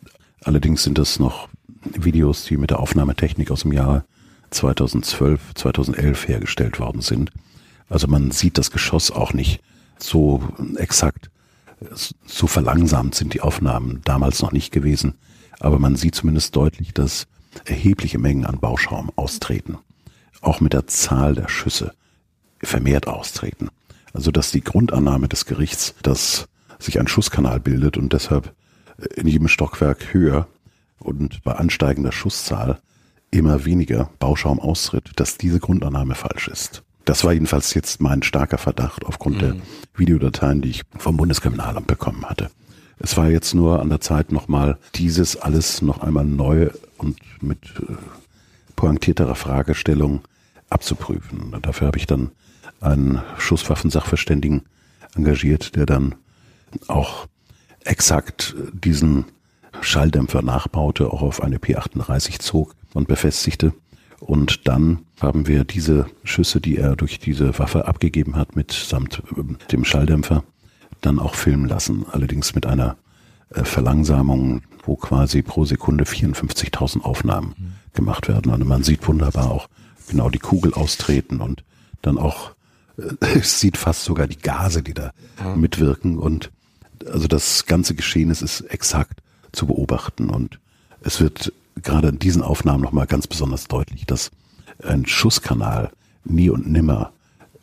Allerdings 0.44 0.84
sind 0.84 0.98
das 0.98 1.20
noch 1.20 1.50
Videos, 1.84 2.46
die 2.46 2.58
mit 2.58 2.72
der 2.72 2.80
Aufnahmetechnik 2.80 3.52
aus 3.52 3.62
dem 3.62 3.74
Jahre 3.74 4.04
2012, 4.50 5.56
2011 5.56 6.28
hergestellt 6.28 6.80
worden 6.80 7.02
sind. 7.02 7.32
Also 7.90 8.08
man 8.08 8.32
sieht 8.32 8.58
das 8.58 8.72
Geschoss 8.72 9.12
auch 9.12 9.34
nicht 9.34 9.62
so 10.00 10.42
exakt. 10.78 11.30
So 12.26 12.48
verlangsamt 12.48 13.16
sind 13.16 13.34
die 13.34 13.42
Aufnahmen 13.42 14.02
damals 14.04 14.42
noch 14.42 14.52
nicht 14.52 14.72
gewesen. 14.72 15.16
Aber 15.60 15.80
man 15.80 15.96
sieht 15.96 16.16
zumindest 16.16 16.56
deutlich, 16.56 16.94
dass 16.94 17.28
erhebliche 17.66 18.20
Mengen 18.20 18.46
an 18.46 18.60
Bauschaum 18.60 19.12
austreten. 19.16 19.78
Auch 20.42 20.60
mit 20.60 20.74
der 20.74 20.88
Zahl 20.88 21.34
der 21.34 21.50
Schüsse 21.50 21.94
vermehrt 22.62 23.08
austreten. 23.08 23.70
Also 24.14 24.32
dass 24.32 24.52
die 24.52 24.62
Grundannahme 24.62 25.28
des 25.28 25.46
Gerichts, 25.46 25.96
dass 26.04 26.48
sich 26.80 27.00
ein 27.00 27.08
Schusskanal 27.08 27.60
bildet 27.60 27.98
und 27.98 28.14
deshalb 28.14 28.54
in 29.16 29.28
jedem 29.28 29.48
Stockwerk 29.48 30.14
höher 30.14 30.48
und 31.00 31.44
bei 31.44 31.54
ansteigender 31.54 32.12
Schusszahl 32.12 32.80
immer 33.32 33.66
weniger 33.66 34.10
Bauschaum 34.20 34.60
austritt, 34.60 35.12
dass 35.16 35.38
diese 35.38 35.60
Grundannahme 35.60 36.16
falsch 36.16 36.48
ist. 36.48 36.84
Das 37.06 37.24
war 37.24 37.34
jedenfalls 37.34 37.74
jetzt 37.74 38.02
mein 38.02 38.24
starker 38.24 38.58
Verdacht 38.58 39.06
aufgrund 39.06 39.38
mhm. 39.38 39.40
der 39.40 39.56
Videodateien, 39.96 40.62
die 40.62 40.70
ich 40.70 40.84
vom 40.98 41.18
Bundeskriminalamt 41.18 41.88
bekommen 41.88 42.26
hatte. 42.26 42.50
Es 43.00 43.16
war 43.18 43.30
jetzt 43.30 43.54
nur 43.54 43.80
an 43.80 43.90
der 43.90 44.02
Zeit, 44.02 44.32
nochmal 44.32 44.78
dieses 44.96 45.38
alles 45.38 45.82
noch 45.82 46.00
einmal 46.00 46.26
neu 46.26 46.70
und 46.98 47.18
mit 47.42 47.60
äh, 47.80 47.94
pointierterer 48.76 49.36
Fragestellung 49.36 50.22
abzuprüfen. 50.70 51.54
Und 51.54 51.66
dafür 51.66 51.88
habe 51.88 51.98
ich 51.98 52.08
dann 52.08 52.32
einen 52.82 53.22
Schusswaffensachverständigen 53.38 54.64
engagiert, 55.16 55.76
der 55.76 55.86
dann 55.86 56.16
auch 56.88 57.28
exakt 57.84 58.56
diesen 58.74 59.26
Schalldämpfer 59.82 60.42
nachbaute, 60.42 61.12
auch 61.12 61.22
auf 61.22 61.42
eine 61.42 61.58
P38 61.58 62.40
zog 62.40 62.76
und 62.94 63.08
befestigte. 63.08 63.74
Und 64.20 64.68
dann 64.68 65.00
haben 65.22 65.48
wir 65.48 65.64
diese 65.64 66.08
Schüsse, 66.24 66.60
die 66.60 66.78
er 66.78 66.96
durch 66.96 67.20
diese 67.20 67.58
Waffe 67.60 67.88
abgegeben 67.88 68.36
hat, 68.36 68.56
mit 68.56 68.72
samt 68.72 69.22
ähm, 69.36 69.58
dem 69.72 69.86
Schalldämpfer, 69.86 70.44
dann 71.02 71.20
auch 71.20 71.36
filmen 71.36 71.68
lassen. 71.68 72.06
Allerdings 72.12 72.56
mit 72.56 72.66
einer 72.66 72.98
äh, 73.50 73.64
Verlangsamung, 73.64 74.62
wo 74.84 74.96
quasi 74.96 75.42
pro 75.42 75.66
Sekunde 75.66 76.04
54.000 76.04 77.02
Aufnahmen 77.02 77.56
mhm. 77.58 77.74
gemacht 77.94 78.28
werden. 78.28 78.52
Also 78.52 78.66
man 78.66 78.84
sieht 78.84 79.08
wunderbar 79.08 79.52
auch 79.52 79.68
genau 80.08 80.30
die 80.30 80.40
Kugel 80.40 80.74
austreten 80.74 81.42
und 81.42 81.64
dann 82.02 82.18
auch, 82.18 82.52
äh, 82.98 83.38
es 83.38 83.60
sieht 83.60 83.78
fast 83.78 84.04
sogar 84.04 84.28
die 84.28 84.40
Gase, 84.40 84.84
die 84.84 84.94
da 84.94 85.12
mhm. 85.44 85.62
mitwirken. 85.62 86.18
Und 86.18 86.52
also 87.06 87.28
das 87.28 87.66
ganze 87.66 87.96
Geschehen 87.96 88.30
ist, 88.30 88.42
ist 88.42 88.62
exakt 88.62 89.22
zu 89.52 89.68
beobachten. 89.68 90.30
Und 90.30 90.60
es 91.02 91.22
wird 91.22 91.54
gerade 91.82 92.10
in 92.10 92.20
diesen 92.20 92.42
Aufnahmen 92.42 92.84
nochmal 92.84 93.08
ganz 93.08 93.28
besonders 93.28 93.68
deutlich, 93.68 94.06
dass 94.06 94.32
ein 94.84 95.06
Schusskanal 95.06 95.92
nie 96.24 96.50
und 96.50 96.70
nimmer 96.70 97.12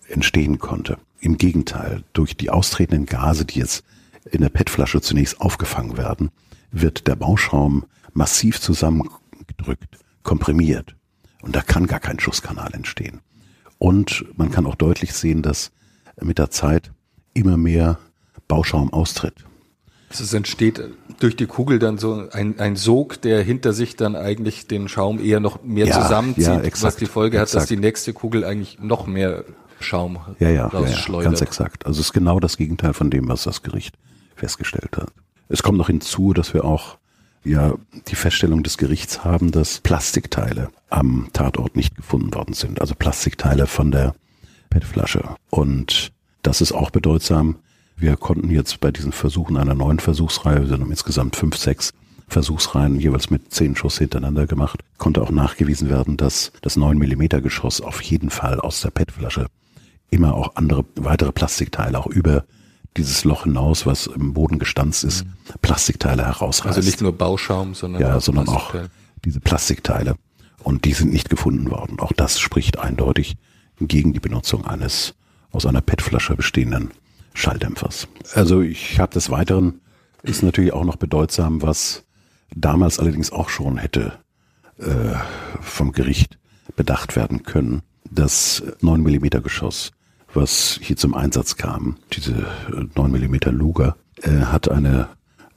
entstehen 0.08 0.58
konnte. 0.58 0.98
Im 1.24 1.38
Gegenteil, 1.38 2.04
durch 2.12 2.36
die 2.36 2.50
austretenden 2.50 3.06
Gase, 3.06 3.46
die 3.46 3.58
jetzt 3.58 3.82
in 4.30 4.42
der 4.42 4.50
PET-Flasche 4.50 5.00
zunächst 5.00 5.40
aufgefangen 5.40 5.96
werden, 5.96 6.30
wird 6.70 7.06
der 7.06 7.16
Bauschaum 7.16 7.86
massiv 8.12 8.60
zusammengedrückt, 8.60 9.96
komprimiert. 10.22 10.96
Und 11.40 11.56
da 11.56 11.62
kann 11.62 11.86
gar 11.86 12.00
kein 12.00 12.20
Schusskanal 12.20 12.74
entstehen. 12.74 13.22
Und 13.78 14.26
man 14.36 14.50
kann 14.50 14.66
auch 14.66 14.74
deutlich 14.74 15.14
sehen, 15.14 15.40
dass 15.40 15.72
mit 16.20 16.36
der 16.36 16.50
Zeit 16.50 16.92
immer 17.32 17.56
mehr 17.56 17.98
Bauschaum 18.46 18.92
austritt. 18.92 19.46
Also 20.10 20.24
es 20.24 20.34
entsteht 20.34 20.78
durch 21.20 21.36
die 21.36 21.46
Kugel 21.46 21.78
dann 21.78 21.96
so 21.96 22.28
ein, 22.32 22.60
ein 22.60 22.76
Sog, 22.76 23.22
der 23.22 23.42
hinter 23.42 23.72
sich 23.72 23.96
dann 23.96 24.14
eigentlich 24.14 24.66
den 24.66 24.88
Schaum 24.88 25.18
eher 25.18 25.40
noch 25.40 25.62
mehr 25.62 25.86
ja, 25.86 26.02
zusammenzieht, 26.02 26.44
ja, 26.44 26.60
exakt, 26.60 26.82
was 26.82 26.96
die 26.96 27.06
Folge 27.06 27.38
exakt. 27.38 27.54
hat, 27.54 27.62
dass 27.62 27.68
die 27.68 27.78
nächste 27.78 28.12
Kugel 28.12 28.44
eigentlich 28.44 28.78
noch 28.78 29.06
mehr 29.06 29.44
Schaum 29.80 30.18
ja, 30.38 30.50
ja, 30.50 30.66
rausschleudert. 30.66 31.24
Ja, 31.24 31.30
ganz 31.30 31.40
exakt. 31.40 31.86
Also 31.86 32.00
es 32.00 32.06
ist 32.06 32.12
genau 32.12 32.40
das 32.40 32.56
Gegenteil 32.56 32.94
von 32.94 33.10
dem, 33.10 33.28
was 33.28 33.44
das 33.44 33.62
Gericht 33.62 33.96
festgestellt 34.36 34.96
hat. 34.96 35.12
Es 35.48 35.62
kommt 35.62 35.78
noch 35.78 35.88
hinzu, 35.88 36.32
dass 36.32 36.54
wir 36.54 36.64
auch 36.64 36.98
ja 37.44 37.74
die 38.08 38.16
Feststellung 38.16 38.62
des 38.62 38.78
Gerichts 38.78 39.24
haben, 39.24 39.52
dass 39.52 39.80
Plastikteile 39.80 40.70
am 40.88 41.28
Tatort 41.32 41.76
nicht 41.76 41.94
gefunden 41.96 42.34
worden 42.34 42.54
sind. 42.54 42.80
Also 42.80 42.94
Plastikteile 42.94 43.66
von 43.66 43.90
der 43.90 44.14
PET-Flasche. 44.70 45.36
Und 45.50 46.12
das 46.42 46.60
ist 46.60 46.72
auch 46.72 46.90
bedeutsam, 46.90 47.56
wir 47.96 48.16
konnten 48.16 48.50
jetzt 48.50 48.80
bei 48.80 48.90
diesen 48.90 49.12
Versuchen 49.12 49.56
einer 49.56 49.74
neuen 49.74 50.00
Versuchsreihe, 50.00 50.62
wir 50.62 50.68
sind 50.68 50.88
insgesamt 50.88 51.36
fünf, 51.36 51.56
sechs 51.56 51.92
Versuchsreihen 52.26 52.98
jeweils 52.98 53.30
mit 53.30 53.52
zehn 53.52 53.76
Schuss 53.76 53.98
hintereinander 53.98 54.46
gemacht, 54.46 54.80
konnte 54.98 55.22
auch 55.22 55.30
nachgewiesen 55.30 55.88
werden, 55.88 56.16
dass 56.16 56.52
das 56.62 56.76
9 56.76 56.98
Millimeter 56.98 57.40
Geschoss 57.40 57.80
auf 57.80 58.00
jeden 58.02 58.30
Fall 58.30 58.60
aus 58.60 58.80
der 58.80 58.90
PET-Flasche 58.90 59.46
immer 60.10 60.34
auch 60.34 60.56
andere 60.56 60.84
weitere 60.96 61.32
Plastikteile 61.32 61.98
auch 61.98 62.06
über 62.06 62.44
dieses 62.96 63.24
Loch 63.24 63.44
hinaus, 63.44 63.86
was 63.86 64.06
im 64.06 64.34
Boden 64.34 64.58
gestanzt 64.58 65.04
ist, 65.04 65.24
mhm. 65.24 65.32
Plastikteile 65.62 66.24
herausreißt. 66.24 66.76
Also 66.76 66.88
nicht 66.88 67.00
nur 67.00 67.12
Bauschaum, 67.12 67.74
sondern 67.74 68.02
ja, 68.02 68.16
auch 68.16 68.20
sondern 68.20 68.48
auch 68.48 68.74
diese 69.24 69.40
Plastikteile. 69.40 70.16
Und 70.62 70.84
die 70.84 70.92
sind 70.92 71.12
nicht 71.12 71.28
gefunden 71.28 71.70
worden. 71.70 71.98
Auch 71.98 72.12
das 72.12 72.38
spricht 72.38 72.78
eindeutig 72.78 73.36
gegen 73.80 74.12
die 74.12 74.20
Benutzung 74.20 74.64
eines 74.64 75.14
aus 75.50 75.66
einer 75.66 75.80
PET-Flasche 75.80 76.36
bestehenden 76.36 76.90
Schalldämpfers. 77.34 78.08
Also 78.34 78.60
ich 78.60 78.98
habe 78.98 79.12
des 79.12 79.30
Weiteren, 79.30 79.80
ist 80.22 80.42
natürlich 80.42 80.72
auch 80.72 80.84
noch 80.84 80.96
bedeutsam, 80.96 81.62
was 81.62 82.04
damals 82.54 82.98
allerdings 82.98 83.30
auch 83.30 83.48
schon 83.50 83.76
hätte 83.76 84.18
äh, 84.78 85.14
vom 85.60 85.92
Gericht 85.92 86.38
bedacht 86.76 87.14
werden 87.14 87.42
können. 87.42 87.82
Das 88.10 88.62
9 88.80 89.02
mm 89.02 89.42
Geschoss, 89.42 89.92
was 90.32 90.78
hier 90.82 90.96
zum 90.96 91.14
Einsatz 91.14 91.56
kam, 91.56 91.96
diese 92.12 92.46
9 92.94 93.10
mm 93.10 93.36
Luger, 93.50 93.96
äh, 94.22 94.30
hat 94.30 94.70
eine 94.70 95.08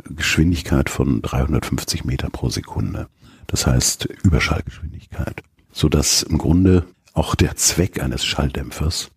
Geschwindigkeit 0.03 0.89
von 0.89 1.21
350 1.21 2.05
Meter 2.05 2.29
pro 2.29 2.49
Sekunde. 2.49 3.07
Das 3.47 3.67
heißt 3.67 4.05
Überschallgeschwindigkeit. 4.23 5.43
Sodass 5.71 6.23
im 6.23 6.37
Grunde 6.37 6.85
auch 7.13 7.35
der 7.35 7.55
Zweck 7.55 8.01
eines 8.01 8.25
Schalldämpfers 8.25 9.09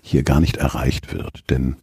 hier 0.00 0.22
gar 0.22 0.40
nicht 0.40 0.56
erreicht 0.56 1.12
wird. 1.12 1.48
Denn 1.50 1.76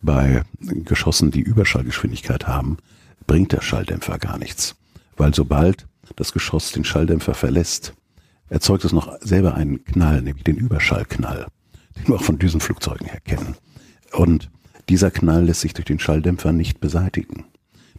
bei 0.00 0.42
Geschossen, 0.60 1.30
die 1.30 1.40
Überschallgeschwindigkeit 1.40 2.46
haben, 2.46 2.78
bringt 3.26 3.52
der 3.52 3.62
Schalldämpfer 3.62 4.18
gar 4.18 4.38
nichts. 4.38 4.74
Weil 5.16 5.34
sobald 5.34 5.86
das 6.16 6.32
Geschoss 6.32 6.72
den 6.72 6.84
Schalldämpfer 6.84 7.34
verlässt, 7.34 7.94
erzeugt 8.48 8.84
es 8.84 8.92
noch 8.92 9.18
selber 9.20 9.54
einen 9.54 9.84
Knall, 9.84 10.22
nämlich 10.22 10.44
den 10.44 10.56
Überschallknall, 10.56 11.46
den 11.96 12.08
wir 12.08 12.16
auch 12.16 12.22
von 12.22 12.38
Düsenflugzeugen 12.38 13.06
her 13.06 13.20
kennen. 13.20 13.56
Und 14.12 14.50
dieser 14.88 15.10
Knall 15.10 15.44
lässt 15.44 15.60
sich 15.60 15.74
durch 15.74 15.86
den 15.86 15.98
Schalldämpfer 15.98 16.52
nicht 16.52 16.80
beseitigen. 16.80 17.44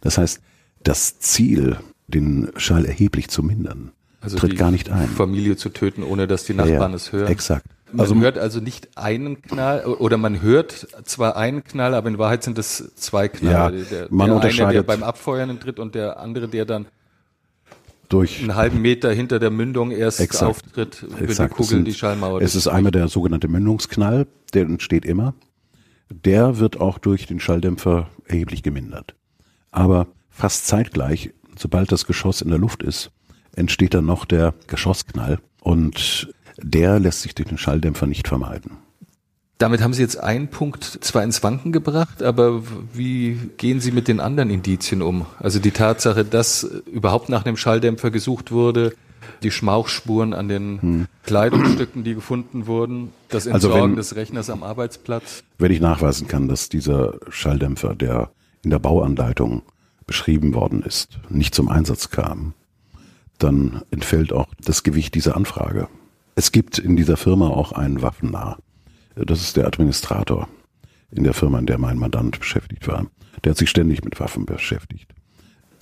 Das 0.00 0.18
heißt, 0.18 0.40
das 0.82 1.18
Ziel, 1.18 1.78
den 2.06 2.50
Schall 2.56 2.84
erheblich 2.84 3.28
zu 3.28 3.42
mindern, 3.42 3.92
also 4.20 4.38
tritt 4.38 4.56
gar 4.56 4.70
nicht 4.70 4.90
ein. 4.90 5.08
Familie 5.08 5.56
zu 5.56 5.68
töten, 5.68 6.02
ohne 6.02 6.26
dass 6.26 6.44
die 6.44 6.54
Nachbarn 6.54 6.92
ja, 6.92 6.96
es 6.96 7.12
hören. 7.12 7.30
Exakt. 7.30 7.66
Man 7.92 8.00
also, 8.00 8.14
hört 8.16 8.38
also 8.38 8.60
nicht 8.60 8.96
einen 8.96 9.42
Knall 9.42 9.84
oder 9.84 10.16
man 10.16 10.40
hört 10.42 10.88
zwar 11.04 11.36
einen 11.36 11.62
Knall, 11.62 11.94
aber 11.94 12.08
in 12.08 12.18
Wahrheit 12.18 12.42
sind 12.42 12.58
es 12.58 12.94
zwei 12.96 13.28
Knall. 13.28 13.76
Ja, 13.76 13.84
der, 13.84 14.06
man 14.10 14.26
der 14.28 14.36
unterscheidet 14.36 14.64
eine, 14.64 14.72
der 14.72 14.82
beim 14.82 15.02
Abfeuern 15.02 15.60
tritt 15.60 15.78
und 15.78 15.94
der 15.94 16.18
andere, 16.18 16.48
der 16.48 16.64
dann 16.64 16.86
durch 18.08 18.40
einen 18.40 18.54
halben 18.54 18.80
Meter 18.82 19.12
hinter 19.12 19.38
der 19.38 19.50
Mündung 19.50 19.90
erst 19.90 20.20
exakt, 20.20 20.50
auftritt, 20.50 21.06
wenn 21.18 21.28
die 21.28 21.48
Kugel 21.48 21.64
sind, 21.64 21.84
die 21.84 21.94
Schallmauer. 21.94 22.40
Es 22.40 22.54
ist 22.54 22.68
einmal 22.68 22.92
der 22.92 23.08
sogenannte 23.08 23.48
Mündungsknall, 23.48 24.26
der 24.52 24.62
entsteht 24.62 25.04
immer. 25.04 25.34
Der 26.10 26.58
wird 26.58 26.80
auch 26.80 26.98
durch 26.98 27.26
den 27.26 27.40
Schalldämpfer 27.40 28.10
erheblich 28.26 28.62
gemindert. 28.62 29.14
Aber 29.70 30.06
fast 30.30 30.66
zeitgleich, 30.66 31.32
sobald 31.56 31.90
das 31.90 32.06
Geschoss 32.06 32.42
in 32.42 32.50
der 32.50 32.58
Luft 32.58 32.82
ist, 32.82 33.10
entsteht 33.56 33.94
dann 33.94 34.06
noch 34.06 34.24
der 34.24 34.54
Geschossknall. 34.66 35.40
Und 35.60 36.32
der 36.58 37.00
lässt 37.00 37.22
sich 37.22 37.34
durch 37.34 37.48
den 37.48 37.58
Schalldämpfer 37.58 38.06
nicht 38.06 38.28
vermeiden. 38.28 38.72
Damit 39.58 39.82
haben 39.82 39.92
Sie 39.92 40.02
jetzt 40.02 40.18
einen 40.18 40.48
Punkt 40.48 40.84
zwar 40.84 41.22
ins 41.22 41.42
Wanken 41.42 41.70
gebracht, 41.70 42.22
aber 42.22 42.62
wie 42.92 43.38
gehen 43.56 43.80
Sie 43.80 43.92
mit 43.92 44.08
den 44.08 44.18
anderen 44.18 44.50
Indizien 44.50 45.00
um? 45.00 45.26
Also 45.38 45.60
die 45.60 45.70
Tatsache, 45.70 46.24
dass 46.24 46.64
überhaupt 46.92 47.28
nach 47.28 47.44
einem 47.44 47.56
Schalldämpfer 47.56 48.10
gesucht 48.10 48.50
wurde, 48.50 48.94
die 49.42 49.50
Schmauchspuren 49.50 50.34
an 50.34 50.48
den 50.48 50.82
hm. 50.82 51.06
Kleidungsstücken, 51.22 52.02
die 52.02 52.14
gefunden 52.14 52.66
wurden, 52.66 53.12
das 53.28 53.46
Entsorgen 53.46 53.76
also 53.76 53.88
wenn, 53.88 53.96
des 53.96 54.16
Rechners 54.16 54.50
am 54.50 54.62
Arbeitsplatz. 54.62 55.44
Wenn 55.58 55.70
ich 55.70 55.80
nachweisen 55.80 56.26
kann, 56.26 56.48
dass 56.48 56.68
dieser 56.68 57.14
Schalldämpfer, 57.28 57.94
der 57.94 58.30
in 58.62 58.70
der 58.70 58.78
Bauanleitung 58.78 59.62
beschrieben 60.06 60.54
worden 60.54 60.82
ist, 60.82 61.18
nicht 61.28 61.54
zum 61.54 61.68
Einsatz 61.68 62.10
kam, 62.10 62.54
dann 63.38 63.82
entfällt 63.90 64.32
auch 64.32 64.48
das 64.64 64.82
Gewicht 64.82 65.14
dieser 65.14 65.36
Anfrage. 65.36 65.88
Es 66.34 66.52
gibt 66.52 66.78
in 66.78 66.96
dieser 66.96 67.16
Firma 67.16 67.48
auch 67.48 67.72
einen 67.72 68.02
Waffennah. 68.02 68.58
Das 69.14 69.40
ist 69.40 69.56
der 69.56 69.66
Administrator 69.66 70.48
in 71.10 71.24
der 71.24 71.34
Firma, 71.34 71.58
in 71.58 71.66
der 71.66 71.78
mein 71.78 71.98
Mandant 71.98 72.38
beschäftigt 72.38 72.88
war. 72.88 73.06
Der 73.42 73.50
hat 73.50 73.58
sich 73.58 73.70
ständig 73.70 74.04
mit 74.04 74.18
Waffen 74.20 74.46
beschäftigt. 74.46 75.14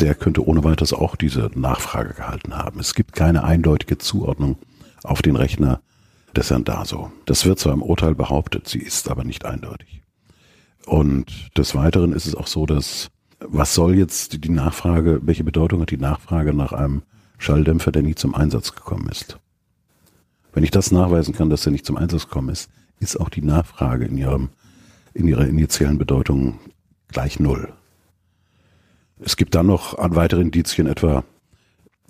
Der 0.01 0.15
könnte 0.15 0.47
ohne 0.47 0.65
weiteres 0.65 0.93
auch 0.93 1.17
diese 1.17 1.51
Nachfrage 1.55 2.15
gehalten 2.15 2.57
haben. 2.57 2.81
Es 2.81 2.95
gibt 2.95 3.15
keine 3.15 3.45
eindeutige 3.45 3.99
Zuordnung 3.99 4.59
auf 5.03 5.23
den 5.23 5.37
Rechner 5.37 5.81
des 6.37 6.51
Herrn 6.51 6.65
Daso. 6.65 7.13
Das 7.25 7.45
wird 7.47 7.59
zwar 7.59 7.75
im 7.75 7.83
Urteil 7.83 8.15
behauptet, 8.15 8.69
sie 8.69 8.79
ist 8.79 9.11
aber 9.11 9.25
nicht 9.25 9.45
eindeutig. 9.45 10.03
Und 10.87 11.57
des 11.57 11.75
Weiteren 11.75 12.13
ist 12.13 12.27
es 12.27 12.35
auch 12.35 12.47
so, 12.47 12.67
dass 12.67 13.11
was 13.39 13.75
soll 13.75 13.97
jetzt 13.97 14.45
die 14.45 14.51
Nachfrage, 14.51 15.21
welche 15.23 15.45
Bedeutung 15.45 15.81
hat 15.81 15.91
die 15.91 15.99
Nachfrage 15.99 16.55
nach 16.55 16.73
einem 16.73 17.03
Schalldämpfer, 17.39 17.91
der 17.91 18.03
nie 18.03 18.15
zum 18.15 18.35
Einsatz 18.35 18.75
gekommen 18.75 19.09
ist? 19.09 19.39
Wenn 20.53 20.65
ich 20.65 20.71
das 20.71 20.93
nachweisen 20.93 21.35
kann, 21.35 21.51
dass 21.51 21.67
er 21.67 21.73
nicht 21.73 21.87
zum 21.87 21.97
Einsatz 21.97 22.29
gekommen 22.29 22.51
ist, 22.51 22.71
ist 23.03 23.17
auch 23.19 23.29
die 23.29 23.43
Nachfrage 23.43 24.05
in, 24.07 24.17
ihrem, 24.17 24.51
in 25.15 25.27
ihrer 25.29 25.47
initialen 25.47 25.99
Bedeutung 25.99 26.59
gleich 27.09 27.39
null. 27.41 27.73
Es 29.21 29.37
gibt 29.37 29.55
dann 29.55 29.67
noch 29.67 29.99
an 29.99 30.17
weitere 30.17 30.41
Indizien, 30.41 30.87
etwa 30.87 31.25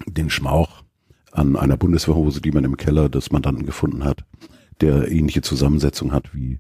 den 0.07 0.31
Schmauch 0.31 0.83
an 1.31 1.57
einer 1.57 1.77
Bundeswehrhose, 1.77 2.41
die 2.41 2.53
man 2.53 2.65
im 2.65 2.77
Keller 2.77 3.09
des 3.09 3.31
Mandanten 3.33 3.67
gefunden 3.67 4.05
hat, 4.05 4.25
der 4.81 5.11
ähnliche 5.11 5.43
Zusammensetzung 5.43 6.13
hat 6.13 6.35
wie 6.35 6.59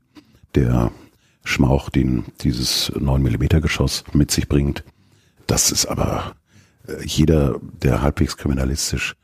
der 0.55 0.93
Schmauch, 1.45 1.91
den 1.91 2.25
dieses 2.41 2.93
9 2.99 3.23
mm 3.23 3.61
Geschoss 3.61 4.05
mit 4.13 4.31
sich 4.31 4.49
bringt. 4.49 4.85
Das 5.47 5.73
ist 5.73 5.87
aber 5.87 6.37
äh, 6.87 7.05
jeder, 7.05 7.59
der 7.83 8.03
halbwegs 8.03 8.37
kriminalistisch 8.37 9.17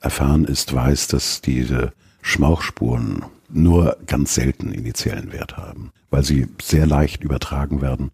erfahren 0.00 0.44
ist, 0.44 0.72
weiß, 0.72 1.08
dass 1.08 1.40
diese 1.40 1.92
Schmauchspuren 2.22 3.24
nur 3.54 3.96
ganz 4.06 4.34
selten 4.34 4.72
initiellen 4.72 5.32
Wert 5.32 5.56
haben, 5.56 5.92
weil 6.10 6.24
sie 6.24 6.48
sehr 6.60 6.86
leicht 6.86 7.22
übertragen 7.24 7.80
werden. 7.80 8.10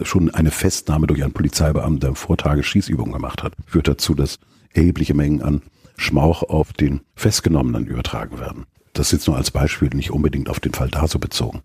Schon 0.00 0.32
eine 0.32 0.50
Festnahme 0.50 1.06
durch 1.06 1.22
einen 1.22 1.32
Polizeibeamten, 1.32 2.00
der 2.00 2.14
vor 2.14 2.36
Tage 2.36 2.62
Schießübungen 2.62 3.12
gemacht 3.12 3.42
hat, 3.42 3.54
führt 3.66 3.88
dazu, 3.88 4.14
dass 4.14 4.38
erhebliche 4.72 5.14
Mengen 5.14 5.42
an 5.42 5.62
Schmauch 5.96 6.42
auf 6.42 6.72
den 6.72 7.00
Festgenommenen 7.14 7.86
übertragen 7.86 8.38
werden. 8.40 8.64
Das 8.92 9.12
jetzt 9.12 9.26
nur 9.26 9.36
als 9.36 9.50
Beispiel, 9.50 9.90
nicht 9.92 10.10
unbedingt 10.10 10.48
auf 10.48 10.60
den 10.60 10.72
Fall 10.72 10.88
da 10.88 11.06
so 11.06 11.18
bezogen. 11.18 11.62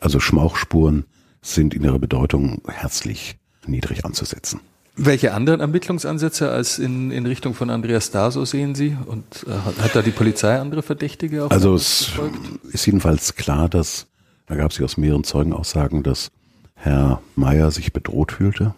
Also 0.00 0.18
Schmauchspuren 0.18 1.04
sind 1.42 1.74
in 1.74 1.84
ihrer 1.84 1.98
Bedeutung 1.98 2.62
herzlich 2.66 3.38
niedrig 3.66 4.04
anzusetzen. 4.04 4.60
Welche 4.96 5.32
anderen 5.32 5.60
Ermittlungsansätze 5.60 6.50
als 6.50 6.78
in, 6.78 7.10
in 7.10 7.26
Richtung 7.26 7.54
von 7.54 7.70
Andreas 7.70 8.10
Daso 8.10 8.44
sehen 8.44 8.74
Sie? 8.74 8.96
Und 9.06 9.46
äh, 9.46 9.82
hat 9.82 9.94
da 9.94 10.02
die 10.02 10.10
Polizei 10.10 10.58
andere 10.58 10.82
Verdächtige 10.82 11.44
auch 11.44 11.50
Also 11.50 11.74
es 11.74 12.06
verfolgt? 12.06 12.38
ist 12.72 12.86
jedenfalls 12.86 13.34
klar, 13.34 13.68
dass, 13.68 14.08
da 14.46 14.56
gab 14.56 14.72
es 14.72 14.78
ja 14.78 14.84
aus 14.84 14.96
mehreren 14.96 15.24
Zeugenaussagen, 15.24 16.02
dass 16.02 16.30
Herr 16.74 17.22
Meyer 17.36 17.70
sich 17.70 17.92
bedroht 17.92 18.32
fühlte. 18.32 18.74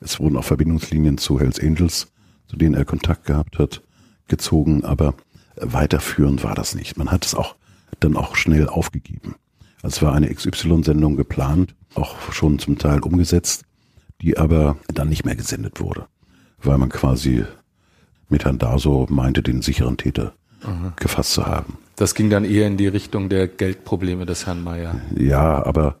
Es 0.00 0.18
wurden 0.18 0.36
auch 0.36 0.44
Verbindungslinien 0.44 1.18
zu 1.18 1.38
Hells 1.38 1.60
Angels, 1.60 2.08
zu 2.48 2.56
denen 2.56 2.74
er 2.74 2.84
Kontakt 2.84 3.26
gehabt 3.26 3.58
hat, 3.58 3.82
gezogen, 4.26 4.84
aber 4.84 5.14
weiterführend 5.56 6.42
war 6.42 6.54
das 6.54 6.74
nicht. 6.74 6.96
Man 6.96 7.10
hat 7.10 7.26
es 7.26 7.34
auch 7.34 7.56
dann 8.00 8.16
auch 8.16 8.36
schnell 8.36 8.68
aufgegeben. 8.68 9.34
Es 9.82 10.00
war 10.02 10.14
eine 10.14 10.32
XY-Sendung 10.32 11.16
geplant, 11.16 11.74
auch 11.94 12.32
schon 12.32 12.58
zum 12.58 12.78
Teil 12.78 13.00
umgesetzt 13.00 13.64
die 14.22 14.36
aber 14.36 14.76
dann 14.88 15.08
nicht 15.08 15.24
mehr 15.24 15.36
gesendet 15.36 15.80
wurde, 15.80 16.06
weil 16.62 16.78
man 16.78 16.88
quasi 16.88 17.44
mit 18.28 18.44
Herrn 18.44 18.58
Daso 18.58 19.06
meinte, 19.10 19.42
den 19.42 19.62
sicheren 19.62 19.96
Täter 19.96 20.34
Aha. 20.62 20.92
gefasst 20.96 21.32
zu 21.32 21.46
haben. 21.46 21.78
Das 21.96 22.14
ging 22.14 22.30
dann 22.30 22.44
eher 22.44 22.66
in 22.66 22.76
die 22.76 22.86
Richtung 22.86 23.28
der 23.28 23.48
Geldprobleme 23.48 24.24
des 24.26 24.46
Herrn 24.46 24.62
Mayer. 24.62 25.00
Ja, 25.16 25.64
aber 25.64 26.00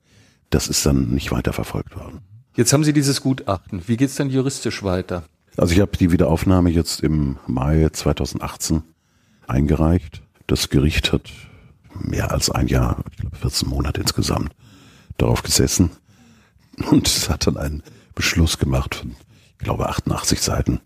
das 0.50 0.68
ist 0.68 0.84
dann 0.86 1.10
nicht 1.10 1.30
weiter 1.32 1.52
verfolgt 1.52 1.96
worden. 1.96 2.20
Jetzt 2.56 2.72
haben 2.72 2.84
Sie 2.84 2.92
dieses 2.92 3.20
Gutachten. 3.20 3.82
Wie 3.86 3.96
geht 3.96 4.10
es 4.10 4.16
denn 4.16 4.30
juristisch 4.30 4.82
weiter? 4.82 5.24
Also 5.56 5.74
ich 5.74 5.80
habe 5.80 5.96
die 5.96 6.10
Wiederaufnahme 6.10 6.70
jetzt 6.70 7.00
im 7.02 7.36
Mai 7.46 7.88
2018 7.92 8.82
eingereicht. 9.46 10.22
Das 10.46 10.68
Gericht 10.68 11.12
hat 11.12 11.30
mehr 11.94 12.32
als 12.32 12.50
ein 12.50 12.66
Jahr, 12.68 13.04
ich 13.10 13.18
glaube 13.18 13.36
14 13.36 13.68
Monate 13.68 14.00
insgesamt, 14.00 14.52
darauf 15.16 15.42
gesessen. 15.42 15.90
Und 16.90 17.06
es 17.06 17.28
hat 17.28 17.46
dann 17.46 17.56
einen 17.56 17.82
Beschluss 18.20 18.58
gemacht 18.58 18.96
von, 18.96 19.16
ich 19.52 19.64
glaube, 19.64 19.88
88 19.88 20.42
Seiten, 20.42 20.80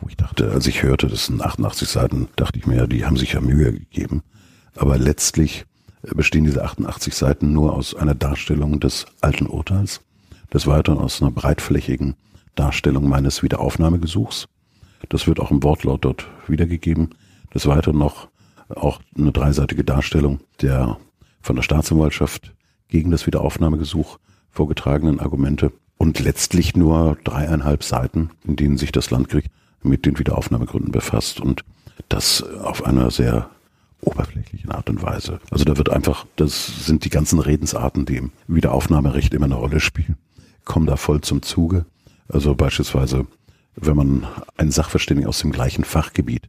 wo 0.00 0.08
ich 0.08 0.16
dachte, 0.16 0.50
als 0.50 0.66
ich 0.66 0.82
hörte, 0.82 1.06
das 1.06 1.26
sind 1.26 1.40
88 1.40 1.88
Seiten, 1.88 2.26
dachte 2.34 2.58
ich 2.58 2.66
mir, 2.66 2.88
die 2.88 3.06
haben 3.06 3.16
sich 3.16 3.34
ja 3.34 3.40
Mühe 3.40 3.72
gegeben. 3.72 4.24
Aber 4.74 4.98
letztlich 4.98 5.64
bestehen 6.02 6.42
diese 6.42 6.64
88 6.64 7.14
Seiten 7.14 7.52
nur 7.52 7.74
aus 7.74 7.94
einer 7.94 8.16
Darstellung 8.16 8.80
des 8.80 9.06
alten 9.20 9.46
Urteils, 9.46 10.00
des 10.52 10.66
Weiteren 10.66 10.98
aus 10.98 11.22
einer 11.22 11.30
breitflächigen 11.30 12.16
Darstellung 12.56 13.08
meines 13.08 13.44
Wiederaufnahmegesuchs. 13.44 14.48
Das 15.08 15.28
wird 15.28 15.38
auch 15.38 15.52
im 15.52 15.62
Wortlaut 15.62 16.04
dort 16.04 16.26
wiedergegeben. 16.48 17.10
Des 17.54 17.66
Weiteren 17.66 17.96
noch 17.96 18.26
auch 18.74 18.98
eine 19.16 19.30
dreiseitige 19.30 19.84
Darstellung 19.84 20.40
der 20.60 20.98
von 21.42 21.54
der 21.54 21.62
Staatsanwaltschaft 21.62 22.52
gegen 22.88 23.12
das 23.12 23.24
Wiederaufnahmegesuch 23.28 24.18
vorgetragenen 24.50 25.20
Argumente 25.20 25.72
und 26.02 26.18
letztlich 26.18 26.74
nur 26.74 27.16
dreieinhalb 27.22 27.84
Seiten, 27.84 28.30
in 28.44 28.56
denen 28.56 28.76
sich 28.76 28.90
das 28.90 29.12
Landgericht 29.12 29.52
mit 29.84 30.04
den 30.04 30.18
Wiederaufnahmegründen 30.18 30.90
befasst 30.90 31.38
und 31.38 31.62
das 32.08 32.42
auf 32.42 32.84
einer 32.84 33.12
sehr 33.12 33.50
oberflächlichen 34.00 34.72
Art 34.72 34.90
und 34.90 35.00
Weise. 35.00 35.38
Also 35.52 35.64
da 35.64 35.76
wird 35.76 35.90
einfach, 35.90 36.26
das 36.34 36.86
sind 36.86 37.04
die 37.04 37.08
ganzen 37.08 37.38
Redensarten, 37.38 38.04
die 38.04 38.16
im 38.16 38.32
Wiederaufnahmerecht 38.48 39.32
immer 39.32 39.44
eine 39.44 39.54
Rolle 39.54 39.78
spielen, 39.78 40.16
kommen 40.64 40.86
da 40.86 40.96
voll 40.96 41.20
zum 41.20 41.40
Zuge. 41.40 41.86
Also 42.28 42.56
beispielsweise, 42.56 43.28
wenn 43.76 43.94
man 43.94 44.26
einen 44.56 44.72
Sachverständigen 44.72 45.28
aus 45.28 45.38
dem 45.38 45.52
gleichen 45.52 45.84
Fachgebiet 45.84 46.48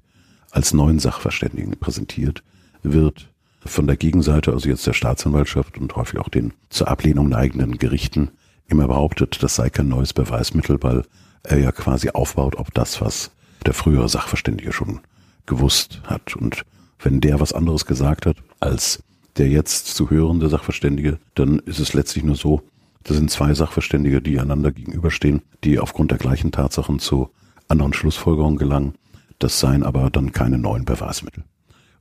als 0.49 0.73
neuen 0.73 0.97
Sachverständigen 0.97 1.77
präsentiert, 1.77 2.41
wird 2.81 3.29
von 3.63 3.85
der 3.85 3.97
Gegenseite, 3.97 4.51
also 4.51 4.67
jetzt 4.67 4.87
der 4.87 4.93
Staatsanwaltschaft 4.93 5.77
und 5.77 5.95
häufig 5.95 6.19
auch 6.19 6.29
den 6.29 6.53
zur 6.69 6.87
Ablehnung 6.87 7.29
neigenden 7.29 7.77
Gerichten, 7.77 8.31
immer 8.73 8.87
behauptet, 8.87 9.41
das 9.41 9.55
sei 9.55 9.69
kein 9.69 9.87
neues 9.87 10.13
Beweismittel, 10.13 10.77
weil 10.81 11.03
er 11.43 11.59
ja 11.59 11.71
quasi 11.71 12.09
aufbaut 12.09 12.57
auf 12.57 12.71
das, 12.71 12.99
was 13.01 13.31
der 13.65 13.73
frühere 13.73 14.09
Sachverständige 14.09 14.73
schon 14.73 14.99
gewusst 15.45 16.01
hat. 16.03 16.35
Und 16.35 16.63
wenn 16.99 17.21
der 17.21 17.39
was 17.39 17.53
anderes 17.53 17.85
gesagt 17.85 18.25
hat 18.25 18.37
als 18.59 19.03
der 19.37 19.47
jetzt 19.49 19.87
zu 19.87 20.09
hörende 20.09 20.49
Sachverständige, 20.49 21.19
dann 21.35 21.59
ist 21.59 21.79
es 21.79 21.93
letztlich 21.93 22.23
nur 22.23 22.35
so, 22.35 22.61
das 23.03 23.17
sind 23.17 23.31
zwei 23.31 23.53
Sachverständige, 23.53 24.21
die 24.21 24.39
einander 24.39 24.71
gegenüberstehen, 24.71 25.41
die 25.63 25.79
aufgrund 25.79 26.11
der 26.11 26.17
gleichen 26.17 26.51
Tatsachen 26.51 26.99
zu 26.99 27.29
anderen 27.67 27.93
Schlussfolgerungen 27.93 28.57
gelangen. 28.57 28.93
Das 29.39 29.59
seien 29.59 29.83
aber 29.83 30.09
dann 30.09 30.31
keine 30.31 30.57
neuen 30.57 30.85
Beweismittel. 30.85 31.43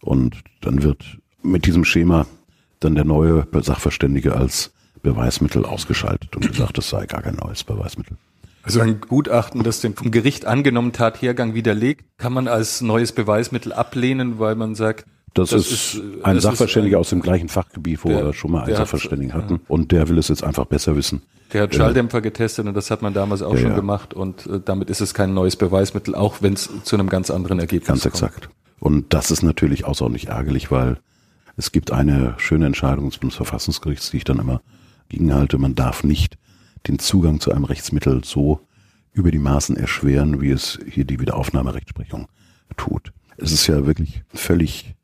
Und 0.01 0.43
dann 0.61 0.83
wird 0.83 1.19
mit 1.43 1.67
diesem 1.67 1.85
Schema 1.85 2.27
dann 2.81 2.95
der 2.95 3.05
neue 3.05 3.47
Sachverständige 3.53 4.37
als 4.37 4.73
Beweismittel 5.03 5.65
ausgeschaltet 5.65 6.37
und 6.37 6.49
gesagt, 6.49 6.79
es 6.79 6.89
sei 6.89 7.07
gar 7.07 7.23
kein 7.23 7.37
neues 7.37 7.65
Beweismittel. 7.65 8.17
Also 8.63 8.81
ein 8.81 9.01
Gutachten, 9.01 9.65
das 9.65 9.81
den 9.81 9.95
vom 9.95 10.11
Gericht 10.13 10.47
angenommenen 10.47 10.93
Tathergang 10.93 11.55
widerlegt, 11.55 12.05
kann 12.17 12.33
man 12.33 12.47
als 12.47 12.81
neues 12.81 13.13
Beweismittel 13.13 13.73
ablehnen, 13.73 14.39
weil 14.39 14.55
man 14.55 14.77
sagt, 14.77 15.05
das, 15.35 15.51
das 15.51 15.71
ist, 15.71 15.95
ist 15.95 16.03
ein 16.23 16.35
das 16.37 16.45
Sachverständiger 16.45 16.97
ist 16.97 16.99
ein, 16.99 17.01
aus 17.01 17.11
dem 17.11 17.23
gleichen 17.23 17.49
Fachgebiet, 17.49 18.05
wo 18.05 18.09
der, 18.09 18.27
wir 18.27 18.33
schon 18.35 18.53
mal 18.53 18.65
einen 18.65 18.77
Sachverständigen 18.77 19.35
hat, 19.35 19.45
hatten. 19.45 19.55
Ja. 19.55 19.61
Und 19.69 19.91
der 19.91 20.09
will 20.09 20.19
es 20.19 20.29
jetzt 20.29 20.45
einfach 20.45 20.67
besser 20.67 20.95
wissen. 20.95 21.23
Der 21.53 21.63
hat 21.63 21.75
Schalldämpfer 21.75 22.21
getestet 22.21 22.67
und 22.67 22.75
das 22.75 22.91
hat 22.91 23.03
man 23.03 23.15
damals 23.15 23.43
auch 23.43 23.55
ja, 23.55 23.61
schon 23.61 23.71
ja. 23.71 23.77
gemacht. 23.77 24.15
Und 24.15 24.47
äh, 24.47 24.61
damit 24.63 24.91
ist 24.91 25.01
es 25.01 25.15
kein 25.15 25.35
neues 25.35 25.57
Beweismittel, 25.57 26.15
auch 26.15 26.37
wenn 26.41 26.53
es 26.53 26.71
zu 26.85 26.97
einem 26.97 27.09
ganz 27.09 27.31
anderen 27.31 27.59
Ergebnis 27.59 27.89
ganz 27.89 28.03
kommt. 28.03 28.15
Ganz 28.15 28.23
exakt. 28.35 28.51
Und 28.79 29.15
das 29.15 29.31
ist 29.31 29.43
natürlich 29.43 29.85
außerordentlich 29.85 30.29
ärgerlich, 30.29 30.71
weil 30.71 30.99
es 31.57 31.73
gibt 31.73 31.91
eine 31.93 32.35
schöne 32.39 32.67
Entscheidung 32.67 33.09
des 33.09 33.19
Bundesverfassungsgerichts, 33.19 34.11
die 34.11 34.19
ich 34.19 34.25
dann 34.25 34.39
immer 34.39 34.61
gegenhalte. 35.13 35.59
Man 35.59 35.75
darf 35.75 36.03
nicht 36.03 36.37
den 36.89 36.99
Zugang 36.99 37.39
zu 37.39 37.53
einem 37.53 37.65
Rechtsmittel 37.65 38.25
so 38.25 38.61
über 39.13 39.31
die 39.31 39.39
Maßen 39.39 39.77
erschweren, 39.77 40.41
wie 40.41 40.51
es 40.51 40.79
hier 40.89 41.05
die 41.05 41.21
Wiederaufnahmerechtsprechung 41.21 42.27
tut. 42.77 43.13
Es 43.37 43.53
ist 43.53 43.67
ja 43.67 43.87
wirklich 43.87 44.23
völlig 44.35 44.95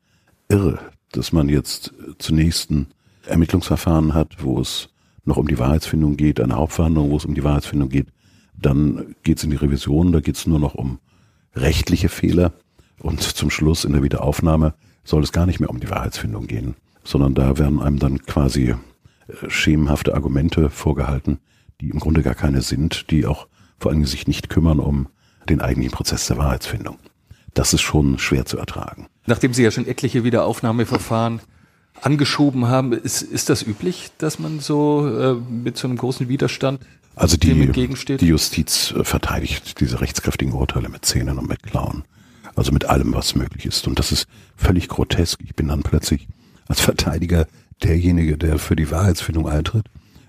irre, 0.49 0.79
dass 1.11 1.31
man 1.31 1.47
jetzt 1.47 1.93
zunächst 2.17 2.71
ein 2.71 2.87
Ermittlungsverfahren 3.27 4.13
hat, 4.13 4.43
wo 4.43 4.59
es 4.59 4.89
noch 5.25 5.37
um 5.37 5.47
die 5.47 5.59
Wahrheitsfindung 5.59 6.17
geht, 6.17 6.39
eine 6.39 6.55
Hauptverhandlung, 6.55 7.11
wo 7.11 7.17
es 7.17 7.25
um 7.25 7.35
die 7.35 7.43
Wahrheitsfindung 7.43 7.89
geht. 7.89 8.07
Dann 8.57 9.15
geht 9.23 9.37
es 9.37 9.43
in 9.43 9.51
die 9.51 9.57
Revision, 9.57 10.11
da 10.11 10.19
geht 10.19 10.35
es 10.35 10.47
nur 10.47 10.59
noch 10.59 10.73
um 10.73 10.99
rechtliche 11.55 12.09
Fehler. 12.09 12.53
Und 12.99 13.21
zum 13.21 13.49
Schluss 13.49 13.85
in 13.85 13.93
der 13.93 14.03
Wiederaufnahme 14.03 14.73
soll 15.03 15.23
es 15.23 15.31
gar 15.31 15.45
nicht 15.45 15.59
mehr 15.59 15.69
um 15.69 15.79
die 15.79 15.89
Wahrheitsfindung 15.89 16.47
gehen, 16.47 16.75
sondern 17.03 17.35
da 17.35 17.57
werden 17.57 17.79
einem 17.79 17.99
dann 17.99 18.19
quasi 18.23 18.75
schemenhafte 19.47 20.13
Argumente 20.13 20.69
vorgehalten, 20.69 21.39
die 21.81 21.89
im 21.89 21.99
Grunde 21.99 22.23
gar 22.23 22.35
keine 22.35 22.61
sind, 22.61 23.11
die 23.11 23.25
auch 23.25 23.47
vor 23.79 23.91
allem 23.91 24.05
sich 24.05 24.27
nicht 24.27 24.49
kümmern 24.49 24.79
um 24.79 25.07
den 25.47 25.61
eigentlichen 25.61 25.91
Prozess 25.91 26.27
der 26.27 26.37
Wahrheitsfindung. 26.37 26.97
Das 27.53 27.73
ist 27.73 27.81
schon 27.81 28.19
schwer 28.19 28.45
zu 28.45 28.57
ertragen. 28.57 29.07
Nachdem 29.25 29.53
Sie 29.53 29.63
ja 29.63 29.71
schon 29.71 29.87
etliche 29.87 30.23
Wiederaufnahmeverfahren 30.23 31.41
angeschoben 32.01 32.67
haben, 32.67 32.93
ist, 32.93 33.21
ist 33.21 33.49
das 33.49 33.65
üblich, 33.65 34.11
dass 34.17 34.39
man 34.39 34.59
so 34.59 35.07
äh, 35.07 35.33
mit 35.33 35.77
so 35.77 35.87
einem 35.87 35.97
großen 35.97 36.29
Widerstand 36.29 36.79
also 37.15 37.35
die, 37.35 37.69
die 37.73 38.25
Justiz 38.25 38.93
äh, 38.97 39.03
verteidigt 39.03 39.81
diese 39.81 39.99
rechtskräftigen 39.99 40.53
Urteile 40.53 40.87
mit 40.87 41.03
Zähnen 41.03 41.37
und 41.37 41.49
mit 41.49 41.63
Klauen. 41.63 42.03
Also 42.55 42.71
mit 42.71 42.85
allem, 42.85 43.13
was 43.13 43.35
möglich 43.35 43.65
ist. 43.65 43.87
Und 43.87 43.99
das 43.99 44.13
ist 44.13 44.27
völlig 44.55 44.87
grotesk. 44.87 45.41
Ich 45.43 45.53
bin 45.53 45.67
dann 45.67 45.83
plötzlich 45.83 46.27
als 46.67 46.79
Verteidiger 46.79 47.45
derjenige, 47.83 48.37
der 48.37 48.59
für 48.59 48.75
die 48.75 48.91
Wahrheitsfindung 48.91 49.47
eintritt. 49.47 49.85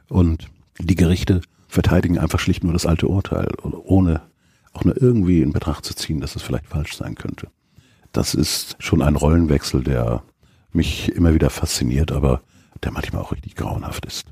Und 0.09 0.49
die 0.79 0.95
Gerichte 0.95 1.41
verteidigen 1.69 2.19
einfach 2.19 2.41
schlicht 2.41 2.65
nur 2.65 2.73
das 2.73 2.87
alte 2.87 3.09
Urteil, 3.09 3.49
ohne 3.63 4.23
auch 4.73 4.85
nur 4.85 5.01
irgendwie 5.01 5.43
in 5.43 5.53
Betracht 5.53 5.85
zu 5.85 5.95
ziehen, 5.95 6.21
dass 6.21 6.37
es 6.37 6.43
vielleicht 6.43 6.67
falsch 6.67 6.97
sein 6.97 7.15
könnte. 7.15 7.49
Das 8.13 8.35
ist 8.35 8.77
schon 8.79 9.03
ein 9.03 9.17
Rollenwechsel, 9.17 9.83
der 9.83 10.23
mich 10.73 11.13
immer 11.13 11.35
wieder 11.35 11.51
fasziniert, 11.51 12.13
aber 12.13 12.43
der 12.83 12.93
manchmal 12.93 13.23
auch 13.23 13.33
richtig 13.33 13.57
grauenhaft 13.57 14.07
ist. 14.07 14.27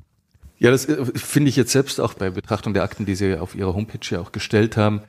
Ja, 0.58 0.70
das 0.70 0.86
äh, 0.86 1.04
finde 1.14 1.48
ich 1.48 1.56
jetzt 1.56 1.72
selbst 1.72 2.00
auch 2.00 2.14
bei 2.14 2.30
Betrachtung 2.30 2.74
der 2.74 2.82
Akten, 2.82 3.06
die 3.06 3.14
Sie 3.14 3.36
auf 3.36 3.54
Ihrer 3.54 3.74
Homepage 3.74 4.06
ja 4.10 4.20
auch 4.20 4.32
gestellt 4.32 4.76
haben. 4.76 5.02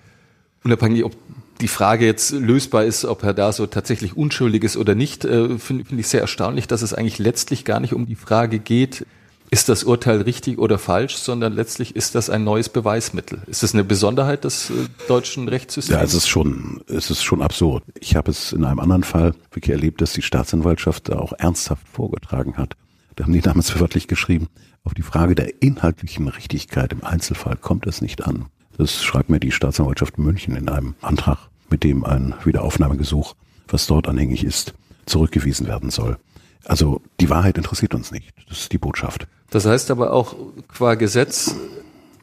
Unabhängig, 0.64 1.04
ob 1.04 1.16
die 1.62 1.68
Frage 1.68 2.06
jetzt 2.06 2.32
lösbar 2.32 2.86
ist, 2.86 3.06
ob 3.06 3.24
Herr 3.24 3.34
Daso 3.34 3.68
tatsächlich 3.68 4.16
unschuldig 4.16 4.64
ist 4.64 4.78
oder 4.78 4.96
nicht, 4.96 5.26
äh, 5.26 5.58
finde 5.58 5.86
find 5.86 6.00
ich 6.00 6.08
sehr 6.08 6.22
erstaunlich, 6.22 6.68
dass 6.68 6.82
es 6.82 6.94
eigentlich 6.94 7.20
letztlich 7.20 7.66
gar 7.66 7.80
nicht 7.80 7.94
um 7.94 8.06
die 8.06 8.16
Frage 8.16 8.60
geht, 8.60 9.06
ist 9.52 9.68
das 9.68 9.84
Urteil 9.84 10.22
richtig 10.22 10.60
oder 10.60 10.78
falsch, 10.78 11.16
sondern 11.16 11.54
letztlich 11.54 11.96
ist 11.96 12.14
das 12.14 12.30
ein 12.30 12.44
neues 12.44 12.70
Beweismittel. 12.70 13.42
Ist 13.48 13.64
das 13.64 13.74
eine 13.74 13.84
Besonderheit 13.84 14.44
des 14.44 14.70
äh, 14.70 14.74
deutschen 15.08 15.48
Rechtssystems? 15.48 16.00
Ja, 16.00 16.04
es 16.04 16.14
ist 16.14 16.28
schon, 16.28 16.82
es 16.88 17.10
ist 17.10 17.24
schon 17.24 17.42
absurd. 17.42 17.84
Ich 18.00 18.16
habe 18.16 18.32
es 18.32 18.54
in 18.54 18.64
einem 18.64 18.80
anderen 18.80 19.04
Fall 19.04 19.34
wirklich 19.52 19.72
erlebt, 19.72 20.02
dass 20.02 20.14
die 20.14 20.22
Staatsanwaltschaft 20.22 21.10
da 21.10 21.18
auch 21.18 21.34
ernsthaft 21.34 21.88
vorgetragen 21.88 22.58
hat. 22.58 22.76
Da 23.16 23.24
haben 23.24 23.34
die 23.34 23.42
damals 23.42 23.80
wörtlich 23.80 24.08
geschrieben, 24.08 24.48
auf 24.84 24.94
die 24.94 25.02
Frage 25.02 25.36
der 25.36 25.62
inhaltlichen 25.62 26.28
Richtigkeit 26.28 26.94
im 26.94 27.04
Einzelfall 27.04 27.58
kommt 27.58 27.88
es 27.88 28.02
nicht 28.02 28.24
an. 28.26 28.46
Das 28.80 29.04
schreibt 29.04 29.30
mir 29.30 29.42
die 29.42 29.52
Staatsanwaltschaft 29.52 30.18
München 30.18 30.56
in 30.56 30.70
einem 30.70 30.96
Antrag, 31.02 31.50
mit 31.70 31.84
dem 31.84 32.06
ein 32.06 32.34
Wiederaufnahmegesuch, 32.46 33.36
was 33.68 33.88
dort 33.88 34.08
anhängig 34.08 34.46
ist, 34.46 34.74
zurückgewiesen 35.06 35.68
werden 35.68 35.90
soll. 35.90 36.18
Also 36.64 37.02
die 37.20 37.30
Wahrheit 37.30 37.58
interessiert 37.58 37.94
uns 37.94 38.12
nicht. 38.12 38.34
Das 38.48 38.60
ist 38.60 38.72
die 38.72 38.78
Botschaft. 38.78 39.28
Das 39.50 39.66
heißt 39.66 39.92
aber 39.92 40.14
auch 40.14 40.34
qua 40.70 40.96
Gesetz, 40.96 41.58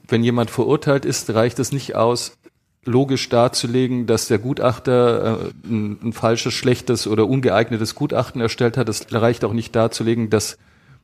wenn 0.09 0.25
jemand 0.25 0.51
verurteilt 0.51 1.05
ist, 1.05 1.29
reicht 1.29 1.59
es 1.59 1.73
nicht 1.73 1.95
aus, 1.95 2.39
logisch 2.87 3.29
darzulegen, 3.29 4.07
dass 4.07 4.27
der 4.27 4.39
Gutachter 4.39 5.39
äh, 5.39 5.69
ein, 5.69 5.99
ein, 6.05 6.13
falsches, 6.15 6.55
schlechtes 6.55 7.07
oder 7.07 7.29
ungeeignetes 7.29 7.95
Gutachten 7.95 8.41
erstellt 8.41 8.79
hat. 8.79 8.89
Es 8.89 9.13
reicht 9.13 9.45
auch 9.45 9.53
nicht 9.53 9.77
darzulegen, 9.77 10.31
dass 10.31 10.57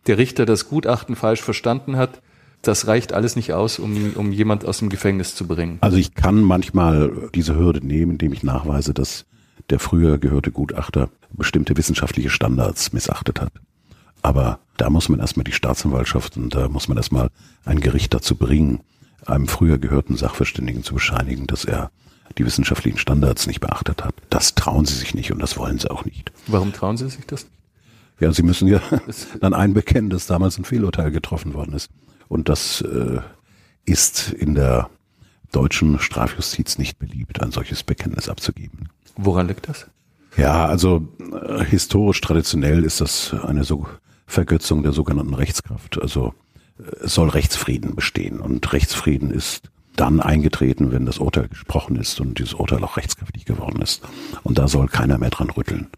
der 0.06 0.16
Richter 0.16 0.46
das 0.46 0.70
Gutachten 0.70 1.14
falsch 1.14 1.42
verstanden 1.42 1.96
hat. 1.96 2.22
Das 2.62 2.86
reicht 2.86 3.12
alles 3.12 3.34
nicht 3.34 3.52
aus, 3.52 3.78
um, 3.78 4.12
um 4.14 4.32
jemand 4.32 4.64
aus 4.64 4.78
dem 4.78 4.88
Gefängnis 4.88 5.34
zu 5.34 5.46
bringen. 5.46 5.78
Also 5.80 5.96
ich 5.96 6.14
kann 6.14 6.42
manchmal 6.42 7.28
diese 7.34 7.56
Hürde 7.56 7.84
nehmen, 7.84 8.12
indem 8.12 8.32
ich 8.32 8.44
nachweise, 8.44 8.94
dass 8.94 9.26
der 9.70 9.80
früher 9.80 10.18
gehörte 10.18 10.52
Gutachter 10.52 11.10
bestimmte 11.32 11.76
wissenschaftliche 11.76 12.30
Standards 12.30 12.92
missachtet 12.92 13.40
hat. 13.40 13.52
Aber 14.22 14.60
da 14.76 14.90
muss 14.90 15.08
man 15.08 15.18
erstmal 15.18 15.44
die 15.44 15.52
Staatsanwaltschaft 15.52 16.36
und 16.36 16.54
da 16.54 16.68
muss 16.68 16.88
man 16.88 16.96
erstmal 16.96 17.30
ein 17.64 17.80
Gericht 17.80 18.14
dazu 18.14 18.36
bringen, 18.36 18.80
einem 19.26 19.48
früher 19.48 19.78
gehörten 19.78 20.16
Sachverständigen 20.16 20.84
zu 20.84 20.94
bescheinigen, 20.94 21.46
dass 21.46 21.64
er 21.64 21.90
die 22.38 22.46
wissenschaftlichen 22.46 22.98
Standards 22.98 23.46
nicht 23.46 23.60
beachtet 23.60 24.04
hat. 24.04 24.14
Das 24.30 24.54
trauen 24.54 24.84
sie 24.84 24.94
sich 24.94 25.14
nicht 25.14 25.32
und 25.32 25.40
das 25.40 25.56
wollen 25.58 25.78
sie 25.78 25.90
auch 25.90 26.04
nicht. 26.04 26.32
Warum 26.46 26.72
trauen 26.72 26.96
sie 26.96 27.10
sich 27.10 27.26
das? 27.26 27.46
Ja, 28.20 28.32
sie 28.32 28.42
müssen 28.42 28.68
ja 28.68 28.80
dann 29.40 29.54
einbekennen, 29.54 30.10
dass 30.10 30.26
damals 30.26 30.58
ein 30.58 30.64
Fehlurteil 30.64 31.10
getroffen 31.10 31.54
worden 31.54 31.74
ist. 31.74 31.90
Und 32.32 32.48
das 32.48 32.80
äh, 32.80 33.20
ist 33.84 34.32
in 34.32 34.54
der 34.54 34.88
deutschen 35.52 35.98
Strafjustiz 35.98 36.78
nicht 36.78 36.98
beliebt, 36.98 37.42
ein 37.42 37.50
solches 37.50 37.82
Bekenntnis 37.82 38.30
abzugeben. 38.30 38.88
Woran 39.16 39.48
liegt 39.48 39.68
das? 39.68 39.86
Ja, 40.38 40.64
also 40.64 41.06
äh, 41.30 41.62
historisch 41.62 42.22
traditionell 42.22 42.84
ist 42.84 43.02
das 43.02 43.34
eine 43.34 43.64
so 43.64 43.86
Vergötzung 44.26 44.82
der 44.82 44.92
sogenannten 44.92 45.34
Rechtskraft. 45.34 46.00
Also 46.00 46.32
äh, 46.78 47.04
es 47.04 47.12
soll 47.12 47.28
Rechtsfrieden 47.28 47.94
bestehen 47.96 48.40
und 48.40 48.72
Rechtsfrieden 48.72 49.30
ist 49.30 49.70
dann 49.96 50.18
eingetreten, 50.18 50.90
wenn 50.90 51.04
das 51.04 51.18
Urteil 51.18 51.48
gesprochen 51.48 51.96
ist 51.96 52.18
und 52.18 52.38
dieses 52.38 52.54
Urteil 52.54 52.82
auch 52.82 52.96
rechtskräftig 52.96 53.44
geworden 53.44 53.82
ist. 53.82 54.00
Und 54.42 54.56
da 54.56 54.68
soll 54.68 54.88
keiner 54.88 55.18
mehr 55.18 55.28
dran 55.28 55.50
rütteln. 55.50 55.88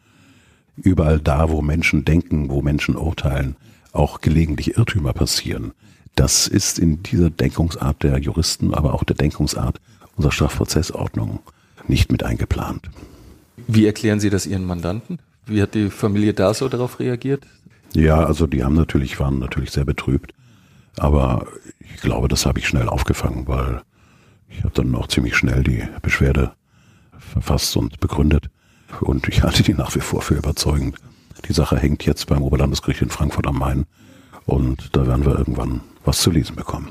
Überall 0.77 1.21
da, 1.21 1.49
wo 1.49 1.63
Menschen 1.63 2.05
denken, 2.05 2.51
wo 2.51 2.61
Menschen 2.61 2.97
urteilen, 2.97 3.55
auch 3.93 4.21
gelegentlich 4.21 4.77
Irrtümer 4.77 5.13
passieren. 5.13 5.75
Das 6.15 6.47
ist 6.47 6.79
in 6.79 7.03
dieser 7.03 7.31
Denkungsart 7.31 8.03
der 8.03 8.19
Juristen, 8.19 8.73
aber 8.73 8.95
auch 8.95 9.05
der 9.05 9.17
Denkungsart 9.17 9.81
unserer 10.17 10.33
Strafprozessordnung 10.33 11.41
nicht 11.89 12.13
mit 12.13 12.23
eingeplant. 12.23 12.89
Wie 13.67 13.87
erklären 13.87 14.21
Sie 14.21 14.31
das 14.31 14.47
Ihren 14.47 14.65
Mandanten? 14.65 15.19
Wie 15.47 15.61
hat 15.61 15.75
die 15.75 15.91
Familie 15.91 16.35
da 16.35 16.55
so 16.55 16.69
darauf 16.69 17.01
reagiert? 17.01 17.47
Ja, 17.95 18.25
also 18.25 18.47
die 18.47 18.65
haben 18.65 18.75
natürlich, 18.75 19.21
waren 19.21 19.39
natürlich 19.39 19.71
sehr 19.71 19.85
betrübt. 19.85 20.35
Aber 20.97 21.47
ich 21.79 22.01
glaube, 22.01 22.29
das 22.29 22.47
habe 22.47 22.59
ich 22.59 22.69
schnell 22.69 22.89
aufgefangen, 22.89 23.47
weil 23.47 23.83
ich 24.49 24.63
habe 24.63 24.75
dann 24.75 24.95
auch 24.95 25.09
ziemlich 25.09 25.37
schnell 25.37 25.63
die 25.63 25.83
Beschwerde 26.03 26.53
verfasst 27.19 27.77
und 27.77 28.01
begründet. 28.01 28.51
Und 29.01 29.29
ich 29.29 29.43
halte 29.43 29.63
die 29.63 29.75
nach 29.75 29.95
wie 29.95 30.01
vor 30.01 30.23
für 30.23 30.35
überzeugend. 30.35 30.97
Die 31.49 31.53
Sache 31.53 31.77
hängt 31.77 32.07
jetzt 32.07 32.27
beim 32.27 32.43
Oberlandesgericht 32.43 33.03
in 33.03 33.11
Frankfurt 33.11 33.47
am 33.47 33.59
Main. 33.59 33.87
Und 34.47 34.95
da 34.97 35.07
werden 35.07 35.25
wir 35.25 35.37
irgendwann 35.37 35.81
was 36.05 36.21
zu 36.21 36.31
lesen 36.31 36.57
bekommen. 36.57 36.89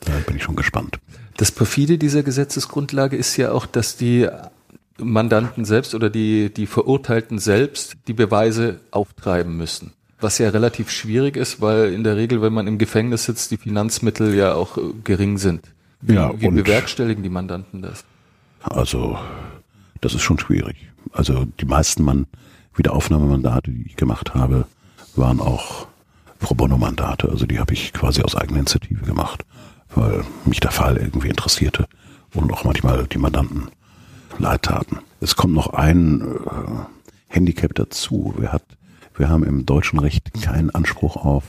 Da 0.00 0.12
bin 0.26 0.36
ich 0.36 0.42
schon 0.42 0.56
gespannt. 0.56 0.98
Das 1.36 1.50
perfide 1.50 1.98
dieser 1.98 2.22
Gesetzesgrundlage 2.22 3.16
ist 3.16 3.36
ja 3.36 3.52
auch, 3.52 3.66
dass 3.66 3.96
die 3.96 4.28
Mandanten 4.98 5.64
selbst 5.64 5.94
oder 5.94 6.10
die, 6.10 6.52
die 6.52 6.66
Verurteilten 6.66 7.38
selbst 7.38 7.96
die 8.06 8.12
Beweise 8.12 8.80
auftreiben 8.90 9.56
müssen. 9.56 9.92
Was 10.20 10.38
ja 10.38 10.50
relativ 10.50 10.90
schwierig 10.90 11.36
ist, 11.36 11.62
weil 11.62 11.94
in 11.94 12.04
der 12.04 12.16
Regel, 12.16 12.42
wenn 12.42 12.52
man 12.52 12.66
im 12.66 12.76
Gefängnis 12.76 13.24
sitzt, 13.24 13.50
die 13.50 13.56
Finanzmittel 13.56 14.34
ja 14.34 14.54
auch 14.54 14.76
äh, 14.76 14.82
gering 15.02 15.38
sind. 15.38 15.62
Wie, 16.02 16.14
ja, 16.14 16.38
wie 16.38 16.48
bewerkstelligen 16.48 17.22
die 17.22 17.30
Mandanten 17.30 17.82
das? 17.82 18.04
Also, 18.62 19.18
das 20.00 20.14
ist 20.14 20.22
schon 20.22 20.38
schwierig. 20.38 20.76
Also 21.12 21.46
die 21.58 21.64
meisten 21.64 22.02
Mann 22.02 22.26
Wiederaufnahmemandate, 22.74 23.70
die 23.70 23.86
ich 23.86 23.96
gemacht 23.96 24.34
habe, 24.34 24.66
waren 25.16 25.40
auch 25.40 25.86
Pro 26.40 26.54
Bono-Mandate. 26.54 27.28
Also 27.28 27.46
die 27.46 27.58
habe 27.58 27.72
ich 27.74 27.92
quasi 27.92 28.22
aus 28.22 28.34
eigener 28.34 28.58
Initiative 28.60 29.04
gemacht, 29.04 29.44
weil 29.94 30.24
mich 30.44 30.60
der 30.60 30.70
Fall 30.70 30.96
irgendwie 30.96 31.28
interessierte 31.28 31.86
und 32.34 32.52
auch 32.52 32.64
manchmal 32.64 33.06
die 33.06 33.18
Mandanten 33.18 33.68
leid 34.38 34.62
taten. 34.62 34.98
Es 35.20 35.36
kommt 35.36 35.54
noch 35.54 35.74
ein 35.74 36.22
äh, 36.22 36.24
Handicap 37.28 37.74
dazu. 37.74 38.34
Wir, 38.38 38.52
hat, 38.52 38.64
wir 39.16 39.28
haben 39.28 39.44
im 39.44 39.66
deutschen 39.66 39.98
Recht 39.98 40.32
keinen 40.42 40.70
Anspruch 40.70 41.16
auf 41.16 41.44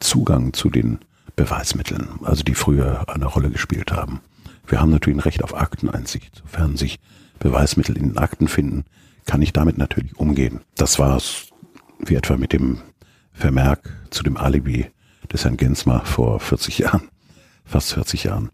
Zugang 0.00 0.52
zu 0.52 0.68
den 0.68 0.98
Beweismitteln, 1.36 2.08
also 2.22 2.42
die 2.42 2.54
früher 2.54 3.08
eine 3.08 3.26
Rolle 3.26 3.50
gespielt 3.50 3.92
haben. 3.92 4.20
Wir 4.66 4.80
haben 4.80 4.90
natürlich 4.90 5.18
ein 5.18 5.22
Recht 5.22 5.42
auf 5.42 5.54
Akteneinsicht. 5.54 6.42
Sofern 6.42 6.76
sich 6.76 6.98
Beweismittel 7.38 7.96
in 7.96 8.10
den 8.10 8.18
Akten 8.18 8.48
finden, 8.48 8.84
kann 9.26 9.42
ich 9.42 9.52
damit 9.52 9.78
natürlich 9.78 10.16
umgehen. 10.16 10.60
Das 10.76 10.98
war 10.98 11.16
es 11.16 11.48
wie 11.98 12.14
etwa 12.14 12.36
mit 12.36 12.52
dem 12.52 12.78
Vermerk 13.34 13.92
zu 14.10 14.22
dem 14.22 14.36
Alibi 14.36 14.86
des 15.32 15.44
Herrn 15.44 15.56
Gensmer 15.56 16.00
vor 16.04 16.40
40 16.40 16.78
Jahren, 16.78 17.10
fast 17.64 17.92
40 17.92 18.24
Jahren. 18.24 18.50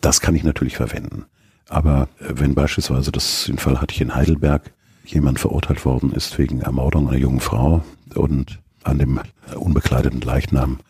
Das 0.00 0.20
kann 0.20 0.34
ich 0.34 0.42
natürlich 0.42 0.76
verwenden. 0.76 1.26
Aber 1.68 2.08
äh, 2.18 2.32
wenn 2.34 2.54
beispielsweise, 2.54 3.12
das, 3.12 3.44
den 3.44 3.58
Fall 3.58 3.80
hatte 3.80 3.94
ich 3.94 4.00
in 4.00 4.14
Heidelberg, 4.14 4.72
jemand 5.04 5.38
verurteilt 5.38 5.84
worden 5.84 6.12
ist 6.12 6.36
wegen 6.38 6.62
Ermordung 6.62 7.08
einer 7.08 7.18
jungen 7.18 7.40
Frau 7.40 7.84
und 8.14 8.58
an 8.82 8.98
dem 8.98 9.20
unbekleideten 9.54 10.20
Leichnam 10.20 10.80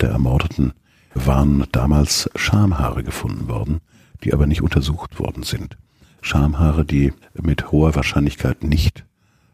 der 0.00 0.10
Ermordeten 0.10 0.72
waren 1.14 1.64
damals 1.72 2.30
Schamhaare 2.34 3.04
gefunden 3.04 3.48
worden, 3.48 3.80
die 4.24 4.32
aber 4.32 4.46
nicht 4.46 4.62
untersucht 4.62 5.18
worden 5.18 5.42
sind. 5.42 5.76
Schamhaare, 6.20 6.84
die 6.84 7.12
mit 7.34 7.70
hoher 7.70 7.94
Wahrscheinlichkeit 7.94 8.64
nicht 8.64 9.04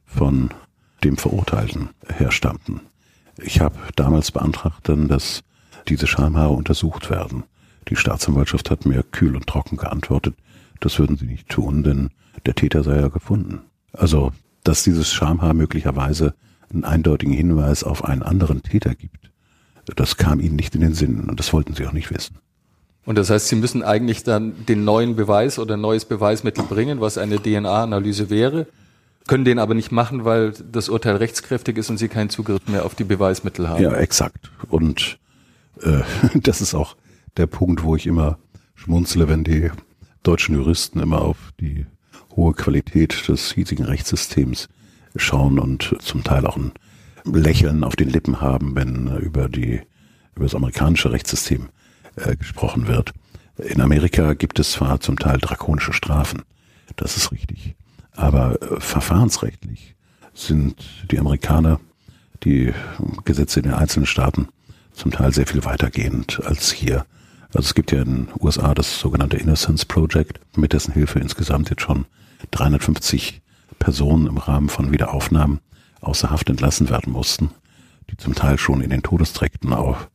von 0.05 0.51
dem 1.03 1.17
Verurteilten 1.17 1.91
herstammten. 2.07 2.81
Ich 3.39 3.61
habe 3.61 3.77
damals 3.97 4.31
beantragt 4.33 4.89
dann, 4.89 5.09
dass 5.09 5.43
diese 5.89 6.07
Schamhaare 6.07 6.53
untersucht 6.53 7.11
werden. 7.11 7.45
Die 7.89 7.97
Staatsanwaltschaft 7.97 8.71
hat 8.71 8.85
mir 8.85 9.03
kühl 9.03 9.35
und 9.35 9.47
trocken 9.47 9.77
geantwortet, 9.77 10.35
das 10.81 10.99
würden 10.99 11.17
sie 11.17 11.27
nicht 11.27 11.49
tun, 11.49 11.83
denn 11.83 12.11
der 12.47 12.55
Täter 12.55 12.83
sei 12.83 13.01
ja 13.01 13.09
gefunden. 13.09 13.61
Also, 13.93 14.33
dass 14.65 14.85
dieses 14.85 15.13
Schamhaar 15.13 15.55
möglicherweise 15.55 16.35
einen 16.71 16.85
eindeutigen 16.85 17.33
Hinweis 17.33 17.85
auf 17.85 18.05
einen 18.05 18.23
anderen 18.23 18.63
Täter 18.63 18.95
gibt, 18.95 19.31
das 19.97 20.17
kam 20.17 20.41
ihnen 20.41 20.57
nicht 20.57 20.75
in 20.75 20.83
den 20.83 20.95
Sinn 20.95 21.29
und 21.29 21.41
das 21.41 21.53
wollten 21.53 21.75
sie 21.75 21.87
auch 21.87 21.93
nicht 21.93 22.11
wissen. 22.11 22.37
Und 23.07 23.17
das 23.17 23.31
heißt, 23.31 23.49
Sie 23.49 23.57
müssen 23.57 23.83
eigentlich 23.83 24.23
dann 24.23 24.67
den 24.67 24.85
neuen 24.85 25.17
Beweis 25.17 25.59
oder 25.59 25.79
neues 25.79 26.05
Beweismittel 26.05 26.65
bringen, 26.65 27.01
was 27.01 27.17
eine 27.17 27.39
DNA-Analyse 27.39 28.29
wäre, 28.29 28.67
können 29.29 29.45
den 29.45 29.61
aber 29.61 29.75
nicht 29.75 29.93
machen, 29.93 30.25
weil 30.25 30.53
das 30.53 30.89
Urteil 30.89 31.17
rechtskräftig 31.17 31.79
ist 31.79 31.91
und 31.91 31.99
Sie 31.99 32.09
keinen 32.09 32.31
Zugriff 32.31 32.67
mehr 32.67 32.85
auf 32.85 32.97
die 32.97 33.05
Beweismittel 33.05 33.69
haben. 33.69 33.83
Ja, 33.83 33.95
exakt. 33.95 34.51
Und 34.69 35.21
äh, 35.83 36.01
das 36.35 36.61
ist 36.61 36.75
auch 36.75 36.97
der 37.37 37.47
Punkt, 37.47 37.85
wo 37.85 37.95
ich 37.95 38.07
immer 38.07 38.39
schmunzle, 38.75 39.29
wenn 39.29 39.45
die 39.45 39.71
deutschen 40.25 40.57
Juristen 40.57 40.99
immer 40.99 41.23
auf 41.23 41.37
die 41.61 41.87
hohe 42.35 42.55
Qualität 42.55 43.29
des 43.29 43.53
hiesigen 43.53 43.85
Rechtssystems 43.85 44.69
schauen 45.15 45.59
und 45.59 45.97
zum 46.01 46.25
Teil 46.25 46.47
auch 46.47 46.57
ein 46.57 46.73
Lächeln 47.25 47.85
auf 47.85 47.97
den 47.97 48.09
Lippen 48.09 48.41
haben, 48.41 48.75
wenn 48.75 49.09
über 49.19 49.49
die 49.49 49.81
über 50.35 50.45
das 50.45 50.55
amerikanische 50.55 51.11
Rechtssystem 51.11 51.69
äh, 52.17 52.37
gesprochen 52.37 52.87
wird. 52.87 53.13
In 53.57 53.81
Amerika 53.81 54.35
gibt 54.35 54.61
es 54.61 54.73
zwar 54.73 55.01
zum 55.01 55.19
Teil 55.19 55.39
drakonische 55.39 55.93
Strafen, 55.93 56.43
das 56.95 57.17
ist 57.17 57.33
richtig, 57.33 57.75
aber 58.19 58.61
äh, 58.61 58.81
verfahrensrechtlich 58.81 59.95
sind 60.35 60.85
die 61.11 61.19
Amerikaner, 61.19 61.81
die 62.45 62.73
Gesetze 63.25 63.61
in 63.61 63.65
den 63.65 63.75
einzelnen 63.75 64.07
Staaten 64.07 64.49
zum 64.93 65.11
Teil 65.11 65.33
sehr 65.33 65.47
viel 65.47 65.65
weitergehend 65.65 66.41
als 66.45 66.73
hier. 66.73 67.07
Also 67.55 67.69
es 67.69 67.75
gibt 67.75 67.93
ja 67.93 68.03
in 68.03 68.27
den 68.27 68.29
USA 68.41 68.75
das 68.75 68.99
sogenannte 68.99 69.37
Innocence 69.37 69.85
Project, 69.85 70.41
mit 70.57 70.73
dessen 70.73 70.93
Hilfe 70.93 71.19
insgesamt 71.19 71.71
jetzt 71.71 71.83
schon 71.83 72.07
350 72.51 73.41
Personen 73.79 74.27
im 74.27 74.37
Rahmen 74.37 74.69
von 74.69 74.93
Wiederaufnahmen 74.93 75.61
außer 76.01 76.31
Haft 76.31 76.51
entlassen 76.51 76.91
werden 76.91 77.13
mussten, 77.13 77.51
die 78.11 78.17
zum 78.17 78.35
Teil 78.35 78.59
schon 78.59 78.81
in 78.81 78.91
den 78.91 79.03
Todesträkten 79.03 79.73
auch 79.73 80.09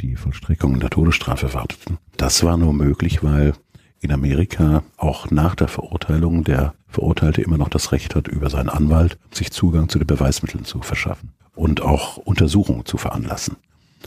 die 0.00 0.16
Vollstreckung 0.16 0.78
der 0.80 0.90
Todesstrafe 0.90 1.54
warteten. 1.54 1.98
Das 2.16 2.44
war 2.44 2.56
nur 2.56 2.72
möglich, 2.72 3.22
weil 3.22 3.52
in 4.00 4.12
Amerika 4.12 4.82
auch 4.96 5.30
nach 5.30 5.54
der 5.54 5.68
Verurteilung 5.68 6.44
der 6.44 6.74
Verurteilte 6.88 7.42
immer 7.42 7.58
noch 7.58 7.68
das 7.68 7.92
Recht 7.92 8.14
hat, 8.14 8.28
über 8.28 8.48
seinen 8.50 8.68
Anwalt 8.68 9.18
sich 9.30 9.50
Zugang 9.50 9.88
zu 9.88 9.98
den 9.98 10.06
Beweismitteln 10.06 10.64
zu 10.64 10.80
verschaffen 10.80 11.32
und 11.54 11.82
auch 11.82 12.16
Untersuchungen 12.16 12.84
zu 12.84 12.96
veranlassen. 12.96 13.56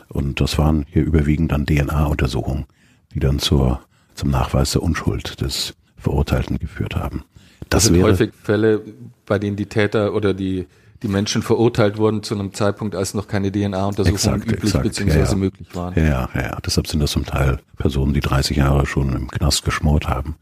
Und 0.08 0.40
das 0.42 0.58
waren 0.58 0.86
hier 0.90 1.04
überwiegend 1.04 1.52
dann 1.52 1.66
DNA-Untersuchungen, 1.66 2.66
die 3.14 3.20
dann 3.20 3.40
zur, 3.40 3.82
zum 4.16 4.32
Nachweis 4.32 4.72
der 4.72 4.84
Unschuld 4.84 5.42
des 5.42 5.76
Verurteilten 5.98 6.58
geführt 6.58 6.96
haben. 6.96 7.24
Das, 7.70 7.84
das 7.84 7.94
sind 7.94 8.02
häufig 8.02 8.32
Fälle, 8.42 8.82
bei 9.26 9.38
denen 9.38 9.58
die 9.58 9.68
Täter 9.68 10.14
oder 10.14 10.34
die 10.34 10.68
die 11.04 11.08
Menschen 11.08 11.42
verurteilt 11.42 11.98
wurden 11.98 12.22
zu 12.22 12.36
einem 12.36 12.54
Zeitpunkt, 12.54 12.96
als 12.96 13.14
noch 13.14 13.28
keine 13.28 13.52
DNA-Untersuchungen 13.52 14.44
üblich 14.44 14.64
exakt, 14.64 14.84
bzw. 14.84 15.20
Ja, 15.20 15.26
ja. 15.26 15.36
möglich 15.36 15.76
waren. 15.76 15.94
Ja, 15.96 16.04
ja, 16.04 16.30
ja. 16.36 16.58
Deshalb 16.64 16.88
sind 16.88 17.00
das 17.00 17.12
zum 17.12 17.26
Teil 17.26 17.60
Personen, 17.78 18.14
die 18.14 18.20
30 18.20 18.58
Jahre 18.58 18.86
schon 18.86 19.14
im 19.14 19.28
Knast 19.30 19.66
geschmort 19.66 20.08
haben 20.08 20.36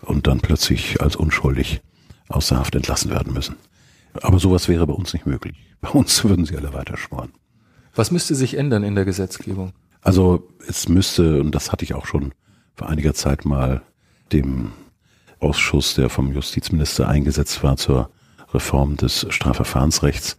und 0.00 0.26
dann 0.26 0.40
plötzlich 0.40 1.00
als 1.00 1.14
unschuldig 1.14 1.80
aus 2.28 2.48
der 2.48 2.58
Haft 2.58 2.74
entlassen 2.74 3.10
werden 3.10 3.32
müssen. 3.32 3.56
Aber 4.22 4.38
sowas 4.38 4.68
wäre 4.68 4.86
bei 4.86 4.94
uns 4.94 5.12
nicht 5.12 5.26
möglich. 5.26 5.56
Bei 5.80 5.88
uns 5.88 6.22
würden 6.24 6.44
sie 6.44 6.56
alle 6.58 6.74
weiter 6.74 6.98
schmoren. 6.98 7.32
Was 7.94 8.10
müsste 8.10 8.34
sich 8.34 8.58
ändern 8.58 8.82
in 8.82 8.94
der 8.94 9.06
Gesetzgebung? 9.06 9.72
Also 10.02 10.46
es 10.68 10.90
müsste, 10.90 11.40
und 11.40 11.54
das 11.54 11.72
hatte 11.72 11.86
ich 11.86 11.94
auch 11.94 12.04
schon 12.04 12.34
vor 12.74 12.90
einiger 12.90 13.14
Zeit 13.14 13.46
mal 13.46 13.80
dem 14.30 14.72
Ausschuss, 15.38 15.94
der 15.94 16.10
vom 16.10 16.32
Justizminister 16.32 17.08
eingesetzt 17.08 17.62
war 17.62 17.78
zur 17.78 18.10
Reform 18.52 18.96
des 18.96 19.26
Strafverfahrensrechts. 19.30 20.36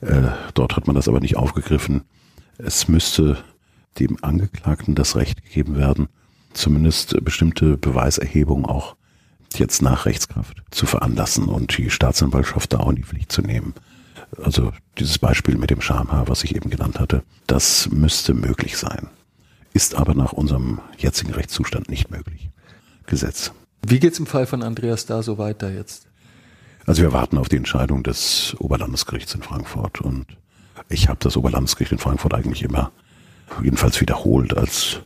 Äh, 0.00 0.28
dort 0.54 0.76
hat 0.76 0.86
man 0.86 0.96
das 0.96 1.08
aber 1.08 1.20
nicht 1.20 1.36
aufgegriffen. 1.36 2.02
Es 2.58 2.88
müsste 2.88 3.38
dem 3.98 4.18
Angeklagten 4.22 4.94
das 4.94 5.16
Recht 5.16 5.42
gegeben 5.42 5.76
werden, 5.76 6.08
zumindest 6.52 7.22
bestimmte 7.24 7.76
Beweiserhebungen 7.76 8.64
auch 8.64 8.96
jetzt 9.56 9.82
nach 9.82 10.06
Rechtskraft 10.06 10.62
zu 10.70 10.86
veranlassen 10.86 11.46
und 11.46 11.76
die 11.76 11.90
Staatsanwaltschaft 11.90 12.72
da 12.72 12.78
auch 12.78 12.90
in 12.90 12.96
die 12.96 13.02
Pflicht 13.02 13.32
zu 13.32 13.42
nehmen. 13.42 13.74
Also 14.42 14.72
dieses 14.98 15.18
Beispiel 15.18 15.56
mit 15.56 15.70
dem 15.70 15.80
Schamhaar, 15.80 16.28
was 16.28 16.44
ich 16.44 16.54
eben 16.54 16.70
genannt 16.70 17.00
hatte, 17.00 17.22
das 17.46 17.88
müsste 17.90 18.32
möglich 18.32 18.76
sein. 18.76 19.08
Ist 19.72 19.94
aber 19.94 20.14
nach 20.14 20.32
unserem 20.32 20.80
jetzigen 20.98 21.32
Rechtszustand 21.32 21.88
nicht 21.88 22.10
möglich. 22.10 22.50
Gesetz. 23.06 23.52
Wie 23.82 23.98
geht's 23.98 24.18
im 24.18 24.26
Fall 24.26 24.46
von 24.46 24.62
Andreas 24.62 25.06
da 25.06 25.22
so 25.22 25.38
weiter 25.38 25.70
jetzt? 25.70 26.06
Also 26.90 27.02
wir 27.02 27.12
warten 27.12 27.38
auf 27.38 27.48
die 27.48 27.56
Entscheidung 27.56 28.02
des 28.02 28.56
Oberlandesgerichts 28.58 29.32
in 29.36 29.42
Frankfurt 29.42 30.00
und 30.00 30.26
ich 30.88 31.08
habe 31.08 31.20
das 31.20 31.36
Oberlandesgericht 31.36 31.92
in 31.92 31.98
Frankfurt 31.98 32.34
eigentlich 32.34 32.64
immer 32.64 32.90
jedenfalls 33.62 34.00
wiederholt 34.00 34.56
als 34.56 34.98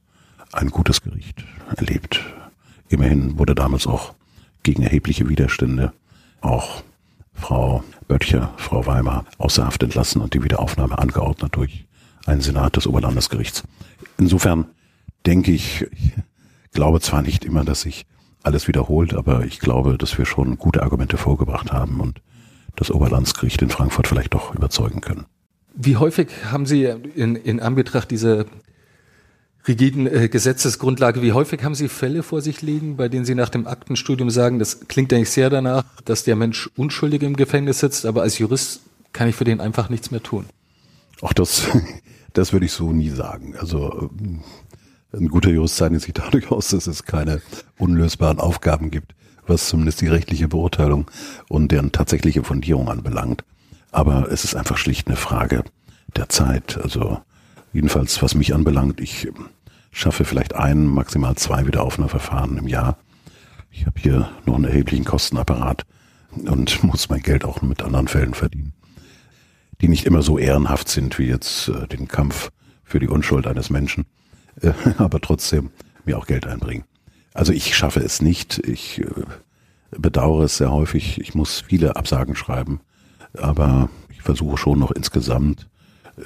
ein 0.53 0.70
gutes 0.70 1.03
Gericht 1.03 1.45
erlebt. 1.76 2.24
Immerhin 2.89 3.39
wurde 3.39 3.55
damals 3.55 3.87
auch 3.87 4.14
gegen 4.62 4.82
erhebliche 4.82 5.28
Widerstände 5.28 5.93
auch 6.41 6.82
Frau 7.35 7.85
Böttcher, 8.09 8.55
Frau 8.57 8.87
Weimar 8.87 9.26
außer 9.37 9.66
Haft 9.66 9.82
entlassen 9.82 10.22
und 10.22 10.32
die 10.32 10.43
Wiederaufnahme 10.43 10.97
angeordnet 10.97 11.55
durch 11.55 11.85
einen 12.24 12.41
Senat 12.41 12.76
des 12.76 12.87
Oberlandesgerichts. 12.87 13.62
Insofern 14.16 14.68
denke 15.26 15.53
ich, 15.53 15.82
ich 15.93 16.12
glaube 16.72 17.03
zwar 17.03 17.20
nicht 17.20 17.45
immer, 17.45 17.62
dass 17.62 17.82
sich 17.82 18.07
alles 18.45 18.68
wiederholt, 18.68 19.14
aber 19.14 19.45
ich 19.45 19.59
glaube, 19.59 19.99
dass 19.99 20.16
wir 20.18 20.26
schon 20.26 20.59
gute 20.59 20.82
Argumente 20.82 21.16
vorgebracht 21.16 21.72
haben 21.72 22.01
und 22.01 22.20
das 22.76 22.90
Oberlandesgericht 22.90 23.62
in 23.62 23.70
Frankfurt 23.70 24.07
vielleicht 24.07 24.34
doch 24.34 24.55
überzeugen 24.55 25.01
können. 25.01 25.26
Wie 25.74 25.97
häufig 25.97 26.28
haben 26.51 26.66
Sie 26.66 26.84
in, 26.84 27.36
in 27.36 27.61
Anbetracht 27.61 28.11
dieser 28.11 28.47
rigiden 29.66 30.07
äh, 30.07 30.28
Gesetzesgrundlage, 30.28 31.22
wie 31.22 31.32
häufig 31.32 31.62
haben 31.64 31.74
Sie 31.74 31.88
Fälle 31.88 32.22
vor 32.22 32.42
sich 32.42 32.62
liegen, 32.62 32.97
bei 32.97 33.09
denen 33.09 33.24
Sie 33.24 33.34
nach 33.34 33.49
dem 33.49 33.66
Aktenstudium 33.66 34.30
sagen, 34.30 34.59
das 34.59 34.88
klingt 34.88 35.12
eigentlich 35.12 35.30
sehr 35.30 35.51
danach, 35.51 35.84
dass 36.05 36.24
der 36.24 36.36
Mensch 36.36 36.70
unschuldig 36.76 37.22
im 37.22 37.36
Gefängnis 37.36 37.80
sitzt, 37.80 38.07
aber 38.07 38.22
als 38.22 38.38
Jurist 38.38 38.82
kann 39.12 39.28
ich 39.28 39.36
für 39.36 39.45
den 39.45 39.61
einfach 39.61 39.88
nichts 39.88 40.11
mehr 40.11 40.22
tun? 40.22 40.47
Ach, 41.22 41.32
das, 41.32 41.64
das 42.34 42.53
würde 42.53 42.66
ich 42.66 42.72
so 42.72 42.92
nie 42.92 43.11
sagen. 43.11 43.57
Also 43.57 44.11
ähm, 44.20 44.40
ein 45.19 45.29
guter 45.29 45.51
Jurist 45.51 45.77
zeichnet 45.77 46.03
sich 46.03 46.15
dadurch 46.15 46.51
aus, 46.51 46.69
dass 46.69 46.87
es 46.87 47.05
keine 47.05 47.41
unlösbaren 47.79 48.41
Aufgaben 48.41 48.91
gibt, 48.91 49.15
was 49.47 49.69
zumindest 49.69 50.01
die 50.01 50.09
rechtliche 50.09 50.49
Beurteilung 50.49 51.11
und 51.49 51.73
deren 51.73 51.93
tatsächliche 51.93 52.45
Fundierung 52.45 52.89
anbelangt. 52.89 53.45
Aber 53.93 54.31
es 54.31 54.45
ist 54.45 54.57
einfach 54.57 54.77
schlicht 54.77 55.07
eine 55.07 55.17
Frage 55.17 55.65
der 56.17 56.29
Zeit. 56.29 56.79
Also 56.83 57.21
jedenfalls, 57.73 58.23
was 58.23 58.35
mich 58.35 58.55
anbelangt, 58.55 59.01
ich 59.01 59.29
schaffe 59.93 60.25
vielleicht 60.25 60.55
ein, 60.55 60.87
maximal 60.87 61.37
zwei 61.37 61.67
Wiederaufnahmeverfahren 61.67 62.59
im 62.59 62.67
Jahr. 62.67 62.99
Ich 63.71 63.87
habe 63.87 64.01
hier 64.01 64.31
noch 64.47 64.57
einen 64.57 64.65
erheblichen 64.65 65.05
Kostenapparat 65.05 65.85
und 66.31 66.83
muss 66.83 67.09
mein 67.09 67.23
Geld 67.23 67.45
auch 67.45 67.62
mit 67.62 67.83
anderen 67.83 68.09
Fällen 68.09 68.35
verdienen, 68.35 68.73
die 69.81 69.89
nicht 69.89 70.07
immer 70.07 70.23
so 70.23 70.39
ehrenhaft 70.39 70.89
sind 70.89 71.19
wie 71.19 71.27
jetzt 71.27 71.69
äh, 71.69 71.87
den 71.87 72.09
Kampf 72.09 72.51
für 72.83 72.99
die 72.99 73.09
Unschuld 73.09 73.47
eines 73.47 73.71
Menschen. 73.71 74.07
aber 74.99 75.21
trotzdem 75.21 75.71
mir 76.05 76.19
auch 76.19 76.27
Geld 76.27 76.47
einbringen. 76.47 76.85
Also 77.33 77.53
ich 77.53 77.77
schaffe 77.77 78.01
es 78.01 78.23
nicht. 78.23 78.59
Ich 78.67 79.01
äh, 79.01 79.07
bedauere 79.91 80.45
es 80.45 80.57
sehr 80.59 80.73
häufig. 80.73 81.21
Ich 81.21 81.35
muss 81.35 81.65
viele 81.67 81.97
Absagen 81.97 82.37
schreiben, 82.37 82.81
aber 83.37 83.89
ich 84.11 84.23
versuche 84.23 84.57
schon 84.57 84.79
noch 84.79 84.91
insgesamt 84.91 85.69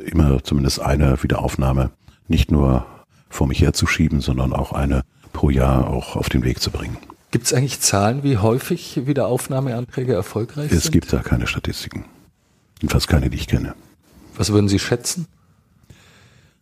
immer 0.05 0.43
zumindest 0.45 0.81
eine 0.81 1.23
Wiederaufnahme 1.23 1.91
nicht 2.29 2.51
nur 2.51 2.87
vor 3.31 3.47
mich 3.47 3.63
herzuschieben, 3.63 4.21
sondern 4.21 4.53
auch 4.53 4.73
eine 4.73 5.03
pro 5.33 5.51
Jahr 5.51 5.89
auch 5.89 6.17
auf 6.17 6.29
den 6.29 6.45
Weg 6.45 6.61
zu 6.61 6.71
bringen. 6.71 6.97
Gibt 7.31 7.47
es 7.47 7.53
eigentlich 7.53 7.81
Zahlen, 7.81 8.23
wie 8.23 8.39
häufig 8.39 9.07
Wiederaufnahmeanträge 9.07 10.15
erfolgreich 10.15 10.67
es 10.67 10.83
sind? 10.83 10.85
Es 10.85 10.91
gibt 10.91 11.13
da 11.13 11.19
keine 11.19 11.47
Statistiken. 11.47 12.05
Jedenfalls 12.81 13.07
keine, 13.07 13.29
die 13.29 13.37
ich 13.37 13.49
kenne. 13.49 13.75
Was 14.37 14.53
würden 14.53 14.69
Sie 14.69 14.79
schätzen? 14.79 15.27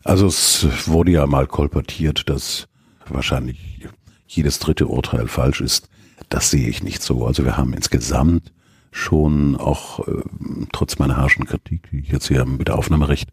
Also 0.07 0.28
es 0.28 0.86
wurde 0.86 1.11
ja 1.11 1.26
mal 1.26 1.48
kolportiert, 1.48 2.30
dass 2.30 2.68
wahrscheinlich 3.09 3.88
jedes 4.28 4.61
dritte 4.61 4.86
Urteil 4.86 5.26
falsch 5.26 5.61
ist. 5.61 5.88
Das 6.28 6.48
sehe 6.48 6.68
ich 6.68 6.84
nicht 6.84 7.02
so. 7.02 7.26
Also 7.26 7.44
wir 7.44 7.57
haben 7.57 7.74
insgesamt 7.74 8.52
schon 8.92 9.57
auch 9.57 10.07
äh, 10.07 10.22
trotz 10.70 11.00
meiner 11.00 11.16
harschen 11.16 11.44
Kritik, 11.44 11.90
die 11.90 11.98
ich 11.98 12.09
jetzt 12.11 12.28
hier 12.28 12.44
mit 12.46 12.68
der 12.68 12.78
Aufnahmerecht 12.78 13.30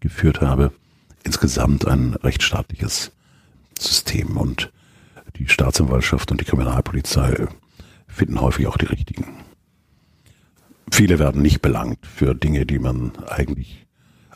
geführt 0.00 0.40
habe, 0.40 0.72
insgesamt 1.24 1.86
ein 1.86 2.14
rechtsstaatliches 2.14 3.12
System 3.78 4.38
und 4.38 4.72
die 5.36 5.46
Staatsanwaltschaft 5.46 6.30
und 6.30 6.40
die 6.40 6.46
Kriminalpolizei 6.46 7.48
finden 8.08 8.40
häufig 8.40 8.66
auch 8.66 8.78
die 8.78 8.86
richtigen. 8.86 9.26
Viele 10.90 11.18
werden 11.18 11.42
nicht 11.42 11.60
belangt 11.60 12.06
für 12.06 12.34
Dinge, 12.34 12.64
die 12.64 12.78
man 12.78 13.12
eigentlich 13.26 13.84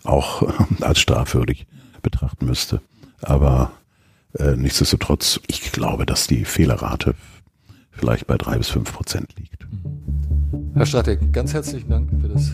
auch 0.04 0.42
als 0.82 0.98
strafwürdig 0.98 1.66
betrachten 2.02 2.46
müsste. 2.46 2.80
Aber 3.20 3.72
äh, 4.38 4.56
nichtsdestotrotz, 4.56 5.40
ich 5.46 5.72
glaube, 5.72 6.06
dass 6.06 6.26
die 6.26 6.44
Fehlerrate 6.44 7.14
vielleicht 7.90 8.26
bei 8.26 8.36
drei 8.36 8.58
bis 8.58 8.68
fünf 8.68 8.92
Prozent 8.92 9.34
liegt. 9.36 9.66
Herr 10.74 10.86
Stratek, 10.86 11.32
ganz 11.32 11.52
herzlichen 11.52 11.90
Dank 11.90 12.10
für 12.20 12.28
das 12.28 12.52